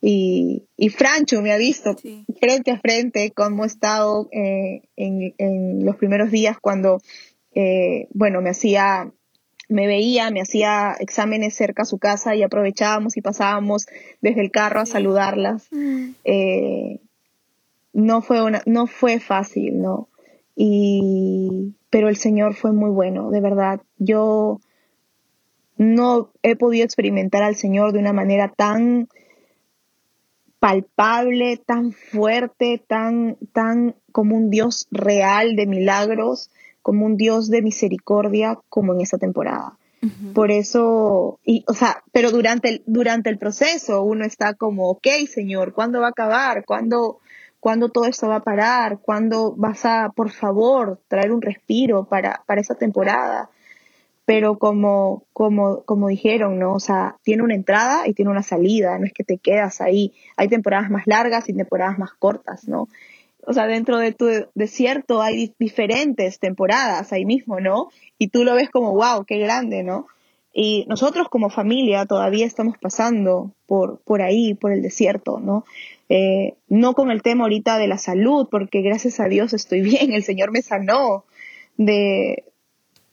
y, 0.00 0.64
y 0.76 0.88
Francho 0.88 1.40
me 1.40 1.52
ha 1.52 1.58
visto 1.58 1.96
Sí. 1.96 2.24
frente 2.40 2.72
a 2.72 2.80
frente 2.80 3.30
cómo 3.30 3.62
he 3.62 3.68
estado 3.68 4.28
eh, 4.32 4.82
en, 4.96 5.32
en 5.38 5.84
los 5.84 5.94
primeros 5.94 6.32
días 6.32 6.56
cuando, 6.60 7.00
eh, 7.54 8.08
bueno, 8.14 8.40
me 8.40 8.50
hacía, 8.50 9.12
me 9.68 9.86
veía, 9.86 10.30
me 10.30 10.40
hacía 10.40 10.94
exámenes 10.98 11.54
cerca 11.54 11.82
a 11.82 11.86
su 11.86 11.98
casa 11.98 12.34
y 12.34 12.42
aprovechábamos 12.42 13.16
y 13.16 13.20
pasábamos 13.20 13.86
desde 14.20 14.40
el 14.40 14.50
carro 14.50 14.80
a 14.80 14.86
saludarlas. 14.86 15.68
Eh, 16.24 17.00
no 17.92 18.22
fue 18.22 18.42
una, 18.42 18.62
no 18.66 18.86
fue 18.86 19.20
fácil, 19.20 19.80
¿no? 19.80 20.08
Y, 20.56 21.74
pero 21.90 22.08
el 22.08 22.16
Señor 22.16 22.54
fue 22.54 22.72
muy 22.72 22.90
bueno, 22.90 23.30
de 23.30 23.40
verdad. 23.40 23.82
Yo 23.98 24.60
no 25.76 26.30
he 26.42 26.56
podido 26.56 26.84
experimentar 26.84 27.42
al 27.42 27.56
Señor 27.56 27.92
de 27.92 28.00
una 28.00 28.12
manera 28.12 28.48
tan 28.48 29.08
palpable, 30.58 31.56
tan 31.56 31.92
fuerte, 31.92 32.82
tan, 32.84 33.36
tan 33.52 33.94
como 34.12 34.36
un 34.36 34.50
Dios 34.50 34.88
real 34.90 35.54
de 35.54 35.66
milagros, 35.66 36.50
como 36.88 37.04
un 37.04 37.18
Dios 37.18 37.50
de 37.50 37.60
misericordia, 37.60 38.58
como 38.70 38.94
en 38.94 39.02
esta 39.02 39.18
temporada. 39.18 39.76
Por 40.32 40.50
eso, 40.50 41.38
y, 41.44 41.62
o 41.66 41.74
sea, 41.74 42.02
pero 42.12 42.30
durante 42.30 42.70
el, 42.70 42.82
durante 42.86 43.28
el 43.28 43.36
proceso 43.36 44.02
uno 44.02 44.24
está 44.24 44.54
como, 44.54 44.88
ok, 44.88 45.06
Señor, 45.30 45.74
¿cuándo 45.74 46.00
va 46.00 46.06
a 46.06 46.10
acabar? 46.12 46.64
¿Cuándo, 46.64 47.18
¿Cuándo 47.60 47.90
todo 47.90 48.06
esto 48.06 48.26
va 48.28 48.36
a 48.36 48.42
parar? 48.42 49.00
¿Cuándo 49.02 49.54
vas 49.54 49.84
a, 49.84 50.08
por 50.16 50.30
favor, 50.30 50.98
traer 51.08 51.30
un 51.30 51.42
respiro 51.42 52.06
para, 52.06 52.42
para 52.46 52.62
esa 52.62 52.74
temporada? 52.74 53.50
Pero 54.24 54.56
como, 54.56 55.24
como, 55.34 55.82
como 55.82 56.08
dijeron, 56.08 56.58
¿no? 56.58 56.72
O 56.72 56.80
sea, 56.80 57.16
tiene 57.22 57.42
una 57.42 57.54
entrada 57.54 58.08
y 58.08 58.14
tiene 58.14 58.30
una 58.30 58.42
salida, 58.42 58.98
no 58.98 59.04
es 59.04 59.12
que 59.12 59.24
te 59.24 59.36
quedas 59.36 59.82
ahí. 59.82 60.14
Hay 60.38 60.48
temporadas 60.48 60.88
más 60.88 61.02
largas 61.04 61.50
y 61.50 61.52
temporadas 61.52 61.98
más 61.98 62.14
cortas, 62.14 62.66
¿no? 62.66 62.88
O 63.48 63.54
sea, 63.54 63.66
dentro 63.66 63.96
de 63.98 64.12
tu 64.12 64.26
desierto 64.54 65.22
hay 65.22 65.36
di- 65.36 65.54
diferentes 65.58 66.38
temporadas 66.38 67.12
ahí 67.12 67.24
mismo, 67.24 67.60
¿no? 67.60 67.88
Y 68.18 68.28
tú 68.28 68.44
lo 68.44 68.54
ves 68.54 68.68
como, 68.70 68.92
wow, 68.92 69.24
qué 69.24 69.38
grande, 69.38 69.82
¿no? 69.82 70.06
Y 70.52 70.84
nosotros 70.88 71.28
como 71.28 71.50
familia 71.50 72.04
todavía 72.04 72.44
estamos 72.46 72.76
pasando 72.78 73.52
por, 73.66 74.00
por 74.00 74.22
ahí, 74.22 74.54
por 74.54 74.72
el 74.72 74.82
desierto, 74.82 75.40
¿no? 75.40 75.64
Eh, 76.10 76.54
no 76.68 76.94
con 76.94 77.10
el 77.10 77.22
tema 77.22 77.44
ahorita 77.44 77.78
de 77.78 77.86
la 77.88 77.98
salud, 77.98 78.48
porque 78.50 78.82
gracias 78.82 79.18
a 79.20 79.28
Dios 79.28 79.52
estoy 79.54 79.80
bien, 79.92 80.12
el 80.12 80.24
Señor 80.24 80.50
me 80.52 80.62
sanó 80.62 81.24
de, 81.78 82.44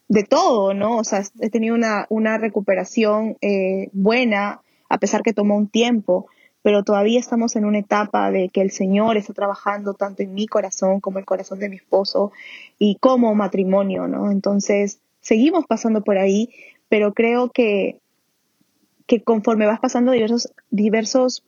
de 0.07 0.23
todo, 0.23 0.73
¿no? 0.73 0.97
O 0.97 1.03
sea, 1.03 1.23
he 1.39 1.49
tenido 1.49 1.75
una, 1.75 2.07
una 2.09 2.37
recuperación 2.37 3.37
eh, 3.41 3.89
buena, 3.93 4.61
a 4.89 4.97
pesar 4.97 5.21
que 5.23 5.33
tomó 5.33 5.55
un 5.55 5.67
tiempo, 5.69 6.27
pero 6.65 6.81
todavía 6.83 7.19
estamos 7.19 7.55
en 7.55 7.63
una 7.63 7.77
etapa 7.77 8.31
de 8.31 8.49
que 8.49 8.61
el 8.61 8.71
Señor 8.71 9.17
está 9.17 9.33
trabajando 9.33 9.93
tanto 9.93 10.23
en 10.23 10.33
mi 10.33 10.47
corazón 10.47 10.99
como 10.99 11.19
el 11.19 11.25
corazón 11.25 11.59
de 11.59 11.69
mi 11.69 11.75
esposo 11.75 12.31
y 12.79 12.95
como 12.95 13.35
matrimonio, 13.35 14.07
¿no? 14.07 14.31
Entonces, 14.31 14.99
seguimos 15.21 15.67
pasando 15.67 16.03
por 16.03 16.17
ahí, 16.17 16.49
pero 16.89 17.13
creo 17.13 17.51
que, 17.51 17.99
que 19.05 19.21
conforme 19.21 19.67
vas 19.67 19.79
pasando 19.79 20.11
diversos, 20.11 20.51
diversos 20.71 21.43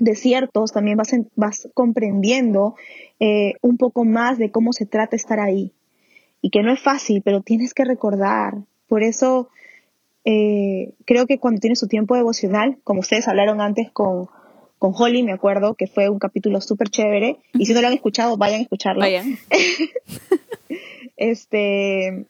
desiertos 0.00 0.72
también 0.72 0.96
vas, 0.96 1.12
en- 1.12 1.30
vas 1.36 1.68
comprendiendo 1.72 2.74
eh, 3.20 3.54
un 3.62 3.76
poco 3.76 4.04
más 4.04 4.38
de 4.38 4.50
cómo 4.50 4.72
se 4.72 4.86
trata 4.86 5.14
estar 5.14 5.38
ahí. 5.38 5.72
Y 6.42 6.50
que 6.50 6.64
no 6.64 6.72
es 6.72 6.80
fácil, 6.80 7.22
pero 7.22 7.42
tienes 7.42 7.74
que 7.74 7.84
recordar. 7.84 8.54
Por 8.88 9.04
eso 9.04 9.50
eh, 10.24 10.92
creo 11.06 11.26
que 11.26 11.38
cuando 11.38 11.60
tienes 11.60 11.80
tu 11.80 11.88
tiempo 11.88 12.16
devocional, 12.16 12.78
como 12.84 13.00
ustedes 13.00 13.28
hablaron 13.28 13.60
antes 13.60 13.90
con, 13.92 14.28
con 14.78 14.92
Holly, 14.94 15.22
me 15.22 15.32
acuerdo 15.32 15.74
que 15.74 15.86
fue 15.86 16.08
un 16.08 16.18
capítulo 16.18 16.60
súper 16.60 16.88
chévere. 16.88 17.38
Y 17.54 17.66
si 17.66 17.74
no 17.74 17.80
lo 17.80 17.88
han 17.88 17.94
escuchado, 17.94 18.36
vayan 18.36 18.60
a 18.60 18.62
escucharlo. 18.62 19.00
Vayan. 19.00 19.38
Este 21.16 22.26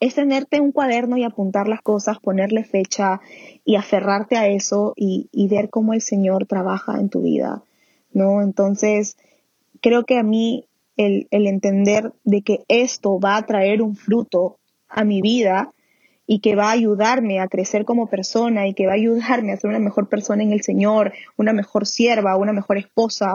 es 0.00 0.14
tenerte 0.14 0.60
un 0.60 0.72
cuaderno 0.72 1.16
y 1.16 1.22
apuntar 1.22 1.68
las 1.68 1.82
cosas, 1.82 2.18
ponerle 2.18 2.64
fecha 2.64 3.20
y 3.64 3.76
aferrarte 3.76 4.36
a 4.36 4.48
eso 4.48 4.94
y, 4.96 5.28
y 5.30 5.48
ver 5.48 5.68
cómo 5.70 5.92
el 5.92 6.00
Señor 6.00 6.46
trabaja 6.46 6.98
en 6.98 7.08
tu 7.08 7.22
vida, 7.22 7.62
¿no? 8.12 8.42
Entonces, 8.42 9.16
creo 9.80 10.04
que 10.04 10.18
a 10.18 10.22
mí 10.22 10.66
el, 10.96 11.28
el 11.30 11.46
entender 11.46 12.12
de 12.24 12.42
que 12.42 12.64
esto 12.68 13.20
va 13.20 13.36
a 13.36 13.46
traer 13.46 13.82
un 13.82 13.94
fruto 13.94 14.56
a 14.88 15.04
mi 15.04 15.20
vida 15.20 15.72
y 16.32 16.38
que 16.38 16.54
va 16.54 16.68
a 16.68 16.72
ayudarme 16.72 17.40
a 17.40 17.46
crecer 17.46 17.84
como 17.84 18.06
persona 18.06 18.66
y 18.66 18.72
que 18.72 18.86
va 18.86 18.92
a 18.92 18.94
ayudarme 18.94 19.52
a 19.52 19.58
ser 19.58 19.68
una 19.68 19.78
mejor 19.78 20.08
persona 20.08 20.42
en 20.42 20.52
el 20.52 20.62
Señor, 20.62 21.12
una 21.36 21.52
mejor 21.52 21.86
sierva, 21.86 22.38
una 22.38 22.54
mejor 22.54 22.78
esposa, 22.78 23.34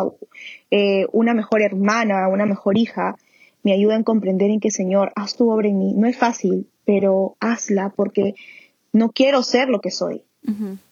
eh, 0.72 1.06
una 1.12 1.36
mejor 1.36 1.62
hermana, 1.62 2.28
una 2.28 2.48
mejor 2.48 2.76
hija, 2.76 3.16
me 3.62 3.72
ayuda 3.72 3.98
a 3.98 4.04
comprender 4.04 4.50
en 4.50 4.60
que 4.60 4.72
Señor, 4.72 5.12
haz 5.16 5.36
tu 5.36 5.52
obra 5.52 5.68
en 5.68 5.78
mí. 5.78 5.94
No 5.96 6.08
es 6.08 6.18
fácil, 6.18 6.66
pero 6.86 7.36
hazla 7.40 7.94
porque 7.96 8.34
no 8.94 9.12
quiero 9.12 9.44
ser 9.44 9.70
lo 9.70 9.80
que 9.80 9.92
soy. 9.92 10.24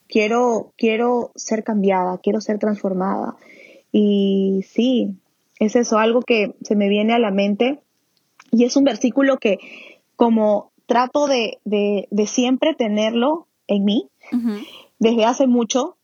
Quiero, 0.07 0.73
quiero 0.77 1.31
ser 1.35 1.63
cambiada, 1.63 2.19
quiero 2.19 2.39
ser 2.39 2.59
transformada. 2.59 3.35
Y 3.91 4.63
sí, 4.69 5.15
es 5.57 5.75
eso, 5.75 5.97
algo 5.97 6.21
que 6.21 6.53
se 6.61 6.75
me 6.75 6.87
viene 6.87 7.13
a 7.13 7.19
la 7.19 7.31
mente. 7.31 7.79
Y 8.51 8.65
es 8.65 8.75
un 8.75 8.83
versículo 8.83 9.39
que 9.39 9.57
como 10.15 10.71
trato 10.85 11.27
de, 11.27 11.59
de, 11.65 12.07
de 12.11 12.27
siempre 12.27 12.73
tenerlo 12.73 13.47
en 13.67 13.85
mí, 13.85 14.09
desde 14.99 15.25
hace 15.25 15.47
mucho, 15.47 15.97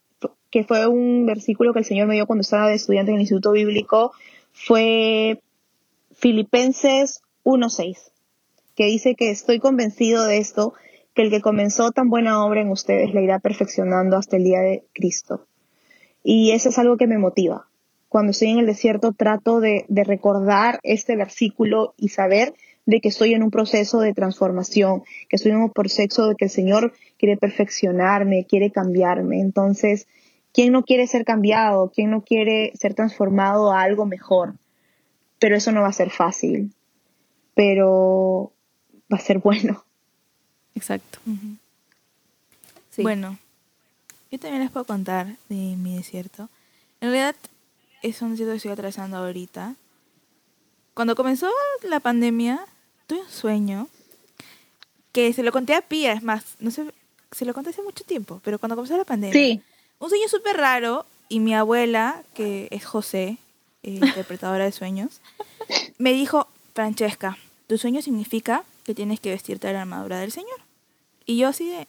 que 0.49 0.63
fue 0.63 0.87
un 0.87 1.25
versículo 1.25 1.73
que 1.73 1.79
el 1.79 1.85
Señor 1.85 2.07
me 2.07 2.15
dio 2.15 2.27
cuando 2.27 2.41
estaba 2.41 2.67
de 2.67 2.75
estudiante 2.75 3.11
en 3.11 3.15
el 3.15 3.21
Instituto 3.21 3.51
Bíblico, 3.51 4.11
fue 4.51 5.41
Filipenses 6.13 7.21
1.6, 7.43 8.11
que 8.75 8.85
dice 8.85 9.15
que 9.15 9.31
estoy 9.31 9.59
convencido 9.59 10.25
de 10.25 10.37
esto, 10.37 10.73
que 11.13 11.23
el 11.23 11.29
que 11.29 11.41
comenzó 11.41 11.91
tan 11.91 12.09
buena 12.09 12.45
obra 12.45 12.61
en 12.61 12.69
ustedes 12.69 13.13
la 13.13 13.21
irá 13.21 13.39
perfeccionando 13.39 14.17
hasta 14.17 14.37
el 14.37 14.43
día 14.43 14.59
de 14.59 14.83
Cristo. 14.93 15.45
Y 16.23 16.51
eso 16.51 16.69
es 16.69 16.77
algo 16.77 16.97
que 16.97 17.07
me 17.07 17.17
motiva. 17.17 17.67
Cuando 18.07 18.31
estoy 18.31 18.49
en 18.49 18.59
el 18.59 18.65
desierto 18.65 19.13
trato 19.13 19.61
de, 19.61 19.85
de 19.87 20.03
recordar 20.03 20.79
este 20.83 21.15
versículo 21.15 21.93
y 21.97 22.09
saber 22.09 22.53
de 22.85 22.99
que 22.99 23.09
estoy 23.09 23.33
en 23.33 23.43
un 23.43 23.51
proceso 23.51 23.99
de 23.99 24.13
transformación, 24.13 25.03
que 25.29 25.35
estoy 25.35 25.51
en 25.51 25.57
un 25.57 25.69
proceso 25.71 26.27
de 26.27 26.35
que 26.35 26.45
el 26.45 26.51
Señor 26.51 26.93
quiere 27.17 27.37
perfeccionarme, 27.37 28.45
quiere 28.45 28.71
cambiarme. 28.71 29.39
Entonces, 29.39 30.07
¿quién 30.53 30.71
no 30.71 30.83
quiere 30.83 31.07
ser 31.07 31.23
cambiado? 31.25 31.91
¿Quién 31.93 32.11
no 32.11 32.21
quiere 32.21 32.71
ser 32.75 32.93
transformado 32.93 33.71
a 33.71 33.81
algo 33.81 34.05
mejor? 34.05 34.55
Pero 35.39 35.55
eso 35.55 35.71
no 35.71 35.81
va 35.81 35.87
a 35.87 35.93
ser 35.93 36.09
fácil, 36.09 36.71
pero 37.55 38.51
va 39.11 39.17
a 39.17 39.21
ser 39.21 39.39
bueno. 39.39 39.83
Exacto. 40.75 41.19
Sí. 42.91 43.03
Bueno, 43.03 43.37
yo 44.31 44.39
también 44.39 44.63
les 44.63 44.71
puedo 44.71 44.85
contar 44.85 45.27
de 45.49 45.75
mi 45.77 45.95
desierto. 45.97 46.49
En 46.99 47.09
realidad 47.11 47.35
es 48.01 48.21
un 48.21 48.31
desierto 48.31 48.53
que 48.53 48.57
estoy 48.57 48.71
atravesando 48.71 49.17
ahorita. 49.17 49.75
Cuando 50.93 51.15
comenzó 51.15 51.49
la 51.83 51.99
pandemia, 51.99 52.65
tuve 53.07 53.21
un 53.21 53.29
sueño 53.29 53.87
que 55.11 55.33
se 55.33 55.43
lo 55.43 55.51
conté 55.51 55.73
a 55.75 55.81
Pia, 55.81 56.13
es 56.13 56.23
más, 56.23 56.43
no 56.59 56.71
sé, 56.71 56.85
se 57.31 57.45
lo 57.45 57.53
conté 57.53 57.69
hace 57.71 57.81
mucho 57.81 58.03
tiempo, 58.03 58.41
pero 58.43 58.59
cuando 58.59 58.75
comenzó 58.75 58.97
la 58.97 59.05
pandemia, 59.05 59.33
Sí, 59.33 59.61
un 59.99 60.09
sueño 60.09 60.27
súper 60.27 60.57
raro 60.57 61.05
y 61.29 61.39
mi 61.39 61.53
abuela, 61.53 62.23
que 62.33 62.67
es 62.71 62.85
José, 62.85 63.37
eh, 63.83 63.91
interpretadora 63.91 64.65
de 64.65 64.71
sueños, 64.71 65.21
me 65.97 66.13
dijo, 66.13 66.47
Francesca, 66.73 67.37
tu 67.67 67.77
sueño 67.77 68.01
significa 68.01 68.63
que 68.83 68.93
tienes 68.95 69.19
que 69.19 69.29
vestirte 69.29 69.67
de 69.67 69.73
la 69.73 69.81
armadura 69.81 70.19
del 70.19 70.31
Señor. 70.31 70.59
Y 71.25 71.37
yo 71.37 71.47
así 71.47 71.69
de, 71.69 71.87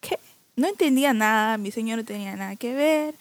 ¿qué? 0.00 0.18
No 0.56 0.66
entendía 0.66 1.12
nada, 1.12 1.58
mi 1.58 1.70
sueño 1.70 1.96
no 1.96 2.04
tenía 2.04 2.36
nada 2.36 2.56
que 2.56 2.72
ver, 2.74 3.14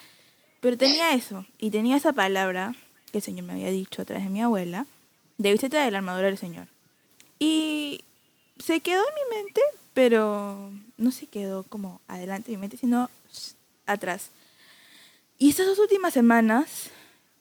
pero 0.59 0.77
tenía 0.77 1.13
eso, 1.13 1.45
y 1.59 1.71
tenía 1.71 1.97
esa 1.97 2.13
palabra 2.13 2.75
que 3.11 3.19
el 3.19 3.23
Señor 3.23 3.45
me 3.45 3.53
había 3.53 3.71
dicho 3.71 4.01
a 4.01 4.05
través 4.05 4.23
de 4.23 4.29
mi 4.29 4.41
abuela, 4.41 4.85
de 5.37 5.51
vístete 5.51 5.77
de 5.77 5.91
la 5.91 5.99
armadura 5.99 6.27
del 6.27 6.37
Señor. 6.37 6.67
Y 7.39 8.01
se 8.59 8.79
quedó 8.79 9.01
en 9.01 9.13
mi 9.15 9.43
mente, 9.43 9.61
pero 9.93 10.71
no 10.97 11.11
se 11.11 11.27
quedó 11.27 11.63
como 11.63 12.01
adelante 12.07 12.51
de 12.51 12.57
mi 12.57 12.61
mente, 12.61 12.77
sino 12.77 13.09
atrás. 13.85 14.29
Y 15.37 15.49
estas 15.49 15.67
dos 15.67 15.79
últimas 15.79 16.13
semanas, 16.13 16.89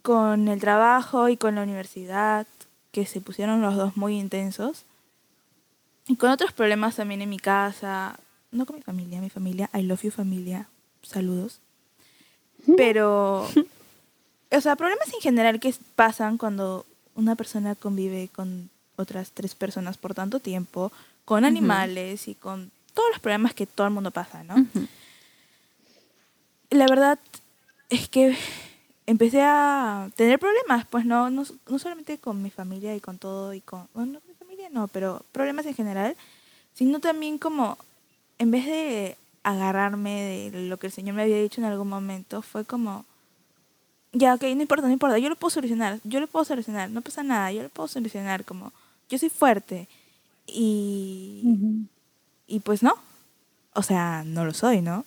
con 0.03 0.49
el 0.49 0.61
trabajo 0.61 1.29
y 1.29 1.37
con 1.37 1.55
la 1.55 1.63
universidad, 1.63 2.47
que 2.93 3.07
se 3.07 3.21
pusieron 3.21 3.63
los 3.63 3.77
dos 3.77 3.97
muy 3.97 4.19
intensos, 4.19 4.85
y 6.09 6.17
con 6.17 6.31
otros 6.31 6.53
problemas 6.53 6.97
también 6.97 7.23
en 7.23 7.29
mi 7.29 7.39
casa, 7.39 8.19
no 8.53 8.65
con 8.65 8.77
mi 8.77 8.83
familia, 8.83 9.21
mi 9.21 9.31
familia, 9.31 9.69
I 9.75 9.83
love 9.83 10.03
you 10.03 10.11
familia, 10.11 10.69
saludos. 11.03 11.61
Pero, 12.77 13.49
o 14.51 14.61
sea, 14.61 14.77
problemas 14.77 15.13
en 15.13 15.21
general 15.21 15.61
que 15.61 15.75
pasan 15.95 16.39
cuando 16.39 16.87
una 17.15 17.35
persona 17.35 17.75
convive 17.75 18.29
con 18.35 18.71
otras 18.97 19.31
tres 19.33 19.55
personas 19.55 19.97
por 19.97 20.15
tanto 20.15 20.41
tiempo, 20.41 20.93
con 21.25 21.45
animales 21.45 22.29
y 22.29 22.35
con 22.35 22.71
todos 22.95 23.11
los 23.11 23.21
problemas 23.21 23.55
que 23.55 23.67
todo 23.67 23.87
el 23.87 23.93
mundo 23.93 24.11
pasa, 24.11 24.45
¿no? 24.45 24.55
La 26.71 26.87
verdad 26.87 27.19
es 27.91 28.09
que 28.09 28.37
empecé 29.07 29.43
a 29.43 30.11
tener 30.17 30.39
problemas, 30.39 30.87
pues 30.87 31.05
no, 31.05 31.31
no, 31.31 31.45
no 31.69 31.79
solamente 31.79 32.19
con 32.19 32.43
mi 32.43 32.51
familia 32.51 32.95
y 32.95 33.01
con 33.01 33.19
todo 33.19 33.55
y 33.55 33.61
con, 33.61 33.89
bueno, 33.95 34.13
no 34.13 34.21
con 34.21 34.29
mi 34.29 34.35
familia 34.35 34.69
no, 34.71 34.89
pero 34.89 35.25
problemas 35.33 35.67
en 35.67 35.75
general, 35.75 36.17
sino 36.75 37.01
también 37.01 37.39
como, 37.39 37.79
en 38.39 38.51
vez 38.51 38.67
de 38.67 39.17
agarrarme 39.43 40.51
de 40.51 40.69
lo 40.69 40.77
que 40.77 40.89
el 40.89 40.93
Señor 40.93 41.15
me 41.15 41.23
había 41.23 41.41
dicho 41.41 41.61
en 41.61 41.67
algún 41.67 41.89
momento, 41.89 42.43
fue 42.43 42.65
como, 42.65 43.05
ya, 44.19 44.35
ok, 44.35 44.43
no 44.43 44.63
importa, 44.63 44.87
no 44.87 44.93
importa, 44.93 45.19
yo 45.19 45.29
lo 45.29 45.37
puedo 45.37 45.51
solucionar, 45.51 46.01
yo 46.05 46.21
lo 46.21 46.27
puedo 46.27 46.45
solucionar, 46.45 46.91
no 46.91 47.03
pasa 47.03 47.23
nada, 47.23 47.53
yo 47.53 47.63
lo 47.63 47.69
puedo 47.69 47.89
solucionar, 47.89 48.45
como, 48.45 48.73
yo 49.09 49.19
soy 49.19 49.29
fuerte. 49.29 49.89
Y, 50.47 51.43
y 52.47 52.61
pues 52.61 52.83
no, 52.83 52.95
o 53.75 53.83
sea, 53.83 54.23
no 54.25 54.45
lo 54.45 54.55
soy, 54.55 54.81
¿no? 54.81 55.05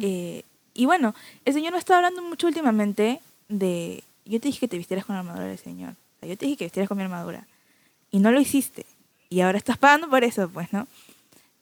Eh, 0.00 0.42
y 0.74 0.86
bueno, 0.86 1.14
el 1.44 1.54
Señor 1.54 1.72
no 1.72 1.78
está 1.78 1.96
hablando 1.96 2.22
mucho 2.22 2.46
últimamente 2.46 3.20
de... 3.48 4.02
Yo 4.24 4.40
te 4.40 4.48
dije 4.48 4.60
que 4.60 4.68
te 4.68 4.76
vistieras 4.76 5.06
con 5.06 5.14
la 5.14 5.20
armadura 5.20 5.46
del 5.46 5.58
Señor. 5.58 5.92
O 5.92 6.20
sea, 6.20 6.28
yo 6.28 6.36
te 6.36 6.46
dije 6.46 6.58
que 6.58 6.64
vistieras 6.64 6.88
con 6.88 6.98
mi 6.98 7.04
armadura. 7.04 7.46
Y 8.10 8.18
no 8.18 8.30
lo 8.30 8.40
hiciste. 8.40 8.84
Y 9.28 9.40
ahora 9.40 9.58
estás 9.58 9.78
pagando 9.78 10.08
por 10.08 10.24
eso, 10.24 10.48
pues, 10.48 10.72
¿no? 10.72 10.86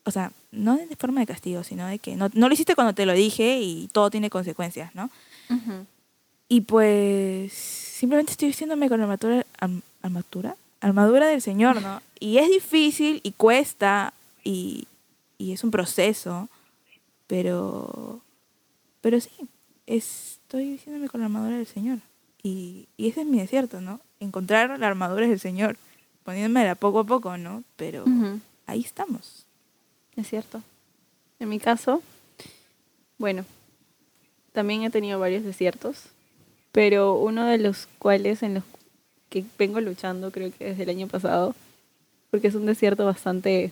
O 0.03 0.11
sea, 0.11 0.31
no 0.51 0.77
de 0.77 0.95
forma 0.95 1.21
de 1.21 1.27
castigo, 1.27 1.63
sino 1.63 1.87
de 1.87 1.99
que 1.99 2.15
no, 2.15 2.29
no 2.33 2.47
lo 2.47 2.53
hiciste 2.53 2.75
cuando 2.75 2.93
te 2.93 3.05
lo 3.05 3.13
dije 3.13 3.59
y 3.61 3.87
todo 3.91 4.09
tiene 4.09 4.29
consecuencias, 4.29 4.93
¿no? 4.93 5.09
Ujú. 5.49 5.85
Y 6.47 6.61
pues 6.61 7.53
simplemente 7.53 8.31
estoy 8.31 8.49
vistiéndome 8.49 8.89
con 8.89 8.99
la 8.99 9.05
armadura, 9.05 9.45
armadura, 10.01 10.55
armadura 10.79 11.27
del 11.27 11.41
Señor, 11.41 11.81
¿no? 11.81 12.01
Y 12.19 12.37
es 12.37 12.49
difícil 12.49 13.19
y 13.23 13.31
cuesta 13.31 14.13
y, 14.43 14.87
y 15.37 15.53
es 15.53 15.63
un 15.63 15.71
proceso, 15.71 16.47
pero, 17.27 18.21
pero 19.01 19.19
sí, 19.19 19.31
estoy 19.87 20.71
vistiéndome 20.71 21.09
con 21.09 21.21
la 21.21 21.25
armadura 21.25 21.57
del 21.57 21.67
Señor. 21.67 21.99
Y, 22.43 22.87
y 22.95 23.09
ese 23.09 23.21
es 23.21 23.27
mi 23.27 23.39
desierto, 23.39 23.81
¿no? 23.81 23.99
Encontrar 24.19 24.77
la 24.79 24.87
armadura 24.87 25.27
del 25.27 25.39
Señor, 25.39 25.77
poniéndomela 26.23 26.75
poco 26.75 26.99
a 26.99 27.03
poco, 27.03 27.37
¿no? 27.37 27.63
Pero 27.75 28.05
ahí 28.67 28.81
estamos. 28.81 29.45
Es 30.15 30.29
cierto. 30.29 30.61
En 31.39 31.49
mi 31.49 31.59
caso, 31.59 32.01
bueno, 33.17 33.45
también 34.53 34.83
he 34.83 34.89
tenido 34.89 35.19
varios 35.19 35.43
desiertos, 35.43 36.05
pero 36.75 37.15
uno 37.15 37.45
de 37.45 37.57
los 37.57 37.87
cuales 37.99 38.43
en 38.43 38.55
los 38.55 38.63
que 39.29 39.45
vengo 39.57 39.79
luchando 39.79 40.29
creo 40.29 40.51
que 40.51 40.65
desde 40.65 40.83
el 40.83 40.89
año 40.89 41.07
pasado, 41.07 41.55
porque 42.29 42.49
es 42.49 42.55
un 42.55 42.65
desierto 42.65 43.05
bastante 43.05 43.71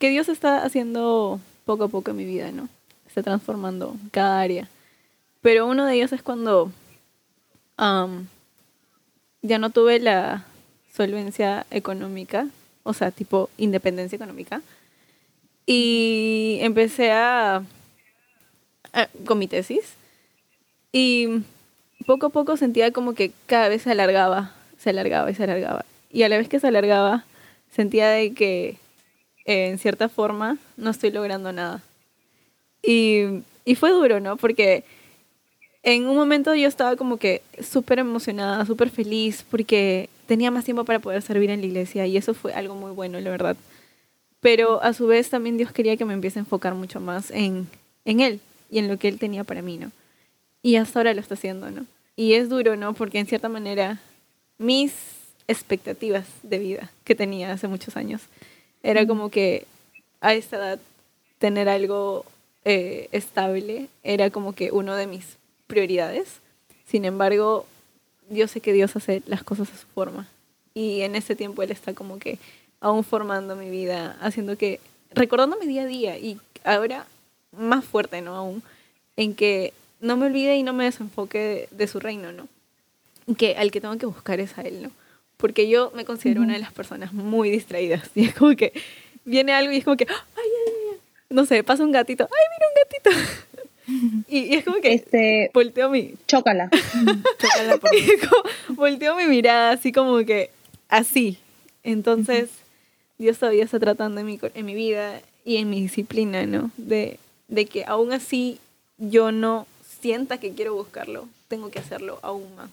que 0.00 0.10
Dios 0.10 0.28
está 0.28 0.64
haciendo 0.64 1.38
poco 1.64 1.84
a 1.84 1.88
poco 1.88 2.10
en 2.10 2.16
mi 2.16 2.24
vida, 2.24 2.50
¿no? 2.50 2.68
Está 3.06 3.22
transformando 3.22 3.94
cada 4.10 4.40
área. 4.40 4.68
Pero 5.42 5.68
uno 5.68 5.86
de 5.86 5.94
ellos 5.94 6.12
es 6.12 6.22
cuando 6.24 6.72
ya 9.42 9.58
no 9.58 9.70
tuve 9.70 10.00
la 10.00 10.44
solvencia 10.92 11.66
económica, 11.70 12.48
o 12.82 12.92
sea, 12.94 13.12
tipo 13.12 13.48
independencia 13.58 14.16
económica. 14.16 14.60
Y 15.66 16.58
empecé 16.60 17.12
a, 17.12 17.62
a- 18.92 19.08
con 19.24 19.38
mi 19.38 19.48
tesis 19.48 19.94
Y 20.92 21.42
poco 22.06 22.26
a 22.26 22.30
poco 22.30 22.56
sentía 22.56 22.92
como 22.92 23.14
que 23.14 23.32
cada 23.46 23.68
vez 23.68 23.82
se 23.82 23.90
alargaba, 23.90 24.52
se 24.78 24.90
alargaba 24.90 25.30
y 25.30 25.34
se 25.34 25.44
alargaba. 25.44 25.84
Y 26.12 26.22
a 26.22 26.28
la 26.28 26.36
vez 26.36 26.48
que 26.48 26.60
se 26.60 26.68
alargaba, 26.68 27.24
sentía 27.70 28.12
que 28.34 28.76
eh, 29.46 29.68
en 29.68 29.78
cierta 29.78 30.08
forma 30.08 30.58
no 30.76 30.90
estoy 30.90 31.10
logrando 31.10 31.52
nada. 31.52 31.82
Y, 32.82 33.42
y 33.64 33.74
fue 33.74 33.90
duro, 33.90 34.20
¿no? 34.20 34.36
Porque 34.36 34.84
en 35.82 36.06
un 36.06 36.16
momento 36.16 36.54
yo 36.54 36.68
estaba 36.68 36.96
como 36.96 37.18
que 37.18 37.42
súper 37.62 37.98
emocionada, 37.98 38.64
súper 38.66 38.90
feliz, 38.90 39.44
porque 39.50 40.08
tenía 40.26 40.50
más 40.50 40.64
tiempo 40.64 40.84
para 40.84 40.98
poder 40.98 41.22
servir 41.22 41.50
en 41.50 41.60
la 41.60 41.66
iglesia 41.66 42.06
y 42.06 42.16
eso 42.16 42.34
fue 42.34 42.52
algo 42.54 42.74
muy 42.74 42.92
bueno, 42.92 43.20
la 43.20 43.30
verdad. 43.30 43.56
Pero 44.40 44.82
a 44.82 44.92
su 44.92 45.06
vez 45.06 45.30
también 45.30 45.56
Dios 45.56 45.72
quería 45.72 45.96
que 45.96 46.04
me 46.04 46.14
empiece 46.14 46.38
a 46.38 46.42
enfocar 46.42 46.74
mucho 46.74 47.00
más 47.00 47.30
en, 47.30 47.66
en 48.04 48.20
Él 48.20 48.40
y 48.70 48.78
en 48.78 48.88
lo 48.88 48.98
que 48.98 49.08
Él 49.08 49.18
tenía 49.18 49.44
para 49.44 49.62
mí, 49.62 49.78
¿no? 49.78 49.90
Y 50.64 50.76
hasta 50.76 50.98
ahora 50.98 51.12
lo 51.12 51.20
está 51.20 51.34
haciendo, 51.34 51.70
¿no? 51.70 51.84
Y 52.16 52.32
es 52.32 52.48
duro, 52.48 52.74
¿no? 52.74 52.94
Porque 52.94 53.18
en 53.18 53.26
cierta 53.26 53.50
manera 53.50 54.00
mis 54.56 54.94
expectativas 55.46 56.26
de 56.42 56.58
vida 56.58 56.90
que 57.04 57.14
tenía 57.14 57.52
hace 57.52 57.68
muchos 57.68 57.98
años 57.98 58.22
era 58.82 59.06
como 59.06 59.28
que 59.28 59.66
a 60.22 60.32
esta 60.32 60.56
edad 60.56 60.78
tener 61.38 61.68
algo 61.68 62.24
eh, 62.64 63.10
estable 63.12 63.88
era 64.02 64.30
como 64.30 64.54
que 64.54 64.72
uno 64.72 64.96
de 64.96 65.06
mis 65.06 65.36
prioridades. 65.66 66.40
Sin 66.86 67.04
embargo, 67.04 67.66
yo 68.30 68.48
sé 68.48 68.62
que 68.62 68.72
Dios 68.72 68.96
hace 68.96 69.22
las 69.26 69.44
cosas 69.44 69.70
a 69.70 69.76
su 69.76 69.86
forma. 69.88 70.26
Y 70.72 71.02
en 71.02 71.14
ese 71.14 71.36
tiempo 71.36 71.62
Él 71.62 71.72
está 71.72 71.92
como 71.92 72.18
que 72.18 72.38
aún 72.80 73.04
formando 73.04 73.54
mi 73.54 73.68
vida, 73.68 74.16
haciendo 74.22 74.56
que, 74.56 74.80
recordando 75.10 75.58
mi 75.58 75.66
día 75.66 75.82
a 75.82 75.86
día 75.86 76.18
y 76.18 76.40
ahora 76.64 77.06
más 77.52 77.84
fuerte, 77.84 78.22
¿no? 78.22 78.34
Aún, 78.34 78.62
en 79.16 79.34
que 79.34 79.74
no 80.04 80.16
me 80.16 80.26
olvide 80.26 80.56
y 80.56 80.62
no 80.62 80.72
me 80.72 80.84
desenfoque 80.84 81.68
de, 81.70 81.86
su 81.88 81.98
reino, 81.98 82.30
¿no? 82.30 82.46
Que 83.36 83.56
al 83.56 83.70
que 83.70 83.80
tengo 83.80 83.96
que 83.96 84.06
buscar 84.06 84.38
es 84.38 84.56
a 84.58 84.62
Él, 84.62 84.82
¿no? 84.82 84.90
Porque 85.38 85.68
yo 85.68 85.92
me 85.94 86.04
considero 86.04 86.42
una 86.42 86.52
de 86.52 86.58
las 86.58 86.72
personas 86.72 87.12
muy 87.12 87.50
distraídas 87.50 88.10
y 88.14 88.26
es 88.26 88.34
como 88.34 88.54
que 88.54 88.72
viene 89.24 89.52
algo 89.52 89.72
y 89.72 89.78
es 89.78 89.84
como 89.84 89.96
que, 89.96 90.06
ay, 90.08 90.16
ay, 90.36 90.72
ay, 90.92 90.98
no 91.30 91.46
sé, 91.46 91.64
pasa 91.64 91.82
un 91.82 91.90
gatito, 91.90 92.28
ay, 92.30 92.44
mira 92.54 92.68
un 92.68 93.10
gatito. 93.10 93.50
Y, 94.26 94.38
y, 94.38 94.54
es 94.54 94.64
como 94.64 94.80
que 94.80 94.94
este, 94.94 95.50
volteo 95.52 95.90
mi... 95.90 96.14
Chócala. 96.26 96.70
chócala 97.38 97.76
por 97.76 97.90
volteo 98.76 99.14
mi 99.14 99.26
mirada 99.26 99.72
así 99.72 99.92
como 99.92 100.16
que 100.24 100.48
así. 100.88 101.36
Entonces, 101.82 102.48
Dios 103.18 103.38
todavía 103.38 103.62
está 103.62 103.78
tratando 103.78 104.22
en 104.22 104.26
mi, 104.26 104.40
en 104.54 104.64
mi 104.64 104.74
vida 104.74 105.20
y 105.44 105.58
en 105.58 105.68
mi 105.68 105.82
disciplina, 105.82 106.46
¿no? 106.46 106.70
De, 106.78 107.18
de 107.48 107.66
que 107.66 107.84
aún 107.84 108.14
así 108.14 108.58
yo 108.96 109.32
no 109.32 109.66
sienta 110.04 110.36
que 110.36 110.52
quiero 110.52 110.74
buscarlo, 110.74 111.26
tengo 111.48 111.70
que 111.70 111.78
hacerlo 111.78 112.18
aún 112.20 112.54
más. 112.56 112.68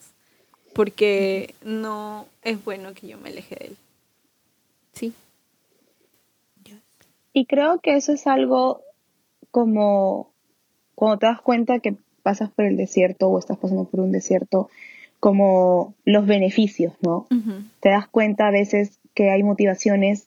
Porque 0.74 1.54
no 1.64 2.26
es 2.42 2.62
bueno 2.62 2.92
que 2.92 3.08
yo 3.08 3.16
me 3.16 3.30
aleje 3.30 3.56
de 3.56 3.66
él. 3.68 3.76
Sí. 4.92 5.14
Y 7.32 7.46
creo 7.46 7.80
que 7.80 7.96
eso 7.96 8.12
es 8.12 8.26
algo 8.26 8.82
como 9.50 10.28
cuando 10.94 11.20
te 11.20 11.26
das 11.26 11.40
cuenta 11.40 11.78
que 11.78 11.96
pasas 12.22 12.50
por 12.50 12.66
el 12.66 12.76
desierto 12.76 13.28
o 13.28 13.38
estás 13.38 13.56
pasando 13.56 13.84
por 13.84 14.00
un 14.00 14.12
desierto, 14.12 14.68
como 15.18 15.94
los 16.04 16.26
beneficios, 16.26 16.92
¿no? 17.00 17.26
Te 17.80 17.88
das 17.88 18.08
cuenta 18.08 18.48
a 18.48 18.50
veces 18.50 18.98
que 19.14 19.30
hay 19.30 19.42
motivaciones 19.42 20.26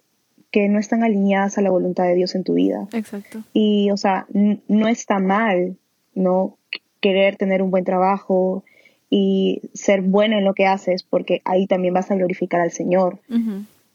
que 0.50 0.70
no 0.70 0.80
están 0.80 1.04
alineadas 1.04 1.60
a 1.60 1.62
la 1.62 1.70
voluntad 1.70 2.06
de 2.06 2.16
Dios 2.16 2.34
en 2.34 2.44
tu 2.44 2.56
vida. 2.56 2.88
Exacto. 2.94 3.44
Y, 3.54 3.92
o 3.92 3.98
sea, 3.98 4.26
no 4.32 4.88
está 4.88 5.20
mal, 5.20 5.78
¿no? 6.16 6.58
Querer 7.06 7.36
tener 7.36 7.62
un 7.62 7.70
buen 7.70 7.84
trabajo 7.84 8.64
y 9.12 9.62
ser 9.76 10.02
bueno 10.02 10.40
en 10.40 10.44
lo 10.44 10.56
que 10.56 10.66
haces, 10.66 11.04
porque 11.04 11.44
ahí 11.46 11.68
también 11.68 11.94
vas 11.94 12.10
a 12.10 12.16
glorificar 12.16 12.62
al 12.62 12.72
Señor. 12.72 13.20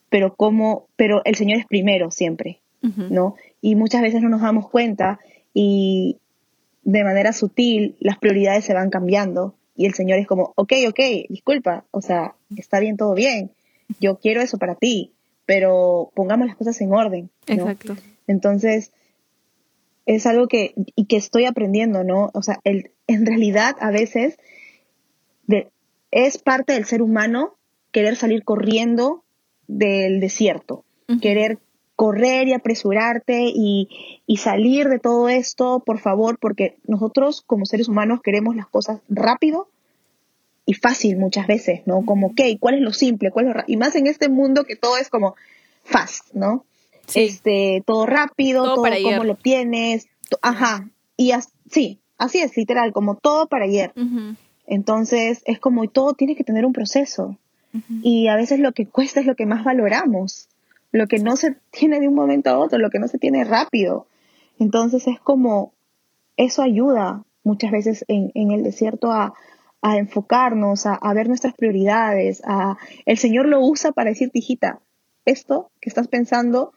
Pero 0.08 0.36
como, 0.36 0.86
pero 0.94 1.22
el 1.24 1.34
Señor 1.34 1.58
es 1.58 1.66
primero 1.66 2.12
siempre, 2.12 2.60
¿no? 2.80 3.34
Y 3.60 3.74
muchas 3.74 4.02
veces 4.02 4.22
no 4.22 4.28
nos 4.28 4.42
damos 4.42 4.68
cuenta 4.68 5.18
y 5.52 6.18
de 6.84 7.02
manera 7.02 7.32
sutil 7.32 7.96
las 7.98 8.16
prioridades 8.18 8.64
se 8.64 8.74
van 8.74 8.90
cambiando 8.90 9.56
y 9.76 9.86
el 9.86 9.94
Señor 9.94 10.20
es 10.20 10.28
como, 10.28 10.52
ok, 10.54 10.72
ok, 10.88 11.00
disculpa, 11.28 11.84
o 11.90 12.00
sea, 12.00 12.36
está 12.56 12.78
bien, 12.78 12.96
todo 12.96 13.14
bien, 13.14 13.50
yo 13.98 14.20
quiero 14.20 14.40
eso 14.40 14.56
para 14.56 14.76
ti, 14.76 15.10
pero 15.46 16.12
pongamos 16.14 16.46
las 16.46 16.56
cosas 16.56 16.80
en 16.80 16.92
orden. 16.92 17.30
Exacto. 17.48 17.96
Entonces, 18.28 18.92
es 20.06 20.26
algo 20.26 20.48
que, 20.48 20.74
y 20.94 21.06
que 21.06 21.16
estoy 21.16 21.44
aprendiendo, 21.44 22.04
¿no? 22.04 22.30
O 22.34 22.42
sea, 22.42 22.60
el, 22.64 22.90
en 23.10 23.26
realidad 23.26 23.76
a 23.80 23.90
veces 23.90 24.38
de, 25.46 25.70
es 26.10 26.38
parte 26.38 26.72
del 26.74 26.84
ser 26.84 27.02
humano 27.02 27.56
querer 27.92 28.16
salir 28.16 28.44
corriendo 28.44 29.24
del 29.66 30.20
desierto, 30.20 30.84
querer 31.20 31.58
correr 31.96 32.48
y 32.48 32.52
apresurarte 32.52 33.50
y, 33.52 33.88
y, 34.26 34.36
salir 34.38 34.88
de 34.88 35.00
todo 35.00 35.28
esto, 35.28 35.82
por 35.84 35.98
favor, 35.98 36.38
porque 36.38 36.78
nosotros 36.86 37.42
como 37.42 37.66
seres 37.66 37.88
humanos 37.88 38.20
queremos 38.22 38.54
las 38.54 38.68
cosas 38.68 39.00
rápido 39.08 39.68
y 40.66 40.74
fácil 40.74 41.16
muchas 41.18 41.48
veces, 41.48 41.82
¿no? 41.86 42.04
Como, 42.06 42.28
ok, 42.28 42.40
¿cuál 42.60 42.76
es 42.76 42.80
lo 42.80 42.92
simple? 42.92 43.30
¿Cuál 43.32 43.48
es 43.48 43.56
lo 43.56 43.62
y 43.66 43.76
más 43.76 43.96
en 43.96 44.06
este 44.06 44.28
mundo 44.28 44.64
que 44.64 44.76
todo 44.76 44.96
es 44.96 45.08
como 45.08 45.34
fast, 45.82 46.32
¿no? 46.32 46.64
Este, 47.14 47.82
todo 47.84 48.06
rápido, 48.06 48.64
todo, 48.64 48.82
para 48.82 48.96
cómo 49.02 49.24
lo 49.24 49.34
tienes, 49.34 50.06
ajá, 50.42 50.88
y 51.16 51.32
sí, 51.70 51.98
así 52.20 52.38
es, 52.38 52.56
literal, 52.56 52.92
como 52.92 53.16
todo 53.16 53.48
para 53.48 53.64
ayer. 53.64 53.92
Entonces, 54.66 55.42
es 55.46 55.58
como 55.58 55.88
todo 55.88 56.14
tiene 56.14 56.36
que 56.36 56.44
tener 56.44 56.64
un 56.64 56.72
proceso. 56.72 57.36
Y 58.02 58.28
a 58.28 58.36
veces 58.36 58.60
lo 58.60 58.72
que 58.72 58.86
cuesta 58.86 59.20
es 59.20 59.26
lo 59.26 59.36
que 59.36 59.46
más 59.46 59.64
valoramos, 59.64 60.48
lo 60.92 61.06
que 61.06 61.18
no 61.18 61.36
se 61.36 61.56
tiene 61.70 62.00
de 62.00 62.08
un 62.08 62.14
momento 62.14 62.50
a 62.50 62.58
otro, 62.58 62.78
lo 62.78 62.90
que 62.90 62.98
no 62.98 63.08
se 63.08 63.18
tiene 63.18 63.44
rápido. 63.44 64.06
Entonces 64.58 65.06
es 65.06 65.18
como, 65.20 65.72
eso 66.36 66.62
ayuda 66.62 67.24
muchas 67.42 67.70
veces 67.70 68.04
en, 68.08 68.30
en 68.34 68.50
el 68.50 68.62
desierto 68.62 69.10
a, 69.10 69.34
a 69.82 69.96
enfocarnos, 69.96 70.86
a, 70.86 71.14
ver 71.14 71.28
nuestras 71.28 71.54
prioridades. 71.54 72.42
A, 72.44 72.76
el 73.06 73.18
Señor 73.18 73.46
lo 73.46 73.60
usa 73.60 73.92
para 73.92 74.10
decir, 74.10 74.30
hijita, 74.34 74.80
esto 75.24 75.70
que 75.80 75.88
estás 75.88 76.08
pensando 76.08 76.72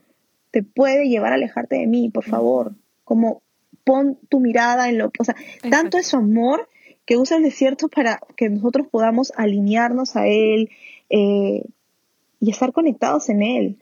te 0.51 0.63
puede 0.63 1.09
llevar 1.09 1.31
a 1.31 1.35
alejarte 1.35 1.77
de 1.77 1.87
mí, 1.87 2.09
por 2.09 2.23
favor. 2.23 2.75
Como 3.03 3.42
pon 3.83 4.17
tu 4.29 4.39
mirada 4.39 4.89
en 4.89 4.97
lo 4.97 5.09
que, 5.09 5.21
o 5.21 5.25
sea, 5.25 5.35
tanto 5.69 5.97
es 5.97 6.07
su 6.07 6.17
amor 6.17 6.69
que 7.05 7.17
usa 7.17 7.37
el 7.37 7.43
desierto 7.43 7.89
para 7.89 8.19
que 8.35 8.49
nosotros 8.49 8.87
podamos 8.89 9.33
alinearnos 9.35 10.15
a 10.15 10.27
Él 10.27 10.69
eh, 11.09 11.65
y 12.39 12.49
estar 12.49 12.71
conectados 12.71 13.29
en 13.29 13.43
Él. 13.43 13.77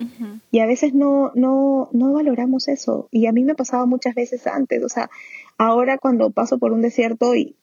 Y 0.52 0.60
a 0.60 0.66
veces 0.66 0.93
no, 0.93 1.32
no, 1.36 1.89
no 1.91 2.14
valoramos 2.14 2.68
eso. 2.68 3.08
Y 3.12 3.26
a 3.28 3.32
mí 3.32 3.43
me 3.43 3.56
pasaba 3.56 3.86
muchas 3.86 4.16
veces 4.16 4.47
antes, 4.47 4.84
o 4.84 4.89
sea, 4.89 5.10
ahora 5.58 5.97
cuando 5.97 6.32
paso 6.32 6.58
por 6.58 6.72
un 6.72 6.82
desierto 6.82 7.36
y 7.36 7.56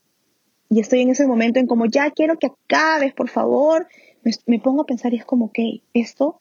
y 0.71 0.81
estoy 0.81 1.01
en 1.01 1.11
ese 1.11 1.27
momento 1.27 1.59
en 1.59 1.67
como, 1.67 1.87
ya 1.87 2.11
quiero 2.11 2.39
que 2.39 2.49
acabes, 2.49 3.15
por 3.15 3.29
favor, 3.29 3.87
me, 4.47 4.59
pongo 4.59 4.83
a 4.83 4.87
pensar 4.87 5.15
y 5.15 5.17
es 5.17 5.25
como, 5.25 5.47
ok, 5.47 5.59
esto 5.95 6.41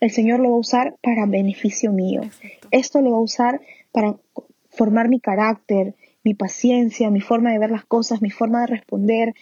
el 0.00 0.10
Señor 0.10 0.40
lo 0.40 0.50
va 0.50 0.56
a 0.56 0.60
usar 0.60 0.96
para 1.00 1.26
beneficio 1.26 1.92
mío. 1.92 2.22
Esto 2.70 3.00
lo 3.00 3.12
va 3.12 3.18
a 3.18 3.22
usar 3.22 3.60
para 3.92 4.16
formar 4.72 5.08
mi 5.08 5.20
carácter, 5.20 5.94
mi 6.24 6.34
paciencia, 6.34 7.10
mi 7.10 7.20
forma 7.20 7.52
de 7.52 7.58
ver 7.58 7.70
las 7.70 7.84
cosas, 7.84 8.22
mi 8.22 8.30
forma 8.30 8.60
de 8.62 8.68
responder, 8.68 9.34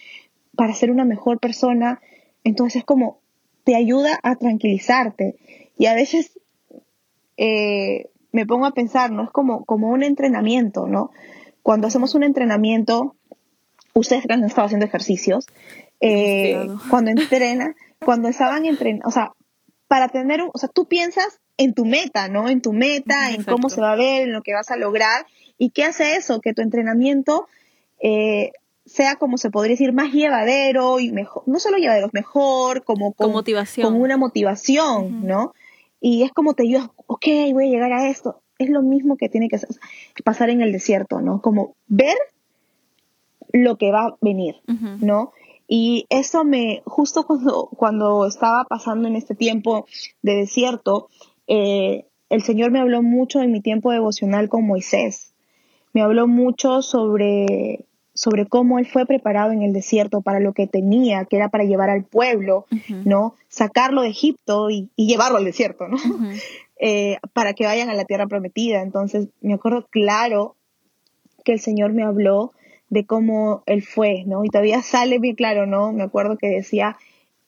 para 0.55 0.73
ser 0.73 0.91
una 0.91 1.05
mejor 1.05 1.39
persona. 1.39 2.01
Entonces 2.43 2.77
es 2.81 2.85
como, 2.85 3.19
te 3.63 3.75
ayuda 3.75 4.19
a 4.23 4.35
tranquilizarte. 4.35 5.35
Y 5.77 5.85
a 5.85 5.93
veces 5.93 6.39
eh, 7.37 8.09
me 8.31 8.45
pongo 8.45 8.65
a 8.65 8.71
pensar, 8.71 9.11
¿no? 9.11 9.23
Es 9.23 9.31
como, 9.31 9.65
como 9.65 9.89
un 9.89 10.03
entrenamiento, 10.03 10.87
¿no? 10.87 11.11
Cuando 11.63 11.87
hacemos 11.87 12.15
un 12.15 12.23
entrenamiento, 12.23 13.15
ustedes 13.93 14.25
que 14.25 14.33
han 14.33 14.43
estado 14.43 14.65
haciendo 14.65 14.85
ejercicios, 14.85 15.47
eh, 15.99 16.67
cuando 16.89 17.11
entrenan, 17.11 17.75
cuando 18.03 18.27
estaban 18.27 18.65
entrenando, 18.65 19.07
o 19.07 19.11
sea, 19.11 19.33
para 19.87 20.07
tener, 20.07 20.41
un, 20.41 20.49
o 20.53 20.57
sea, 20.57 20.69
tú 20.69 20.85
piensas 20.85 21.39
en 21.61 21.73
tu 21.73 21.85
meta, 21.85 22.27
¿no? 22.27 22.49
En 22.49 22.61
tu 22.61 22.73
meta, 22.73 23.31
en 23.31 23.43
cómo 23.43 23.69
se 23.69 23.81
va 23.81 23.93
a 23.93 23.95
ver, 23.95 24.23
en 24.23 24.33
lo 24.33 24.41
que 24.41 24.53
vas 24.53 24.71
a 24.71 24.77
lograr. 24.77 25.25
¿Y 25.57 25.69
qué 25.69 25.83
hace 25.83 26.15
eso? 26.15 26.41
Que 26.41 26.53
tu 26.53 26.61
entrenamiento 26.61 27.47
eh, 28.01 28.51
sea, 28.85 29.15
como 29.15 29.37
se 29.37 29.51
podría 29.51 29.73
decir, 29.73 29.93
más 29.93 30.11
llevadero 30.11 30.99
y 30.99 31.11
mejor, 31.11 31.43
no 31.45 31.59
solo 31.59 31.77
llevadero, 31.77 32.09
mejor, 32.13 32.83
como 32.83 33.13
con, 33.13 33.31
motivación. 33.31 33.85
Con 33.85 34.01
una 34.01 34.17
motivación, 34.17 35.25
¿no? 35.25 35.53
Y 35.99 36.23
es 36.23 36.31
como 36.31 36.55
te 36.55 36.63
ayudas, 36.63 36.89
ok, 37.05 37.25
voy 37.53 37.67
a 37.67 37.71
llegar 37.71 37.93
a 37.93 38.09
esto. 38.09 38.41
Es 38.57 38.69
lo 38.69 38.81
mismo 38.81 39.17
que 39.17 39.29
tiene 39.29 39.49
que 39.49 39.59
pasar 40.23 40.49
en 40.49 40.61
el 40.61 40.71
desierto, 40.71 41.21
¿no? 41.21 41.41
Como 41.41 41.75
ver 41.87 42.17
lo 43.51 43.77
que 43.77 43.91
va 43.91 44.07
a 44.07 44.15
venir, 44.21 44.55
¿no? 44.99 45.31
Y 45.67 46.05
eso 46.09 46.43
me, 46.43 46.81
justo 46.85 47.25
cuando, 47.25 47.69
cuando 47.77 48.25
estaba 48.27 48.65
pasando 48.65 49.07
en 49.07 49.15
este 49.15 49.35
tiempo 49.35 49.85
de 50.21 50.35
desierto, 50.35 51.07
eh, 51.47 52.05
el 52.29 52.41
Señor 52.43 52.71
me 52.71 52.79
habló 52.79 53.01
mucho 53.01 53.41
en 53.41 53.51
mi 53.51 53.61
tiempo 53.61 53.91
devocional 53.91 54.49
con 54.49 54.65
Moisés. 54.65 55.33
Me 55.93 56.01
habló 56.01 56.27
mucho 56.27 56.81
sobre 56.81 57.85
sobre 58.13 58.45
cómo 58.45 58.77
él 58.77 58.85
fue 58.85 59.05
preparado 59.05 59.51
en 59.51 59.61
el 59.61 59.73
desierto 59.73 60.21
para 60.21 60.39
lo 60.39 60.53
que 60.53 60.67
tenía, 60.67 61.25
que 61.25 61.37
era 61.37 61.49
para 61.49 61.63
llevar 61.63 61.89
al 61.89 62.03
pueblo, 62.03 62.65
¿no? 63.05 63.35
Sacarlo 63.47 64.01
de 64.01 64.09
Egipto 64.09 64.69
y, 64.69 64.89
llevarlo 64.95 65.37
al 65.37 65.45
desierto, 65.45 65.87
¿no? 65.87 65.97
Eh, 66.83 67.17
para 67.33 67.53
que 67.53 67.63
vayan 67.63 67.91
a 67.91 67.93
la 67.93 68.05
tierra 68.05 68.25
prometida. 68.25 68.81
Entonces, 68.81 69.27
me 69.39 69.53
acuerdo 69.53 69.85
claro 69.91 70.55
que 71.45 71.51
el 71.51 71.59
Señor 71.59 71.93
me 71.93 72.01
habló 72.01 72.53
de 72.89 73.05
cómo 73.05 73.61
él 73.67 73.83
fue, 73.83 74.23
¿no? 74.25 74.43
Y 74.43 74.49
todavía 74.49 74.81
sale 74.81 75.19
bien 75.19 75.35
claro, 75.35 75.67
¿no? 75.67 75.93
Me 75.93 76.01
acuerdo 76.01 76.39
que 76.39 76.47
decía, 76.47 76.97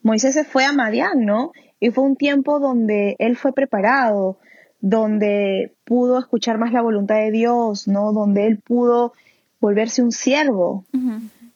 Moisés 0.04 0.36
se 0.36 0.44
fue 0.44 0.66
a 0.66 0.72
Madián, 0.72 1.26
¿no? 1.26 1.52
Y 1.84 1.92
fue 1.92 2.06
un 2.06 2.16
tiempo 2.16 2.62
donde 2.62 3.18
él 3.20 3.36
fue 3.36 3.52
preparado, 3.52 4.38
donde 4.80 5.74
pudo 5.84 6.18
escuchar 6.18 6.58
más 6.58 6.72
la 6.72 6.82
voluntad 6.82 7.16
de 7.16 7.30
Dios, 7.30 7.90
¿no? 7.90 8.14
Donde 8.14 8.48
él 8.48 8.58
pudo 8.58 9.12
volverse 9.60 10.02
un 10.02 10.14
siervo. 10.14 10.86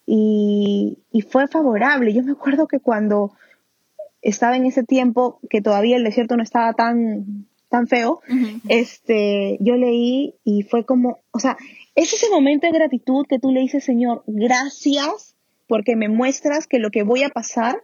y, 0.06 0.98
fue 1.30 1.48
favorable. 1.48 2.14
Yo 2.14 2.24
me 2.24 2.34
acuerdo 2.34 2.68
que 2.68 2.82
cuando 2.82 3.32
estaba 4.22 4.58
en 4.58 4.66
ese 4.66 4.84
tiempo, 4.84 5.40
que 5.50 5.62
todavía 5.62 5.96
el 5.96 6.04
desierto 6.04 6.36
no 6.36 6.44
estaba 6.44 6.74
tan, 6.74 7.46
tan 7.70 7.88
feo, 7.88 8.20
este, 8.68 9.58
yo 9.62 9.78
leí 9.78 10.34
y 10.44 10.64
fue 10.64 10.84
como, 10.84 11.20
o 11.32 11.40
sea, 11.40 11.56
es 11.96 12.12
ese 12.12 12.30
momento 12.30 12.68
de 12.68 12.74
gratitud 12.74 13.26
que 13.30 13.40
tú 13.40 13.54
le 13.54 13.62
dices, 13.62 13.86
Señor, 13.86 14.24
gracias 14.28 15.38
porque 15.68 15.96
me 15.96 16.10
muestras 16.10 16.68
que 16.68 16.80
lo 16.80 16.92
que 16.92 17.04
voy 17.04 17.24
a 17.24 17.30
pasar 17.30 17.82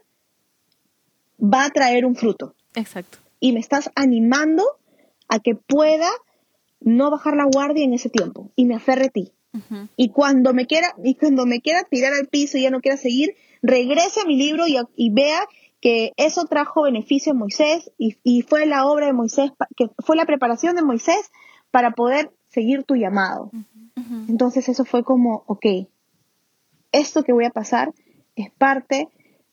va 1.42 1.66
a 1.66 1.70
traer 1.70 2.06
un 2.06 2.16
fruto. 2.16 2.56
Exacto. 2.76 3.20
Y 3.40 3.52
me 3.52 3.60
estás 3.60 3.92
animando 3.96 4.64
a 5.28 5.40
que 5.40 5.56
pueda 5.56 6.10
no 6.80 7.12
bajar 7.12 7.36
la 7.36 7.46
guardia 7.46 7.84
en 7.84 7.94
ese 7.94 8.10
tiempo 8.10 8.52
y 8.56 8.66
me 8.66 8.76
aferre 8.76 9.06
a 9.06 9.10
ti. 9.10 9.32
Y 9.98 10.10
cuando 10.10 10.52
me 10.52 10.66
quiera 10.66 10.96
y 11.04 11.14
cuando 11.14 11.46
me 11.46 11.62
quiera 11.62 11.84
tirar 11.84 12.12
al 12.14 12.28
piso 12.28 12.58
y 12.58 12.64
ya 12.64 12.72
no 12.72 12.82
quiera 12.82 12.98
seguir, 12.98 13.36
regrese 13.62 14.22
a 14.22 14.26
mi 14.26 14.36
libro 14.36 14.64
y, 14.68 15.10
vea 15.12 15.46
que 15.80 16.12
eso 16.18 16.46
trajo 16.46 16.84
beneficio 16.84 17.34
a 17.34 17.36
Moisés 17.36 17.92
y, 18.00 18.18
y, 18.24 18.42
fue 18.42 18.66
la 18.66 18.88
obra 18.88 19.06
de 19.06 19.14
Moisés, 19.14 19.52
que 19.78 19.90
fue 20.00 20.16
la 20.16 20.26
preparación 20.26 20.76
de 20.76 20.82
Moisés 20.82 21.30
para 21.70 21.92
poder 21.92 22.32
seguir 22.50 22.84
tu 22.84 22.96
llamado. 22.96 23.52
Entonces 24.28 24.70
eso 24.70 24.86
fue 24.86 25.04
como, 25.04 25.44
ok, 25.46 25.66
esto 26.92 27.24
que 27.24 27.34
voy 27.34 27.46
a 27.46 27.52
pasar 27.52 27.94
es 28.36 28.52
parte 28.52 29.08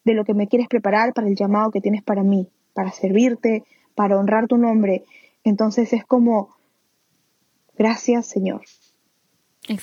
de 0.04 0.14
lo 0.14 0.24
que 0.24 0.34
me 0.34 0.48
quieres 0.48 0.68
preparar 0.68 1.12
para 1.12 1.28
el 1.28 1.36
llamado 1.36 1.70
que 1.70 1.80
tienes 1.80 2.02
para 2.02 2.22
mí, 2.22 2.48
para 2.74 2.90
servirte, 2.92 3.64
para 3.94 4.18
honrar 4.18 4.46
tu 4.46 4.56
nombre. 4.56 5.04
Entonces 5.44 5.92
es 5.92 6.04
como, 6.04 6.56
gracias 7.76 8.26
Señor. 8.26 8.62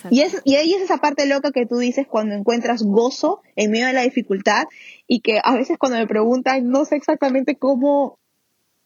Y, 0.09 0.21
es, 0.21 0.41
y 0.43 0.55
ahí 0.55 0.73
es 0.73 0.81
esa 0.81 0.97
parte 0.97 1.25
loca 1.27 1.51
que 1.51 1.65
tú 1.65 1.77
dices 1.77 2.07
cuando 2.07 2.35
encuentras 2.35 2.83
gozo 2.83 3.41
en 3.55 3.71
medio 3.71 3.87
de 3.87 3.93
la 3.93 4.01
dificultad 4.01 4.65
y 5.07 5.21
que 5.21 5.39
a 5.41 5.55
veces 5.55 5.77
cuando 5.77 5.97
me 5.97 6.07
preguntan 6.07 6.69
no 6.69 6.83
sé 6.83 6.95
exactamente 6.95 7.55
cómo 7.55 8.17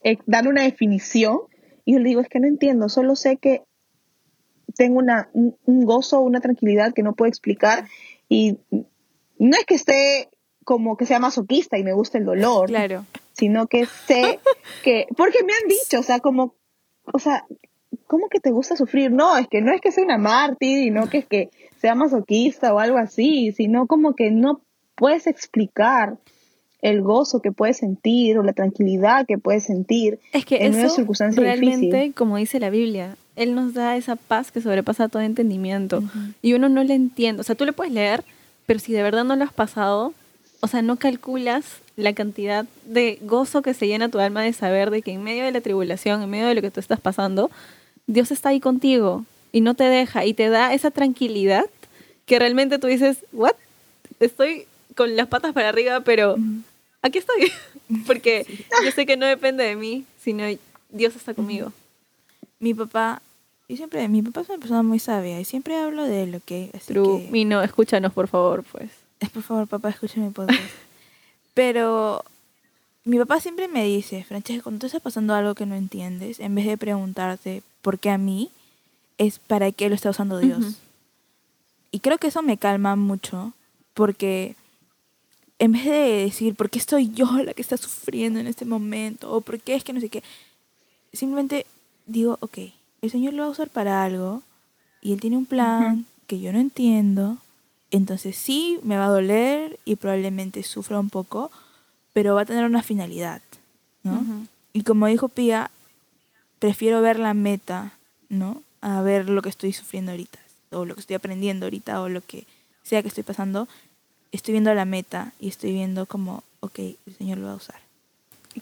eh, 0.03 0.17
dar 0.27 0.47
una 0.47 0.63
definición 0.63 1.39
y 1.85 1.93
yo 1.93 1.99
le 1.99 2.09
digo 2.09 2.21
es 2.21 2.29
que 2.29 2.39
no 2.39 2.47
entiendo, 2.47 2.87
solo 2.89 3.15
sé 3.15 3.37
que 3.37 3.63
tengo 4.75 4.99
una, 4.99 5.29
un, 5.33 5.85
gozo, 5.85 6.21
una 6.21 6.41
tranquilidad 6.41 6.93
que 6.93 7.03
no 7.03 7.13
puedo 7.13 7.29
explicar 7.29 7.85
y 8.29 8.57
no 8.69 9.57
es 9.57 9.65
que 9.65 9.75
esté 9.75 10.29
como 10.71 10.95
que 10.95 11.05
sea 11.05 11.19
masoquista 11.19 11.77
y 11.77 11.83
me 11.83 11.91
gusta 11.91 12.17
el 12.17 12.23
dolor, 12.23 12.67
claro. 12.67 13.05
sino 13.33 13.67
que 13.67 13.85
sé 13.85 14.39
que, 14.85 15.05
porque 15.17 15.43
me 15.43 15.51
han 15.51 15.67
dicho, 15.67 15.99
o 15.99 16.03
sea, 16.03 16.21
como, 16.21 16.55
o 17.11 17.19
sea, 17.19 17.45
¿cómo 18.07 18.29
que 18.29 18.39
te 18.39 18.51
gusta 18.51 18.77
sufrir? 18.77 19.11
No, 19.11 19.35
es 19.35 19.49
que 19.49 19.59
no 19.59 19.73
es 19.73 19.81
que 19.81 19.91
sea 19.91 20.05
una 20.05 20.17
mártir 20.17 20.87
y 20.87 20.89
no 20.89 21.09
que 21.09 21.17
es 21.17 21.25
que 21.25 21.49
sea 21.81 21.93
masoquista 21.93 22.73
o 22.73 22.79
algo 22.79 22.97
así, 22.97 23.51
sino 23.51 23.85
como 23.85 24.15
que 24.15 24.31
no 24.31 24.61
puedes 24.95 25.27
explicar 25.27 26.17
el 26.81 27.01
gozo 27.01 27.41
que 27.41 27.51
puedes 27.51 27.75
sentir 27.75 28.37
o 28.37 28.43
la 28.43 28.53
tranquilidad 28.53 29.25
que 29.27 29.37
puedes 29.37 29.65
sentir 29.65 30.19
es 30.31 30.45
que 30.45 30.65
en 30.65 30.75
una 30.75 30.87
circunstancia 30.87 31.43
realmente, 31.43 32.13
como 32.15 32.37
dice 32.37 32.61
la 32.61 32.69
Biblia, 32.69 33.17
él 33.35 33.55
nos 33.55 33.73
da 33.73 33.97
esa 33.97 34.15
paz 34.15 34.53
que 34.53 34.61
sobrepasa 34.61 35.09
todo 35.09 35.21
entendimiento. 35.21 36.01
Y 36.41 36.53
uno 36.53 36.69
no 36.69 36.81
le 36.81 36.93
entiende. 36.93 37.41
O 37.41 37.43
sea, 37.43 37.55
tú 37.55 37.65
le 37.65 37.73
puedes 37.73 37.91
leer, 37.91 38.23
pero 38.65 38.79
si 38.79 38.93
de 38.93 39.03
verdad 39.03 39.25
no 39.25 39.35
lo 39.35 39.43
has 39.43 39.51
pasado, 39.51 40.13
o 40.61 40.67
sea, 40.67 40.81
no 40.81 40.95
calculas 40.95 41.65
la 41.97 42.13
cantidad 42.13 42.65
de 42.85 43.19
gozo 43.21 43.61
que 43.61 43.73
se 43.73 43.87
llena 43.87 44.09
tu 44.09 44.19
alma 44.19 44.41
de 44.41 44.53
saber 44.53 44.89
de 44.89 45.01
que 45.01 45.11
en 45.11 45.23
medio 45.23 45.43
de 45.43 45.51
la 45.51 45.61
tribulación, 45.61 46.21
en 46.21 46.29
medio 46.29 46.47
de 46.47 46.55
lo 46.55 46.61
que 46.61 46.71
tú 46.71 46.79
estás 46.79 46.99
pasando, 46.99 47.51
Dios 48.07 48.31
está 48.31 48.49
ahí 48.49 48.59
contigo 48.59 49.25
y 49.51 49.61
no 49.61 49.75
te 49.75 49.83
deja 49.83 50.25
y 50.25 50.33
te 50.33 50.49
da 50.49 50.73
esa 50.73 50.91
tranquilidad 50.91 51.65
que 52.25 52.39
realmente 52.39 52.79
tú 52.79 52.87
dices, 52.87 53.17
¿what? 53.33 53.55
Estoy 54.19 54.65
con 54.95 55.15
las 55.15 55.27
patas 55.27 55.53
para 55.53 55.69
arriba, 55.69 56.01
pero 56.01 56.37
aquí 57.01 57.17
estoy. 57.17 57.51
Porque 58.07 58.45
yo 58.85 58.91
sé 58.91 59.05
que 59.05 59.17
no 59.17 59.25
depende 59.25 59.63
de 59.63 59.75
mí, 59.75 60.05
sino 60.21 60.45
Dios 60.89 61.15
está 61.15 61.33
conmigo 61.33 61.73
mi 62.61 62.75
papá, 62.75 63.21
y 63.67 63.75
siempre, 63.75 64.07
mi 64.07 64.21
papá 64.21 64.41
es 64.41 64.49
una 64.49 64.59
persona 64.59 64.83
muy 64.83 64.99
sabia 64.99 65.39
y 65.41 65.45
siempre 65.45 65.75
hablo 65.75 66.03
de 66.03 66.27
lo 66.27 66.39
que... 66.39 66.69
Así 66.73 66.93
True. 66.93 67.27
Que, 67.31 67.45
no, 67.45 67.61
escúchanos 67.61 68.13
por 68.13 68.27
favor, 68.27 68.63
pues. 68.71 68.89
Es 69.21 69.29
por 69.33 69.43
favor, 69.43 69.67
papá, 69.67 69.89
escucha 69.89 70.19
mi 70.19 70.31
podcast. 70.31 70.59
Pero 71.53 72.25
mi 73.05 73.17
papá 73.17 73.39
siempre 73.39 73.67
me 73.67 73.85
dice, 73.85 74.23
Francesca, 74.25 74.63
cuando 74.63 74.79
tú 74.79 74.87
estás 74.87 75.01
pasando 75.01 75.33
algo 75.33 75.55
que 75.55 75.65
no 75.65 75.75
entiendes, 75.75 76.39
en 76.39 76.53
vez 76.55 76.65
de 76.65 76.77
preguntarte 76.77 77.63
por 77.81 77.99
qué 77.99 78.09
a 78.09 78.17
mí, 78.17 78.49
es 79.17 79.39
para 79.39 79.71
qué 79.71 79.87
lo 79.87 79.95
está 79.95 80.09
usando 80.09 80.39
Dios. 80.39 80.75
Y 81.91 81.99
creo 81.99 82.17
que 82.17 82.27
eso 82.27 82.41
me 82.41 82.57
calma 82.57 82.95
mucho, 82.95 83.53
porque 83.93 84.55
en 85.59 85.73
vez 85.73 85.85
de 85.85 85.91
decir, 85.91 86.55
¿por 86.55 86.69
qué 86.69 86.79
estoy 86.79 87.11
yo 87.11 87.25
la 87.43 87.53
que 87.53 87.61
está 87.61 87.77
sufriendo 87.77 88.39
en 88.39 88.47
este 88.47 88.65
momento? 88.65 89.31
O 89.31 89.41
¿por 89.41 89.59
qué 89.59 89.75
es 89.75 89.83
que 89.83 89.93
no 89.93 89.99
sé 89.99 90.09
qué? 90.09 90.23
Simplemente 91.13 91.67
digo, 92.07 92.37
ok, 92.39 92.57
el 93.01 93.11
Señor 93.11 93.33
lo 93.33 93.43
va 93.43 93.49
a 93.49 93.51
usar 93.51 93.69
para 93.69 94.03
algo 94.03 94.41
y 95.01 95.13
Él 95.13 95.21
tiene 95.21 95.37
un 95.37 95.45
plan 95.45 96.05
que 96.27 96.39
yo 96.39 96.51
no 96.53 96.59
entiendo, 96.59 97.37
entonces 97.91 98.35
sí, 98.35 98.79
me 98.83 98.97
va 98.97 99.05
a 99.05 99.09
doler 99.09 99.79
y 99.85 99.97
probablemente 99.97 100.63
sufra 100.63 100.99
un 100.99 101.09
poco, 101.09 101.51
pero 102.13 102.35
va 102.35 102.41
a 102.41 102.45
tener 102.45 102.65
una 102.65 102.83
finalidad, 102.83 103.41
¿no? 104.03 104.23
Y 104.73 104.83
como 104.83 105.07
dijo 105.07 105.27
Pía, 105.27 105.69
prefiero 106.59 107.01
ver 107.01 107.19
la 107.19 107.33
meta, 107.33 107.93
¿no? 108.29 108.63
A 108.81 109.01
ver 109.01 109.29
lo 109.29 109.41
que 109.41 109.49
estoy 109.49 109.73
sufriendo 109.73 110.11
ahorita, 110.11 110.39
o 110.71 110.85
lo 110.85 110.95
que 110.95 111.01
estoy 111.01 111.15
aprendiendo 111.15 111.65
ahorita, 111.65 112.01
o 112.01 112.09
lo 112.09 112.21
que 112.21 112.45
sea 112.83 113.01
que 113.01 113.09
estoy 113.09 113.23
pasando. 113.23 113.67
Estoy 114.31 114.53
viendo 114.53 114.73
la 114.73 114.85
meta 114.85 115.33
y 115.39 115.49
estoy 115.49 115.73
viendo 115.73 116.05
como, 116.05 116.43
ok, 116.61 116.79
el 116.79 117.15
Señor 117.17 117.37
lo 117.39 117.47
va 117.47 117.53
a 117.53 117.57
usar. 117.57 117.79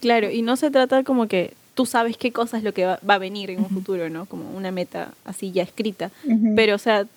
Claro, 0.02 0.32
y 0.32 0.42
no 0.42 0.56
se 0.56 0.72
trata 0.72 1.04
como 1.04 1.28
que 1.28 1.54
tú 1.76 1.86
sabes 1.86 2.18
qué 2.18 2.32
cosa 2.32 2.58
es 2.58 2.64
lo 2.64 2.74
que 2.74 2.86
va, 2.86 3.00
a 3.08 3.18
venir 3.18 3.52
en 3.52 3.60
un 3.60 3.70
futuro, 3.70 4.10
¿no? 4.10 4.26
Como 4.26 4.50
una 4.52 4.72
meta 4.72 5.14
así 5.26 5.52
ya 5.52 5.64
escrita. 5.64 6.12
Pero, 6.56 6.76
o 6.76 6.80
sea, 6.80 7.08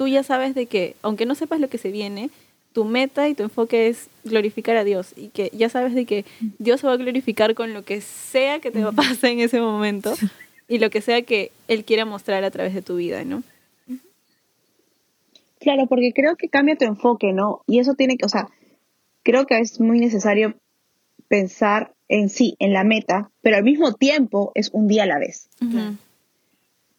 tú 0.00 0.08
ya 0.08 0.22
sabes 0.22 0.54
de 0.54 0.64
que, 0.64 0.96
aunque 1.02 1.26
no 1.26 1.34
sepas 1.34 1.60
lo 1.60 1.68
que 1.68 1.76
se 1.76 1.90
viene, 1.90 2.30
tu 2.72 2.86
meta 2.86 3.28
y 3.28 3.34
tu 3.34 3.42
enfoque 3.42 3.88
es 3.88 4.08
glorificar 4.24 4.78
a 4.78 4.82
Dios 4.82 5.12
y 5.14 5.28
que 5.28 5.50
ya 5.52 5.68
sabes 5.68 5.94
de 5.94 6.06
que 6.06 6.24
Dios 6.58 6.80
se 6.80 6.86
va 6.86 6.94
a 6.94 6.96
glorificar 6.96 7.54
con 7.54 7.74
lo 7.74 7.82
que 7.82 8.00
sea 8.00 8.60
que 8.60 8.70
te 8.70 8.82
va 8.82 8.88
a 8.88 8.92
pasar 8.92 9.28
en 9.28 9.40
ese 9.40 9.60
momento 9.60 10.14
y 10.68 10.78
lo 10.78 10.88
que 10.88 11.02
sea 11.02 11.20
que 11.20 11.52
Él 11.68 11.84
quiera 11.84 12.06
mostrar 12.06 12.44
a 12.44 12.50
través 12.50 12.72
de 12.72 12.80
tu 12.80 12.96
vida, 12.96 13.24
¿no? 13.26 13.42
Claro, 15.58 15.86
porque 15.86 16.14
creo 16.14 16.34
que 16.36 16.48
cambia 16.48 16.76
tu 16.76 16.86
enfoque, 16.86 17.34
¿no? 17.34 17.60
Y 17.66 17.78
eso 17.78 17.92
tiene 17.92 18.16
que, 18.16 18.24
o 18.24 18.30
sea, 18.30 18.48
creo 19.22 19.44
que 19.44 19.58
es 19.58 19.80
muy 19.80 20.00
necesario 20.00 20.54
pensar 21.28 21.92
en 22.08 22.30
sí, 22.30 22.56
en 22.58 22.72
la 22.72 22.84
meta, 22.84 23.30
pero 23.42 23.58
al 23.58 23.64
mismo 23.64 23.92
tiempo 23.92 24.50
es 24.54 24.70
un 24.72 24.88
día 24.88 25.02
a 25.02 25.08
la 25.08 25.18
vez. 25.18 25.50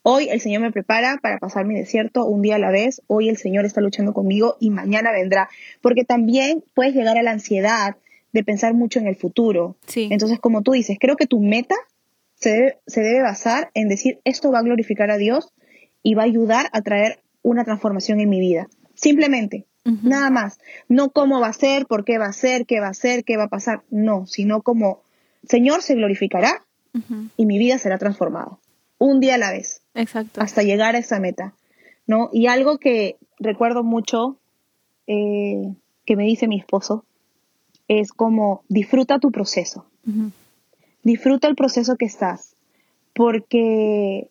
Hoy 0.04 0.30
el 0.30 0.42
Señor 0.42 0.62
me 0.62 0.72
prepara 0.72 1.20
para 1.22 1.38
pasar 1.38 1.66
mi 1.66 1.76
desierto 1.76 2.26
un 2.26 2.42
día 2.42 2.56
a 2.56 2.60
la 2.60 2.72
vez, 2.72 3.02
hoy 3.08 3.30
el 3.30 3.38
Señor 3.38 3.66
está 3.66 3.82
luchando 3.82 4.14
conmigo 4.14 4.58
y 4.60 4.70
mañana 4.70 5.12
vendrá, 5.12 5.50
porque 5.82 6.04
también 6.04 6.64
puedes 6.74 6.96
llegar 6.96 7.18
a 7.18 7.24
la 7.24 7.32
ansiedad 7.32 7.98
de 8.32 8.44
pensar 8.44 8.74
mucho 8.74 9.00
en 9.00 9.08
el 9.08 9.16
futuro. 9.16 9.76
Entonces, 9.96 10.40
como 10.40 10.62
tú 10.62 10.72
dices, 10.72 10.98
creo 11.00 11.16
que 11.18 11.28
tu 11.28 11.40
meta 11.40 11.76
se 12.36 12.50
debe, 12.50 12.78
se 12.88 13.02
debe 13.02 13.22
basar 13.22 13.70
en 13.74 13.90
decir, 13.90 14.20
esto 14.24 14.52
va 14.52 14.60
a 14.60 14.64
glorificar 14.64 15.12
a 15.12 15.18
Dios 15.18 15.54
y 16.02 16.16
va 16.16 16.24
a 16.24 16.26
ayudar 16.26 16.70
a 16.74 16.82
traer 16.82 17.20
una 17.44 17.64
transformación 17.64 18.20
en 18.20 18.30
mi 18.30 18.40
vida. 18.40 18.68
Simplemente, 18.96 19.66
Nada 19.84 20.30
más. 20.30 20.60
No 20.88 21.10
cómo 21.10 21.40
va 21.40 21.48
a 21.48 21.54
ser, 21.54 21.88
por 21.88 22.06
qué 22.06 22.18
va 22.18 22.28
a 22.28 22.34
ser, 22.34 22.66
qué 22.66 22.80
va 22.80 22.90
a 22.90 22.94
ser, 22.94 23.24
qué 23.24 23.38
va 23.38 23.44
a 23.44 23.50
pasar. 23.50 23.84
No, 23.90 24.28
sino 24.28 24.62
como 24.62 25.02
Señor 25.48 25.82
se 25.82 25.96
glorificará 25.96 26.66
y 27.38 27.46
mi 27.46 27.58
vida 27.58 27.78
será 27.78 27.98
transformada. 27.98 28.60
Un 28.98 29.20
día 29.20 29.36
a 29.36 29.38
la 29.38 29.52
vez. 29.52 29.81
Exacto. 29.94 30.42
Hasta 30.42 30.64
llegar 30.64 30.96
a 30.96 31.00
esa 31.00 31.20
meta. 31.20 31.54
¿No? 32.08 32.30
Y 32.34 32.48
algo 32.48 32.78
que 32.78 33.18
recuerdo 33.40 33.84
mucho 33.84 34.38
eh, 35.08 35.74
que 36.06 36.16
me 36.16 36.26
dice 36.26 36.48
mi 36.48 36.58
esposo 36.58 37.06
es 37.88 38.12
como 38.12 38.64
disfruta 38.68 39.20
tu 39.20 39.32
proceso. 39.32 39.86
Disfruta 41.04 41.48
el 41.48 41.56
proceso 41.56 41.96
que 41.96 42.06
estás. 42.06 42.56
Porque 43.14 44.30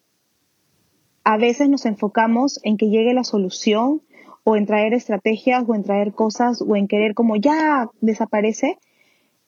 a 1.25 1.37
veces 1.37 1.69
nos 1.69 1.87
enfocamos 1.87 2.61
en 2.63 2.77
que 2.77 2.89
llegue 2.89 3.15
la 3.15 3.25
solución 3.25 4.03
o 4.45 4.57
en 4.57 4.67
traer 4.67 4.95
estrategias 4.95 5.65
o 5.67 5.75
en 5.75 5.85
traer 5.85 6.13
cosas 6.13 6.63
o 6.63 6.77
en 6.77 6.89
querer 6.89 7.15
como 7.15 7.37
ya 7.37 7.89
desaparece 8.01 8.79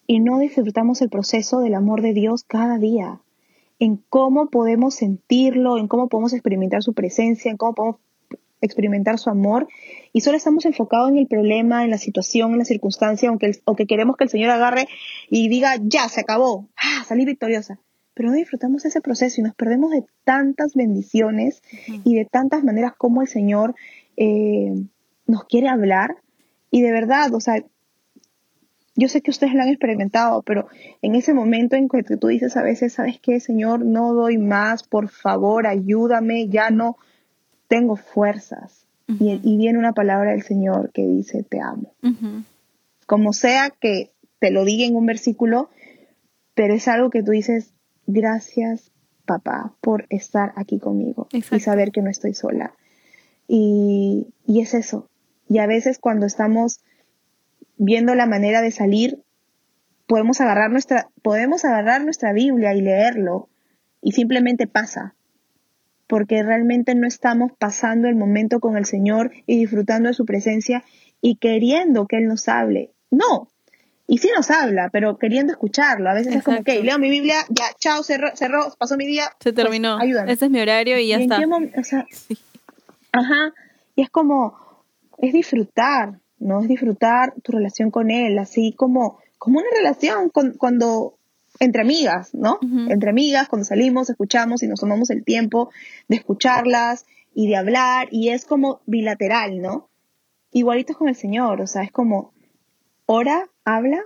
y 0.07 0.21
no 0.21 0.39
disfrutamos 0.39 1.01
el 1.01 1.09
proceso 1.09 1.61
del 1.61 1.75
amor 1.75 2.03
de 2.03 2.13
Dios 2.13 2.45
cada 2.45 2.79
día, 2.79 3.21
en 3.85 3.97
cómo 4.09 4.49
podemos 4.49 4.95
sentirlo, 4.95 5.77
en 5.77 5.89
cómo 5.89 6.09
podemos 6.09 6.33
experimentar 6.35 6.85
su 6.85 6.93
presencia, 6.93 7.51
en 7.51 7.57
cómo 7.57 7.75
podemos 7.75 7.97
experimentar 8.61 9.19
su 9.19 9.29
amor 9.29 9.67
y 10.13 10.21
solo 10.21 10.37
estamos 10.37 10.65
enfocados 10.67 11.11
en 11.11 11.19
el 11.19 11.27
problema, 11.27 11.83
en 11.83 11.91
la 11.91 11.99
situación, 11.99 12.53
en 12.53 12.59
la 12.59 12.65
circunstancia, 12.65 13.29
aunque 13.29 13.47
el- 13.47 13.57
o 13.65 13.75
que 13.75 13.87
queremos 13.87 14.17
que 14.17 14.23
el 14.23 14.31
Señor 14.31 14.51
agarre 14.51 14.87
y 15.29 15.49
diga, 15.49 15.73
ya, 15.83 16.09
se 16.09 16.21
acabó, 16.21 16.69
ah, 16.77 17.03
salí 17.05 17.25
victoriosa. 17.25 17.81
Pero 18.15 18.29
no 18.29 18.37
disfrutamos 18.37 18.85
ese 18.85 19.01
proceso 19.01 19.41
y 19.41 19.45
nos 19.45 19.57
perdemos 19.57 19.91
de 19.91 20.05
tantas 20.23 20.75
bendiciones 20.75 21.61
y 22.05 22.15
de 22.15 22.25
tantas 22.25 22.63
maneras 22.63 22.93
como 22.97 23.21
el 23.21 23.27
Señor 23.27 23.75
eh, 24.17 24.75
nos 25.27 25.45
quiere 25.47 25.67
hablar. 25.69 26.15
Y 26.71 26.83
de 26.83 26.93
verdad, 26.93 27.35
o 27.35 27.41
sea, 27.41 27.65
yo 28.95 29.09
sé 29.09 29.23
que 29.23 29.31
ustedes 29.31 29.55
lo 29.55 29.63
han 29.63 29.69
experimentado, 29.69 30.43
pero 30.43 30.69
en 31.01 31.15
ese 31.15 31.33
momento 31.33 31.77
en 31.77 31.89
que 31.89 32.03
tú 32.17 32.29
dices 32.29 32.57
a 32.57 32.63
veces, 32.63 32.93
¿sabes 32.95 33.19
qué, 33.21 33.41
Señor? 33.41 33.85
No 33.85 34.13
doy 34.13 34.39
más, 34.39 34.83
por 34.83 35.09
favor, 35.09 35.67
ayúdame, 35.67 36.49
ya 36.49 36.71
no 36.71 36.97
tengo 37.69 37.97
fuerzas. 37.97 38.87
y, 39.09 39.41
y 39.43 39.57
viene 39.57 39.79
una 39.79 39.93
palabra 39.93 40.31
del 40.33 40.43
Señor 40.43 40.91
que 40.93 41.07
dice, 41.07 41.43
te 41.43 41.61
amo. 41.61 41.95
Como 43.07 43.33
sea 43.33 43.71
que 43.71 44.11
te 44.39 44.51
lo 44.51 44.65
diga 44.65 44.87
en 44.87 44.97
un 44.97 45.07
versículo, 45.07 45.71
pero 46.55 46.75
es 46.75 46.87
algo 46.89 47.11
que 47.11 47.23
tú 47.23 47.33
dices, 47.33 47.73
gracias, 48.07 48.91
papá, 49.25 49.75
por 49.81 50.07
estar 50.11 50.53
aquí 50.57 50.79
conmigo 50.79 51.29
y 51.33 51.61
saber 51.61 51.93
que 51.93 52.03
no 52.03 52.11
estoy 52.11 52.35
sola. 52.35 52.75
Y, 53.49 54.29
y 54.47 54.61
es 54.61 54.75
eso. 54.75 55.09
Y 55.49 55.59
a 55.59 55.67
veces 55.67 55.99
cuando 55.99 56.27
estamos 56.27 56.81
viendo 57.85 58.15
la 58.15 58.27
manera 58.27 58.63
de 58.63 58.71
salir, 58.71 59.19
podemos 60.07 60.41
agarrar 60.41 60.71
nuestra, 60.71 61.09
podemos 61.23 61.65
agarrar 61.65 62.05
nuestra 62.05 62.33
Biblia 62.33 62.75
y 62.75 62.81
leerlo 62.81 63.49
y 64.01 64.13
simplemente 64.13 64.67
pasa. 64.67 65.15
Porque 66.07 66.43
realmente 66.43 66.95
no 66.95 67.07
estamos 67.07 67.53
pasando 67.59 68.09
el 68.09 68.15
momento 68.15 68.61
con 68.61 68.77
el 68.77 68.85
Señor 68.85 69.33
y 69.47 69.59
disfrutando 69.59 70.09
de 70.09 70.15
su 70.15 70.27
presencia 70.27 70.85
y 71.21 71.37
queriendo 71.37 72.07
que 72.07 72.19
Él 72.19 72.27
nos 72.27 72.49
hable. 72.49 72.91
No. 73.11 73.49
Y 74.07 74.19
sí 74.19 74.29
nos 74.35 74.51
habla, 74.51 74.91
pero 74.93 75.17
queriendo 75.17 75.53
escucharlo. 75.53 76.11
A 76.11 76.15
veces 76.15 76.37
es 76.37 76.43
como, 76.45 76.59
ok, 76.59 76.69
leo 76.83 76.99
mi 76.99 77.09
Biblia, 77.09 77.37
ya, 77.49 77.65
chao, 77.79 78.03
cerró, 78.03 78.29
cerró 78.37 78.73
pasó 78.79 78.97
mi 78.97 79.07
día. 79.07 79.25
Se 79.41 79.53
pues, 79.53 79.55
terminó. 79.55 79.99
ayúdame. 79.99 80.33
Ese 80.33 80.45
es 80.45 80.51
mi 80.51 80.61
horario 80.61 80.99
y 80.99 81.09
ya 81.09 81.19
¿Y 81.19 81.23
en 81.25 81.33
está. 81.33 81.81
o 81.81 81.85
sea, 81.85 82.07
Ajá. 83.13 83.55
Y 83.97 84.03
es 84.03 84.11
como, 84.11 84.55
es 85.19 85.33
disfrutar, 85.33 86.19
¿no? 86.43 86.61
Es 86.61 86.69
disfrutar 86.69 87.35
tu 87.43 87.53
relación 87.53 87.91
con 87.91 88.11
él, 88.11 88.39
así 88.39 88.73
como, 88.73 89.19
como 89.39 89.61
una 89.61 89.69
relación 89.75 90.29
con, 90.29 90.53
cuando, 90.55 91.19
entre 91.61 91.83
amigas, 91.83 92.35
¿no? 92.35 92.59
Entre 92.89 93.11
amigas, 93.11 93.49
cuando 93.49 93.65
salimos, 93.65 94.11
escuchamos 94.11 94.63
y 94.63 94.69
nos 94.69 94.81
tomamos 94.81 95.11
el 95.11 95.25
tiempo 95.25 95.71
de 96.09 96.17
escucharlas 96.17 97.07
y 97.35 97.49
de 97.49 97.57
hablar, 97.57 98.09
y 98.11 98.29
es 98.29 98.45
como 98.45 98.81
bilateral, 98.87 99.61
¿no? 99.61 99.89
Igualito 100.51 100.93
es 100.93 100.99
con 100.99 101.09
el 101.09 101.17
Señor, 101.17 101.61
o 101.61 101.67
sea, 101.67 101.83
es 101.83 101.93
como, 101.93 102.33
ora, 103.07 103.49
habla, 103.65 104.03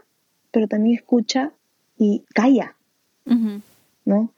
pero 0.53 0.68
también 0.68 0.97
escucha 0.97 1.53
y 1.99 2.24
calla. 2.34 2.76
¿no? 4.05 4.32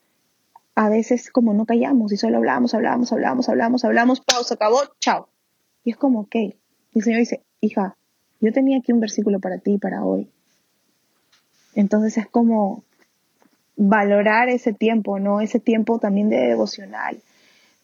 A 0.75 0.89
veces 0.89 1.31
como 1.31 1.53
no 1.55 1.67
callamos 1.67 2.13
y 2.13 2.17
solo 2.17 2.39
hablamos, 2.39 2.73
hablamos, 2.75 3.13
hablamos, 3.13 3.49
hablamos, 3.49 3.85
hablamos, 3.85 4.21
pausa, 4.21 4.55
acabó, 4.55 4.81
chao. 5.01 5.29
Y 5.85 5.91
es 5.91 5.97
como, 5.97 6.21
ok, 6.21 6.35
y 6.35 6.55
el 6.95 7.03
Señor 7.03 7.21
dice, 7.21 7.45
hija, 7.61 7.97
yo 8.41 8.53
tenía 8.53 8.79
aquí 8.79 8.93
un 8.93 9.01
versículo 9.01 9.41
para 9.41 9.59
ti 9.59 9.79
para 9.79 10.05
hoy. 10.05 10.29
Entonces 11.75 12.17
es 12.19 12.27
como 12.29 12.83
valorar 13.77 14.49
ese 14.49 14.73
tiempo, 14.73 15.19
¿no? 15.19 15.41
Ese 15.41 15.61
tiempo 15.61 15.99
también 15.99 16.29
de 16.31 16.37
devocional. 16.39 17.21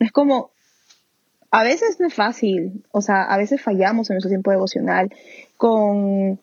No 0.01 0.07
es 0.07 0.13
como, 0.13 0.51
a 1.51 1.63
veces 1.63 2.01
no 2.01 2.07
es 2.09 2.15
fácil, 2.15 2.85
o 2.91 3.01
sea, 3.01 3.23
a 3.23 3.37
veces 3.37 3.61
fallamos 3.63 4.11
en 4.11 4.15
nuestro 4.15 4.31
tiempo 4.31 4.51
devocional 4.51 5.13
con 5.57 6.41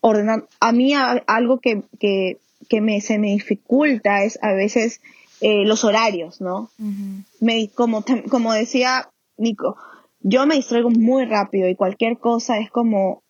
ordenar. 0.00 0.44
A 0.60 0.72
mí 0.72 0.94
a- 0.94 1.22
algo 1.26 1.58
que, 1.60 1.82
que, 2.00 2.38
que 2.68 2.80
me, 2.80 3.00
se 3.00 3.18
me 3.18 3.28
dificulta 3.28 4.22
es 4.22 4.38
a 4.42 4.52
veces 4.52 5.00
eh, 5.42 5.64
los 5.66 5.84
horarios, 5.84 6.40
¿no? 6.40 6.70
Me, 7.40 7.68
como, 7.74 8.02
como 8.30 8.52
decía 8.54 9.10
Nico, 9.36 9.76
yo 10.28 10.44
me 10.44 10.56
distraigo 10.56 10.90
muy 10.90 11.24
rápido 11.24 11.68
y 11.68 11.76
cualquier 11.76 12.18
cosa 12.18 12.58
es 12.58 12.68
como, 12.68 13.22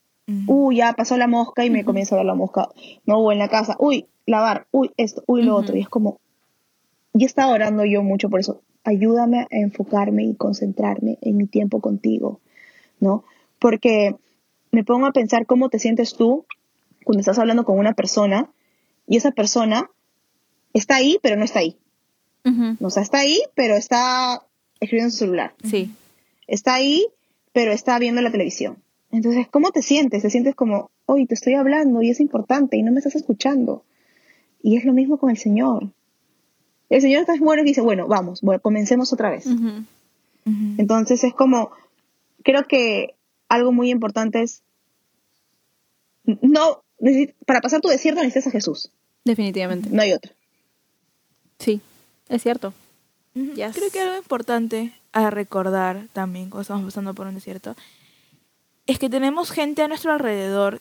uy, 0.46 0.76
ya 0.76 0.94
pasó 0.94 1.18
la 1.18 1.26
mosca 1.26 1.62
y 1.62 1.68
me 1.68 1.84
comienzo 1.84 2.14
a 2.14 2.18
ver 2.18 2.26
la 2.26 2.34
mosca. 2.34 2.70
No, 3.04 3.18
o 3.18 3.32
en 3.32 3.38
la 3.38 3.48
casa, 3.48 3.76
uy, 3.78 4.06
lavar, 4.24 4.66
uy, 4.70 4.90
esto, 4.96 5.22
uy, 5.26 5.42
lo 5.42 5.56
otro. 5.56 5.76
Y 5.76 5.80
es 5.80 5.90
como, 5.90 6.20
y 7.12 7.24
he 7.24 7.26
estado 7.26 7.52
orando 7.52 7.84
yo 7.84 8.02
mucho 8.02 8.30
por 8.30 8.40
eso. 8.40 8.62
Ayúdame 8.82 9.40
a 9.40 9.46
enfocarme 9.50 10.24
y 10.24 10.36
concentrarme 10.36 11.18
en 11.20 11.36
mi 11.36 11.46
tiempo 11.46 11.82
contigo, 11.82 12.40
¿no? 12.98 13.24
Porque 13.58 14.16
me 14.70 14.82
pongo 14.82 15.04
a 15.04 15.12
pensar 15.12 15.44
cómo 15.44 15.68
te 15.68 15.78
sientes 15.78 16.14
tú 16.14 16.46
cuando 17.04 17.20
estás 17.20 17.38
hablando 17.38 17.66
con 17.66 17.78
una 17.78 17.92
persona 17.92 18.50
y 19.06 19.18
esa 19.18 19.32
persona 19.32 19.90
está 20.72 20.96
ahí, 20.96 21.18
pero 21.22 21.36
no 21.36 21.44
está 21.44 21.58
ahí. 21.58 21.76
Ujú. 22.46 22.76
O 22.80 22.88
sea, 22.88 23.02
está 23.02 23.18
ahí, 23.18 23.42
pero 23.54 23.74
está 23.74 24.46
escribiendo 24.80 25.08
en 25.08 25.12
su 25.12 25.18
celular. 25.18 25.54
Sí. 25.62 25.92
Está 26.46 26.74
ahí, 26.74 27.06
pero 27.52 27.72
está 27.72 27.98
viendo 27.98 28.22
la 28.22 28.30
televisión. 28.30 28.78
Entonces, 29.10 29.46
¿cómo 29.48 29.70
te 29.70 29.82
sientes? 29.82 30.22
Te 30.22 30.30
sientes 30.30 30.54
como, 30.54 30.90
oye, 31.06 31.26
te 31.26 31.34
estoy 31.34 31.54
hablando 31.54 32.02
y 32.02 32.10
es 32.10 32.20
importante 32.20 32.76
y 32.76 32.82
no 32.82 32.92
me 32.92 32.98
estás 32.98 33.16
escuchando. 33.16 33.84
Y 34.62 34.76
es 34.76 34.84
lo 34.84 34.92
mismo 34.92 35.18
con 35.18 35.30
el 35.30 35.38
Señor. 35.38 35.90
El 36.88 37.00
Señor 37.00 37.20
está 37.20 37.34
bueno 37.38 37.62
y 37.62 37.66
dice, 37.66 37.80
bueno, 37.80 38.06
vamos, 38.06 38.42
bueno, 38.42 38.60
comencemos 38.60 39.12
otra 39.12 39.30
vez. 39.30 39.46
Entonces 40.78 41.24
es 41.24 41.34
como, 41.34 41.70
creo 42.44 42.66
que 42.68 43.14
algo 43.48 43.72
muy 43.72 43.90
importante 43.90 44.42
es, 44.42 44.62
no, 46.24 46.82
para 47.46 47.60
pasar 47.60 47.80
tu 47.80 47.88
desierto 47.88 48.22
necesitas 48.22 48.46
a 48.48 48.50
Jesús, 48.52 48.92
Definitivamente. 49.24 49.90
no 49.90 50.02
hay 50.02 50.12
otro. 50.12 50.32
Sí, 51.58 51.80
es 52.28 52.42
cierto. 52.42 52.72
Yes. 53.34 53.74
Creo 53.74 53.90
que 53.90 54.00
algo 54.00 54.16
importante 54.16 54.92
a 55.16 55.30
recordar 55.30 56.08
también 56.12 56.50
cuando 56.50 56.62
estamos 56.62 56.84
pasando 56.84 57.14
por 57.14 57.26
un 57.26 57.34
desierto 57.34 57.74
es 58.86 58.98
que 58.98 59.08
tenemos 59.08 59.50
gente 59.50 59.82
a 59.82 59.88
nuestro 59.88 60.12
alrededor 60.12 60.80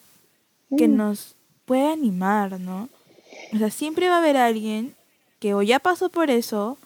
que 0.78 0.88
Mm. 0.88 0.96
nos 0.98 1.36
puede 1.66 1.92
animar, 1.92 2.60
¿no? 2.60 2.90
O 3.54 3.58
sea, 3.58 3.70
siempre 3.72 4.10
va 4.10 4.16
a 4.16 4.20
haber 4.20 4.38
alguien 4.38 4.94
que 5.40 5.54
o 5.54 5.62
ya 5.62 5.80
pasó 5.80 6.10
por 6.10 6.30
eso 6.30 6.78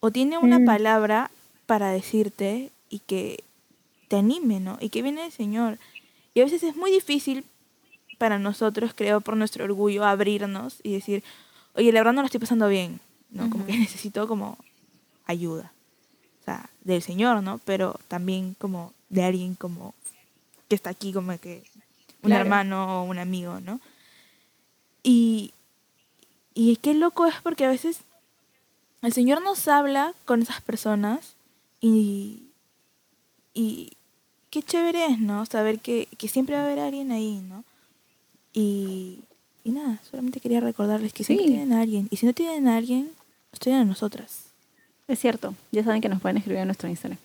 o 0.00 0.10
tiene 0.10 0.38
una 0.38 0.60
Mm. 0.60 0.64
palabra 0.64 1.30
para 1.66 1.90
decirte 1.90 2.70
y 2.88 3.00
que 3.00 3.42
te 4.08 4.16
anime, 4.16 4.60
¿no? 4.60 4.78
Y 4.80 4.88
que 4.90 5.02
viene 5.02 5.22
del 5.22 5.32
Señor. 5.32 5.78
Y 6.34 6.40
a 6.40 6.44
veces 6.44 6.62
es 6.62 6.76
muy 6.76 6.90
difícil 6.90 7.44
para 8.18 8.38
nosotros, 8.38 8.92
creo, 8.94 9.20
por 9.20 9.36
nuestro 9.36 9.64
orgullo, 9.64 10.04
abrirnos 10.04 10.78
y 10.82 10.92
decir, 10.92 11.22
oye, 11.74 11.90
la 11.92 12.00
verdad 12.00 12.12
no 12.12 12.22
lo 12.22 12.26
estoy 12.26 12.40
pasando 12.40 12.68
bien, 12.68 13.00
¿no? 13.30 13.50
Como 13.50 13.66
que 13.66 13.76
necesito 13.76 14.26
como 14.28 14.56
ayuda. 15.26 15.72
O 16.42 16.44
sea, 16.44 16.68
del 16.82 17.02
Señor, 17.02 17.42
¿no? 17.42 17.58
Pero 17.64 17.98
también 18.08 18.54
como 18.58 18.92
de 19.08 19.22
alguien 19.24 19.54
como 19.54 19.94
que 20.68 20.74
está 20.74 20.90
aquí, 20.90 21.12
como 21.12 21.38
que 21.38 21.62
un 22.22 22.28
Claro. 22.30 22.42
hermano 22.42 23.02
o 23.02 23.04
un 23.04 23.18
amigo, 23.18 23.60
¿no? 23.60 23.80
Y, 25.02 25.52
y 26.54 26.76
qué 26.76 26.94
loco 26.94 27.26
es 27.26 27.34
porque 27.42 27.64
a 27.64 27.68
veces 27.70 27.98
el 29.02 29.12
Señor 29.12 29.42
nos 29.42 29.66
habla 29.68 30.14
con 30.24 30.42
esas 30.42 30.60
personas 30.60 31.34
y, 31.80 32.42
y 33.54 33.92
qué 34.50 34.62
chévere 34.62 35.06
es, 35.06 35.18
¿no? 35.18 35.44
Saber 35.46 35.80
que, 35.80 36.08
que 36.18 36.28
siempre 36.28 36.54
va 36.56 36.62
a 36.62 36.66
haber 36.66 36.78
alguien 36.80 37.10
ahí, 37.12 37.40
¿no? 37.48 37.64
Y, 38.52 39.20
y 39.64 39.70
nada, 39.70 40.00
solamente 40.08 40.40
quería 40.40 40.60
recordarles 40.60 41.12
que 41.12 41.24
siempre 41.24 41.46
Sí. 41.46 41.52
tienen 41.52 41.72
a 41.72 41.80
alguien. 41.80 42.06
Y 42.10 42.16
si 42.18 42.26
no 42.26 42.32
tienen 42.32 42.68
a 42.68 42.76
alguien, 42.76 43.10
nos 43.52 43.58
tienen 43.60 43.82
a 43.82 43.84
nosotras. 43.84 44.41
Es 45.08 45.18
cierto. 45.18 45.54
Ya 45.70 45.84
saben 45.84 46.00
que 46.00 46.08
nos 46.08 46.20
pueden 46.20 46.36
escribir 46.36 46.60
en 46.60 46.68
nuestro 46.68 46.88
Instagram. 46.88 47.18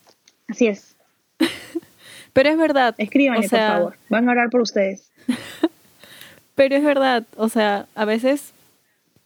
Así 0.48 0.66
es, 0.66 0.96
Pero 2.32 2.50
es 2.50 2.58
verdad. 2.58 2.94
escríbanle 2.98 3.46
o 3.46 3.48
sea, 3.48 3.68
por 3.68 3.76
favor, 3.76 3.96
van 4.08 4.28
a 4.28 4.32
orar 4.32 4.50
por 4.50 4.60
ustedes. 4.60 5.10
Pero 6.54 6.76
es 6.76 6.82
verdad. 6.82 7.24
O 7.36 7.48
sea, 7.48 7.86
a 7.94 8.04
veces 8.04 8.52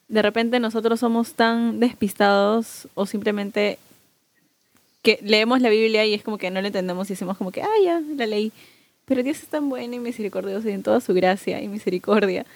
de 0.08 0.22
repente 0.22 0.60
nosotros 0.60 1.00
somos 1.00 1.34
tan 1.34 1.80
despistados 1.80 2.88
o 2.94 3.06
simplemente 3.06 3.78
que 5.02 5.18
leemos 5.22 5.60
la 5.60 5.70
Biblia 5.70 6.04
y 6.04 6.14
es 6.14 6.22
como 6.22 6.38
que 6.38 6.50
no 6.50 6.60
la 6.60 6.68
entendemos 6.68 7.08
y 7.08 7.14
decimos 7.14 7.36
como 7.36 7.50
que, 7.50 7.62
ah, 7.62 7.80
ya, 7.82 8.00
la 8.16 8.26
leí. 8.26 8.52
Pero 9.04 9.22
Dios 9.22 9.38
es 9.42 9.48
tan 9.48 9.68
bueno 9.68 9.94
y 9.94 9.98
misericordioso 9.98 10.68
y 10.68 10.72
en 10.72 10.82
toda 10.82 11.00
su 11.00 11.12
gracia 11.14 11.60
y 11.60 11.68
misericordia. 11.68 12.46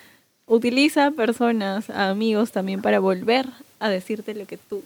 Utiliza 0.46 1.06
a 1.06 1.10
personas, 1.10 1.90
a 1.90 2.10
amigos 2.10 2.52
también 2.52 2.82
para 2.82 3.00
volver 3.00 3.46
a 3.80 3.88
decirte 3.88 4.34
lo 4.34 4.46
que 4.46 4.58
tú 4.58 4.84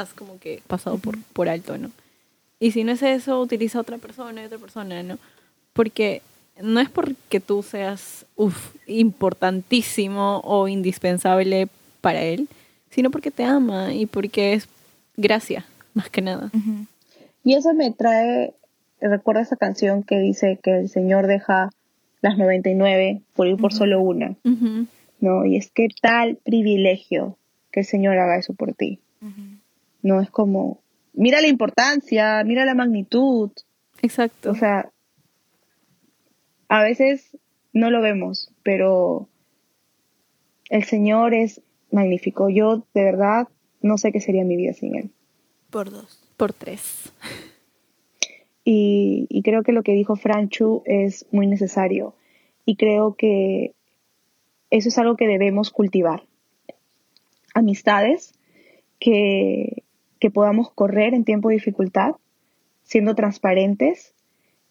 has 0.00 0.14
como 0.14 0.38
que 0.38 0.62
pasado 0.66 0.98
por, 0.98 1.16
por 1.32 1.48
alto, 1.48 1.76
¿no? 1.78 1.90
Y 2.60 2.72
si 2.72 2.84
no 2.84 2.92
es 2.92 3.02
eso, 3.02 3.40
utiliza 3.40 3.78
a 3.78 3.82
otra 3.82 3.98
persona 3.98 4.42
y 4.42 4.46
otra 4.46 4.58
persona, 4.58 5.02
¿no? 5.02 5.18
porque 5.72 6.22
no 6.60 6.80
es 6.80 6.90
porque 6.90 7.38
tú 7.38 7.62
seas 7.62 8.26
uf, 8.34 8.74
importantísimo 8.88 10.40
o 10.44 10.66
indispensable 10.66 11.68
para 12.00 12.22
él, 12.22 12.48
sino 12.90 13.12
porque 13.12 13.30
te 13.30 13.44
ama 13.44 13.94
y 13.94 14.06
porque 14.06 14.54
es 14.54 14.68
gracia, 15.16 15.64
más 15.94 16.10
que 16.10 16.20
nada. 16.20 16.50
Ujú. 16.52 16.86
Y 17.44 17.54
eso 17.54 17.72
me 17.74 17.92
trae, 17.92 18.54
recuerda 19.00 19.42
esa 19.42 19.56
canción 19.56 20.02
que 20.02 20.18
dice 20.18 20.58
que 20.60 20.78
el 20.78 20.88
Señor 20.88 21.28
deja 21.28 21.70
las 22.22 22.36
99 22.36 23.20
por 23.34 23.46
ir 23.46 23.56
por 23.56 23.70
Ujú. 23.70 23.76
solo 23.78 24.00
una, 24.00 24.34
Ujú. 24.44 24.86
¿no? 25.20 25.44
Y 25.44 25.56
es 25.56 25.70
que 25.70 25.86
tal 26.02 26.38
privilegio 26.44 27.36
que 27.70 27.80
el 27.80 27.86
Señor 27.86 28.18
haga 28.18 28.36
eso 28.36 28.52
por 28.54 28.74
ti. 28.74 28.98
No 30.02 30.20
es 30.20 30.30
como, 30.30 30.80
mira 31.12 31.40
la 31.40 31.48
importancia, 31.48 32.42
mira 32.44 32.64
la 32.64 32.74
magnitud, 32.74 33.50
Exacto. 34.02 34.50
o 34.50 34.54
sea, 34.54 34.90
a 36.68 36.82
veces 36.82 37.36
no 37.72 37.90
lo 37.90 38.00
vemos, 38.00 38.52
pero 38.62 39.28
el 40.70 40.84
Señor 40.84 41.34
es 41.34 41.62
magnífico. 41.90 42.48
Yo 42.50 42.86
de 42.94 43.04
verdad 43.04 43.48
no 43.80 43.98
sé 43.98 44.12
qué 44.12 44.20
sería 44.20 44.44
mi 44.44 44.56
vida 44.56 44.72
sin 44.74 44.96
Él. 44.96 45.10
Por 45.70 45.90
dos. 45.90 46.22
por 46.36 46.52
tres. 46.52 47.12
Y, 48.64 49.26
y 49.30 49.42
creo 49.42 49.62
que 49.62 49.72
lo 49.72 49.82
que 49.82 49.92
dijo 49.92 50.16
Franchu 50.16 50.82
es 50.84 51.26
muy 51.30 51.46
necesario. 51.46 52.14
Y 52.66 52.76
creo 52.76 53.14
que 53.16 53.74
eso 54.70 54.88
es 54.90 54.98
algo 54.98 55.16
que 55.16 55.26
debemos 55.26 55.70
cultivar. 55.70 56.24
Amistades 57.54 58.34
que, 59.00 59.84
que 60.18 60.30
podamos 60.30 60.70
correr 60.72 61.14
en 61.14 61.24
tiempo 61.24 61.48
de 61.48 61.56
dificultad, 61.56 62.16
siendo 62.82 63.14
transparentes 63.14 64.14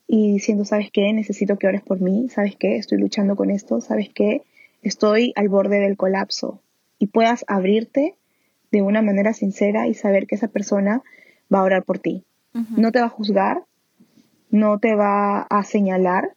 y 0.08 0.34
diciendo, 0.34 0.66
¿sabes 0.66 0.90
qué? 0.92 1.12
Necesito 1.14 1.58
que 1.58 1.68
ores 1.68 1.82
por 1.82 2.02
mí, 2.02 2.30
¿sabes 2.30 2.56
qué? 2.58 2.78
Estoy 2.78 2.98
luchando 2.98 3.36
con 3.36 3.50
esto, 3.50 3.82
¿sabes 3.82 4.10
qué? 4.14 4.44
Estoy 4.82 5.34
al 5.36 5.50
borde 5.50 5.80
del 5.80 5.98
colapso. 5.98 6.62
Y 7.00 7.08
puedas 7.08 7.46
abrirte 7.48 8.16
de 8.72 8.82
una 8.82 9.02
manera 9.02 9.34
sincera 9.34 9.88
y 9.88 9.94
saber 9.94 10.28
que 10.28 10.36
esa 10.36 10.48
persona 10.48 11.04
va 11.54 11.60
a 11.60 11.64
orar 11.64 11.84
por 11.84 12.00
ti 12.00 12.24
no 12.76 12.92
te 12.92 13.00
va 13.00 13.06
a 13.06 13.10
juzgar, 13.10 13.64
no 14.50 14.80
te 14.80 14.96
va 14.96 15.42
a 15.42 15.64
señalar. 15.64 16.36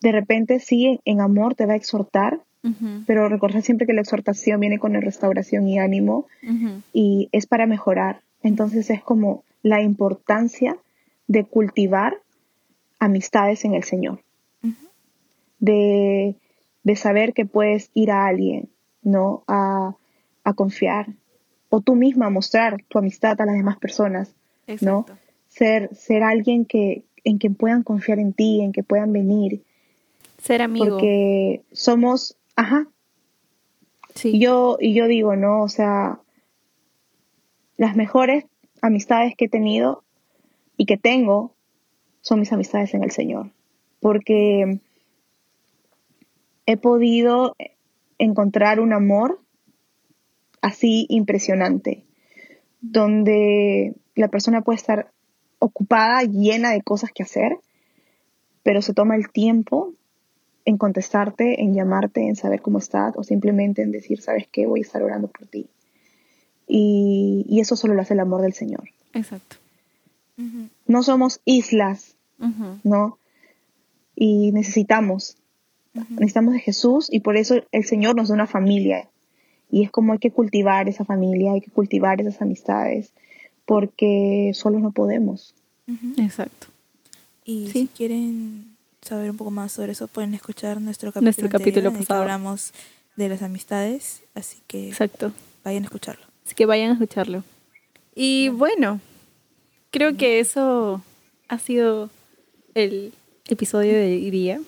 De 0.00 0.12
repente 0.12 0.58
sí, 0.58 1.00
en 1.04 1.20
amor 1.20 1.54
te 1.54 1.66
va 1.66 1.74
a 1.74 1.76
exhortar, 1.76 2.40
Pero 3.06 3.28
recordar 3.28 3.62
siempre 3.62 3.86
que 3.86 3.92
la 3.92 4.02
exhortación 4.02 4.60
viene 4.60 4.78
con 4.78 4.92
la 4.92 5.00
restauración 5.00 5.66
y 5.66 5.78
ánimo 5.78 6.26
y 6.92 7.28
es 7.32 7.46
para 7.46 7.66
mejorar. 7.66 8.20
Entonces 8.42 8.88
es 8.90 9.02
como 9.02 9.42
la 9.62 9.82
importancia 9.82 10.76
de 11.26 11.44
cultivar 11.44 12.18
amistades 12.98 13.64
en 13.64 13.74
el 13.74 13.82
Señor, 13.84 14.20
de, 15.58 16.34
de 16.82 16.96
saber 16.96 17.32
que 17.32 17.46
puedes 17.46 17.90
ir 17.94 18.10
a 18.10 18.26
alguien, 18.26 18.68
¿no? 19.02 19.44
A, 19.48 19.96
a 20.44 20.52
confiar, 20.54 21.06
o 21.68 21.80
tú 21.80 21.94
misma 21.94 22.30
mostrar 22.30 22.82
tu 22.88 22.98
amistad 22.98 23.40
a 23.40 23.46
las 23.46 23.56
demás 23.56 23.78
personas. 23.78 24.34
¿no? 24.80 25.06
Ser, 25.48 25.94
ser 25.94 26.22
alguien 26.22 26.64
que, 26.64 27.02
en 27.24 27.38
quien 27.38 27.54
puedan 27.54 27.82
confiar 27.82 28.18
en 28.18 28.32
ti, 28.32 28.60
en 28.60 28.72
que 28.72 28.82
puedan 28.82 29.12
venir, 29.12 29.62
Ser 30.38 30.62
amigo. 30.62 30.86
porque 30.86 31.62
somos, 31.72 32.36
ajá, 32.56 32.88
sí. 34.14 34.38
yo, 34.38 34.76
y 34.80 34.94
yo 34.94 35.06
digo, 35.06 35.36
¿no? 35.36 35.62
O 35.62 35.68
sea, 35.68 36.20
las 37.76 37.96
mejores 37.96 38.44
amistades 38.80 39.34
que 39.36 39.46
he 39.46 39.48
tenido 39.48 40.04
y 40.76 40.86
que 40.86 40.96
tengo 40.96 41.54
son 42.20 42.40
mis 42.40 42.52
amistades 42.52 42.94
en 42.94 43.02
el 43.02 43.10
Señor, 43.10 43.50
porque 44.00 44.80
he 46.66 46.76
podido 46.76 47.56
encontrar 48.18 48.80
un 48.80 48.92
amor 48.92 49.40
así 50.60 51.06
impresionante, 51.08 52.04
donde 52.80 53.94
la 54.14 54.28
persona 54.28 54.62
puede 54.62 54.76
estar 54.76 55.12
ocupada, 55.58 56.22
llena 56.22 56.70
de 56.70 56.82
cosas 56.82 57.10
que 57.12 57.22
hacer, 57.22 57.58
pero 58.62 58.82
se 58.82 58.94
toma 58.94 59.16
el 59.16 59.30
tiempo 59.30 59.92
en 60.64 60.76
contestarte, 60.78 61.62
en 61.62 61.74
llamarte, 61.74 62.26
en 62.26 62.36
saber 62.36 62.62
cómo 62.62 62.78
estás, 62.78 63.14
o 63.16 63.22
simplemente 63.24 63.82
en 63.82 63.92
decir, 63.92 64.20
¿sabes 64.20 64.46
qué? 64.50 64.66
Voy 64.66 64.80
a 64.80 64.82
estar 64.82 65.02
orando 65.02 65.28
por 65.28 65.46
ti. 65.46 65.66
Y, 66.68 67.44
y 67.48 67.60
eso 67.60 67.76
solo 67.76 67.94
lo 67.94 68.02
hace 68.02 68.14
el 68.14 68.20
amor 68.20 68.42
del 68.42 68.52
Señor. 68.54 68.88
Exacto. 69.14 69.56
No 70.86 71.02
somos 71.02 71.40
islas. 71.44 72.16
¿no? 72.82 73.18
Y 74.16 74.50
necesitamos, 74.50 75.36
necesitamos 76.10 76.54
de 76.54 76.60
Jesús 76.60 77.06
y 77.08 77.20
por 77.20 77.36
eso 77.36 77.62
el 77.70 77.84
Señor 77.84 78.16
nos 78.16 78.28
da 78.28 78.34
una 78.34 78.48
familia. 78.48 79.08
Y 79.70 79.84
es 79.84 79.90
como 79.92 80.12
hay 80.12 80.18
que 80.18 80.32
cultivar 80.32 80.88
esa 80.88 81.04
familia, 81.04 81.52
hay 81.52 81.60
que 81.60 81.70
cultivar 81.70 82.20
esas 82.20 82.42
amistades, 82.42 83.12
porque 83.64 84.50
solos 84.54 84.82
no 84.82 84.90
podemos. 84.90 85.54
Exacto. 86.18 86.66
Y 87.44 87.68
Sí. 87.68 87.72
si 87.72 87.86
quieren 87.88 88.71
saber 89.02 89.30
un 89.30 89.36
poco 89.36 89.50
más 89.50 89.72
sobre 89.72 89.92
eso, 89.92 90.06
pueden 90.08 90.34
escuchar 90.34 90.80
nuestro 90.80 91.10
capítulo, 91.10 91.24
Nuestro 91.24 91.48
capítulo 91.48 91.88
anterior 91.88 91.94
en 91.94 92.00
el 92.00 92.06
que 92.06 92.12
hablamos 92.14 92.72
de 93.16 93.28
las 93.28 93.42
amistades, 93.42 94.22
así 94.34 94.58
que 94.66 94.88
Exacto. 94.88 95.32
vayan 95.64 95.82
a 95.82 95.86
escucharlo. 95.86 96.24
Así 96.46 96.54
que 96.54 96.66
vayan 96.66 96.90
a 96.90 96.92
escucharlo. 96.94 97.44
Y 98.14 98.48
bueno, 98.50 99.00
creo 99.90 100.16
que 100.16 100.40
eso 100.40 101.02
ha 101.48 101.58
sido 101.58 102.10
el 102.74 103.12
episodio 103.48 103.92
de 103.92 104.04
hoy 104.04 104.30
día. 104.30 104.60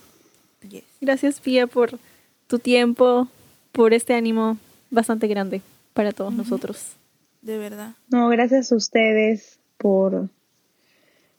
Yes. 0.68 0.84
Gracias, 1.00 1.40
Pia, 1.40 1.66
por 1.66 1.98
tu 2.46 2.58
tiempo, 2.58 3.28
por 3.72 3.94
este 3.94 4.14
ánimo 4.14 4.58
bastante 4.90 5.26
grande 5.26 5.62
para 5.92 6.12
todos 6.12 6.32
nosotros. 6.32 6.96
De 7.42 7.58
verdad. 7.58 7.94
No, 8.08 8.28
gracias 8.28 8.72
a 8.72 8.76
ustedes 8.76 9.58
por, 9.78 10.28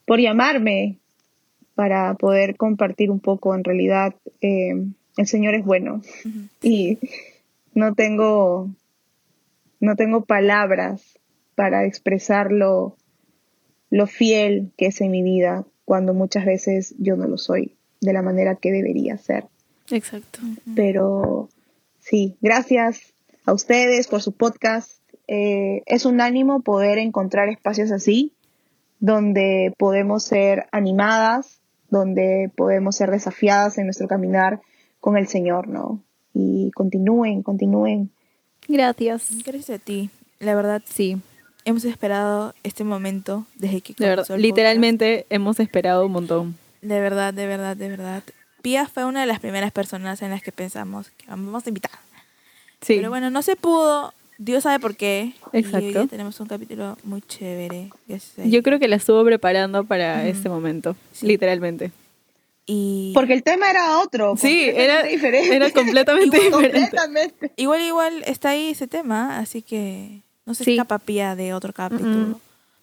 por 0.06 0.20
llamarme 0.20 1.00
para 1.76 2.14
poder 2.16 2.56
compartir 2.56 3.12
un 3.12 3.20
poco. 3.20 3.54
En 3.54 3.64
realidad, 3.64 4.16
eh, 4.42 4.74
el 5.18 5.28
Señor 5.28 5.54
es 5.54 5.64
bueno 5.64 6.02
y 6.62 6.98
no 7.74 7.94
tengo, 7.94 8.70
no 9.80 9.96
tengo 9.96 10.26
palabras 10.26 11.20
para 11.56 11.86
expresar 11.86 12.52
lo, 12.52 12.98
lo 13.90 14.08
fiel 14.08 14.72
que 14.78 14.88
es 14.88 15.02
en 15.02 15.12
mi 15.12 15.22
vida 15.22 15.66
cuando 15.86 16.14
muchas 16.14 16.46
veces 16.46 16.96
yo 16.98 17.16
no 17.16 17.28
lo 17.28 17.38
soy 17.38 17.76
de 18.02 18.14
la 18.14 18.22
manera 18.22 18.56
que 18.56 18.72
debería 18.72 19.18
ser. 19.18 19.46
Exacto. 19.92 20.40
Pero 20.76 21.50
sí, 22.00 22.36
gracias 22.42 23.14
a 23.46 23.54
ustedes 23.54 24.08
por 24.08 24.22
su 24.22 24.32
podcast. 24.32 25.00
Eh, 25.28 25.84
es 25.86 26.06
un 26.06 26.22
ánimo 26.22 26.62
poder 26.62 26.98
encontrar 26.98 27.50
espacios 27.50 27.92
así, 27.92 28.34
donde 29.00 29.74
podemos 29.78 30.24
ser 30.24 30.68
animadas, 30.72 31.62
donde 32.00 32.52
podemos 32.56 32.96
ser 32.96 33.10
desafiadas 33.12 33.78
en 33.78 33.86
nuestro 33.86 34.08
caminar 34.08 34.62
con 35.00 35.18
el 35.18 35.28
Señor, 35.28 35.68
¿no? 35.68 36.02
Y 36.34 36.72
continúen, 36.72 37.42
continúen. 37.44 38.12
Gracias. 38.68 39.30
Gracias 39.46 39.70
a 39.70 39.84
ti. 39.84 40.10
La 40.40 40.56
verdad, 40.56 40.82
Sí, 40.86 41.18
hemos 41.64 41.86
esperado 41.86 42.54
este 42.64 42.84
momento 42.84 43.46
desde 43.56 43.82
que 43.82 43.94
de 43.94 44.06
verdad. 44.10 44.26
comenzó 44.26 44.36
el 44.36 44.42
Literalmente 44.42 45.26
hemos 45.30 45.60
esperado 45.60 46.06
un 46.06 46.12
montón. 46.12 46.58
De 46.82 47.00
verdad, 47.00 47.34
de 47.34 47.48
verdad, 47.48 47.78
de 47.78 47.90
verdad. 47.90 48.24
Pia 48.62 48.88
fue 48.88 49.06
una 49.06 49.22
de 49.22 49.28
las 49.28 49.40
primeras 49.40 49.72
personas 49.72 50.22
en 50.22 50.32
las 50.32 50.42
que 50.42 50.52
pensamos 50.52 51.12
que 51.12 51.28
vamos 51.28 51.66
a 51.66 51.70
invitar. 51.70 51.92
Sí. 52.82 52.96
Pero 52.98 53.10
bueno, 53.10 53.30
no 53.30 53.42
se 53.42 53.56
pudo. 53.56 54.14
Dios 54.38 54.64
sabe 54.64 54.80
por 54.80 54.96
qué. 54.96 55.34
Y 55.54 55.58
Exacto. 55.60 55.78
hoy 55.86 55.94
día 55.94 56.08
tenemos 56.08 56.40
un 56.40 56.48
capítulo 56.48 56.98
muy 57.04 57.22
chévere. 57.22 57.90
Yo 58.46 58.64
creo 58.64 58.80
que 58.80 58.88
la 58.88 58.98
estuvo 58.98 59.24
preparando 59.24 59.84
para 59.86 60.20
Ujú. 60.20 60.28
este 60.28 60.50
momento, 60.50 60.96
Sí. 61.14 61.28
literalmente. 61.28 61.92
Y 62.68 63.12
Porque 63.14 63.34
el 63.34 63.44
tema 63.44 63.70
era 63.70 64.00
otro. 64.00 64.36
Sí, 64.38 64.64
era, 64.74 65.04
diferente. 65.04 65.56
era 65.56 65.70
completamente 65.72 66.38
diferente. 66.42 66.72
completamente. 66.80 67.52
igual, 67.58 67.82
igual 67.82 68.24
está 68.26 68.50
ahí 68.50 68.70
ese 68.72 68.88
tema, 68.88 69.38
así 69.40 69.62
que 69.62 70.22
no 70.46 70.54
se 70.56 70.64
Sí. 70.64 70.72
escapa 70.72 70.98
Pia 71.00 71.36
de 71.36 71.54
otro 71.54 71.74
capítulo. 71.74 72.10
Mm-mm. 72.10 72.40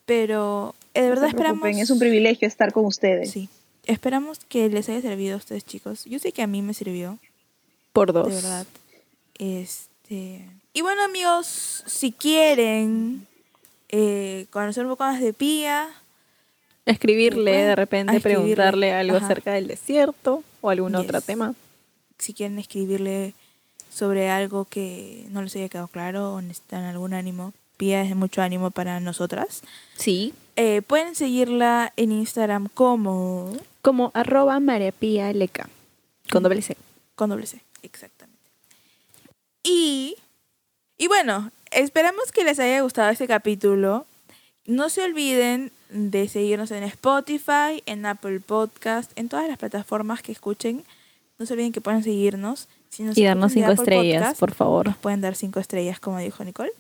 Pero 0.07 0.75
eh, 0.95 1.03
de 1.03 1.09
verdad 1.09 1.23
No 1.23 1.29
se 1.31 1.37
esperamos. 1.37 1.69
Es 1.79 1.91
un 1.91 1.99
privilegio 1.99 2.47
estar 2.49 2.73
con 2.73 2.85
ustedes. 2.87 3.31
Sí. 3.33 3.49
Esperamos 3.87 4.39
que 4.49 4.69
les 4.69 4.89
haya 4.89 5.01
servido 5.01 5.35
a 5.35 5.39
ustedes, 5.39 5.65
chicos. 5.65 6.05
Yo 6.05 6.19
sé 6.21 6.31
que 6.33 6.43
a 6.43 6.47
mí 6.47 6.63
me 6.63 6.75
sirvió, 6.75 7.19
Por 7.93 8.13
dos. 8.13 8.29
de 8.29 8.35
verdad. 8.37 8.67
Este. 9.39 10.45
Y 10.73 10.81
bueno, 10.81 11.03
amigos, 11.03 11.85
si 11.87 12.13
quieren 12.13 13.27
eh, 13.89 14.47
conocer 14.51 14.85
un 14.85 14.91
poco 14.93 15.05
más 15.05 15.21
de 15.21 15.33
Pia, 15.33 15.91
Escribirle 16.85 17.53
de 17.53 17.77
repente, 17.77 18.17
escribirle, 18.17 18.55
preguntarle 18.55 18.93
algo 18.93 19.17
ajá. 19.17 19.27
acerca 19.27 19.53
del 19.53 19.69
desierto 19.69 20.43
o 20.61 20.71
algún 20.71 20.97
otro 20.97 21.21
tema. 21.21 21.55
si 22.19 22.35
quieren 22.35 22.59
escribirle 22.59 23.35
sobre 23.93 24.31
algo 24.31 24.65
que 24.65 25.27
no 25.31 25.43
les 25.43 25.55
haya 25.55 25.69
quedado 25.69 25.87
claro 25.87 26.35
o 26.35 26.41
necesitan 26.41 26.85
algún 26.85 27.15
ánimo, 27.15 27.53
Pia 27.77 28.03
es 28.03 28.09
de 28.09 28.15
mucho 28.15 28.43
ánimo 28.43 28.71
para 28.71 28.99
nosotras. 28.99 29.63
Sí. 29.97 30.35
Eh, 30.57 30.83
pueden 30.83 31.15
seguirla 31.15 31.93
en 31.97 32.13
Instagram 32.13 32.69
como 32.75 33.53
como 33.81 34.11
arroba 34.15 34.61
María 34.61 34.93
Leca, 35.33 35.69
con 36.31 36.43
doble 36.43 36.63
C. 36.63 36.77
Con 37.15 37.31
doble 37.31 37.47
C, 37.47 37.61
exactamente. 37.83 38.39
Y, 39.65 40.17
y 40.99 41.09
bueno, 41.09 41.51
esperamos 41.71 42.33
que 42.33 42.45
les 42.45 42.59
haya 42.59 42.81
gustado 42.83 43.11
este 43.11 43.27
capítulo. 43.27 44.07
No 44.67 44.89
se 44.89 45.03
olviden 45.03 45.73
de 45.91 46.29
seguirnos 46.29 46.71
en 46.71 46.85
Spotify, 46.85 47.83
en 47.87 48.07
Apple 48.07 48.41
Podcast, 48.41 49.11
en 49.17 49.29
todas 49.29 49.49
las 49.49 49.59
plataformas 49.59 50.23
que 50.23 50.33
escuchen. 50.33 50.85
No 51.39 51.47
se 51.47 51.55
olviden 51.55 51.73
que 51.73 51.81
pueden 51.81 52.03
seguirnos. 52.03 52.69
Si 52.89 53.03
nos 53.03 53.17
Y 53.17 53.25
darnos 53.25 53.53
cinco 53.53 53.73
estrellas, 53.73 54.21
Podcast, 54.21 54.41
por 54.41 54.55
favor. 54.55 54.87
Nos 54.87 54.97
pueden 54.97 55.21
dar 55.21 55.35
cinco 55.35 55.61
estrellas, 55.61 55.99
como 55.99 56.19
dijo 56.19 56.45
Nicole. 56.45 56.73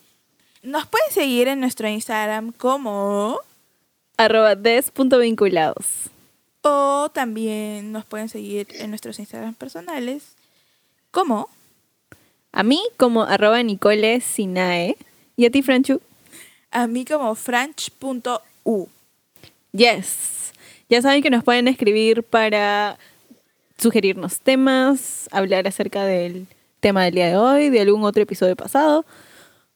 Nos 0.63 0.87
pueden 0.87 1.11
seguir 1.11 1.49
en 1.49 1.61
nuestro 1.61 1.89
Instagram 1.89 2.53
como... 2.53 3.41
Arroba 4.17 4.55
des.vinculados. 4.55 5.87
O 6.63 7.11
también 7.13 7.91
nos 7.91 8.05
pueden 8.05 8.29
seguir 8.29 8.69
en 8.71 8.91
nuestros 8.91 9.19
Instagram 9.19 9.55
personales 9.55 10.37
como... 11.11 11.49
A 12.53 12.63
mí 12.63 12.83
como 12.97 13.23
arroba 13.23 13.63
Nicole 13.63 14.21
Sinae. 14.21 14.97
Y 15.37 15.47
a 15.47 15.51
ti, 15.51 15.63
Franchu. 15.63 16.01
A 16.71 16.87
mí 16.87 17.05
como 17.05 17.35
franch.u. 17.35 18.89
Yes. 19.73 20.53
Ya 20.89 21.01
saben 21.01 21.23
que 21.23 21.31
nos 21.31 21.43
pueden 21.43 21.69
escribir 21.69 22.23
para 22.23 22.99
sugerirnos 23.79 24.41
temas, 24.41 25.29
hablar 25.33 25.67
acerca 25.67 26.05
del 26.05 26.47
tema 26.81 27.05
del 27.05 27.15
día 27.15 27.29
de 27.29 27.37
hoy, 27.37 27.71
de 27.71 27.81
algún 27.81 28.05
otro 28.05 28.23
episodio 28.23 28.57
pasado, 28.57 29.05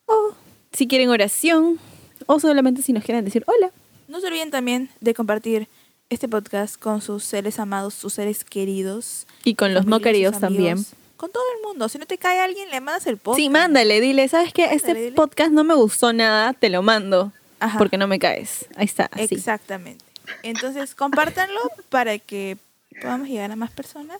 o 0.06 0.34
si 0.72 0.86
quieren 0.86 1.08
oración, 1.08 1.78
o 2.26 2.38
solamente 2.38 2.82
si 2.82 2.92
nos 2.92 3.04
quieren 3.04 3.24
decir 3.24 3.44
hola. 3.46 3.70
No 4.08 4.20
se 4.20 4.26
olviden 4.26 4.50
también 4.50 4.90
de 5.00 5.14
compartir 5.14 5.68
este 6.10 6.28
podcast 6.28 6.78
con 6.78 7.00
sus 7.00 7.24
seres 7.24 7.58
amados, 7.58 7.94
sus 7.94 8.12
seres 8.12 8.44
queridos. 8.44 9.26
Y 9.44 9.54
con 9.54 9.74
los 9.74 9.86
no 9.86 10.00
queridos 10.00 10.42
amigos, 10.42 10.84
también. 10.84 10.86
Con 11.16 11.30
todo 11.30 11.42
el 11.56 11.66
mundo. 11.66 11.88
Si 11.88 11.98
no 11.98 12.06
te 12.06 12.18
cae 12.18 12.40
alguien, 12.40 12.68
le 12.70 12.80
mandas 12.80 13.06
el 13.06 13.16
podcast. 13.16 13.38
Sí, 13.40 13.48
mándale, 13.48 14.00
dile, 14.00 14.28
¿sabes 14.28 14.52
qué? 14.52 14.66
Este 14.74 14.94
dile. 14.94 15.12
podcast 15.12 15.50
no 15.50 15.64
me 15.64 15.74
gustó 15.74 16.12
nada, 16.12 16.52
te 16.52 16.68
lo 16.68 16.82
mando, 16.82 17.32
Ajá. 17.60 17.78
porque 17.78 17.96
no 17.96 18.06
me 18.06 18.18
caes. 18.18 18.66
Ahí 18.76 18.84
está, 18.84 19.08
así. 19.12 19.34
Exactamente. 19.34 20.04
Entonces, 20.42 20.94
compártanlo 20.94 21.60
para 21.88 22.18
que 22.18 22.58
podamos 23.00 23.28
llegar 23.28 23.50
a 23.50 23.56
más 23.56 23.70
personas 23.70 24.18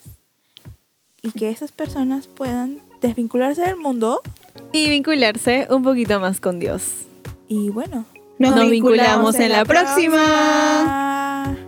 y 1.22 1.32
que 1.32 1.50
esas 1.50 1.72
personas 1.72 2.28
puedan 2.28 2.80
desvincularse 3.00 3.62
del 3.62 3.76
mundo. 3.76 4.22
Y 4.72 4.88
vincularse 4.88 5.66
un 5.70 5.82
poquito 5.82 6.18
más 6.20 6.40
con 6.40 6.58
Dios. 6.60 6.82
Y 7.48 7.68
bueno, 7.70 8.04
Nos 8.38 8.54
Nos 8.56 8.70
vinculamos 8.70 9.34
en 9.36 9.52
la 9.52 9.64
próxima. 9.64 10.16
próxima. 10.16 11.65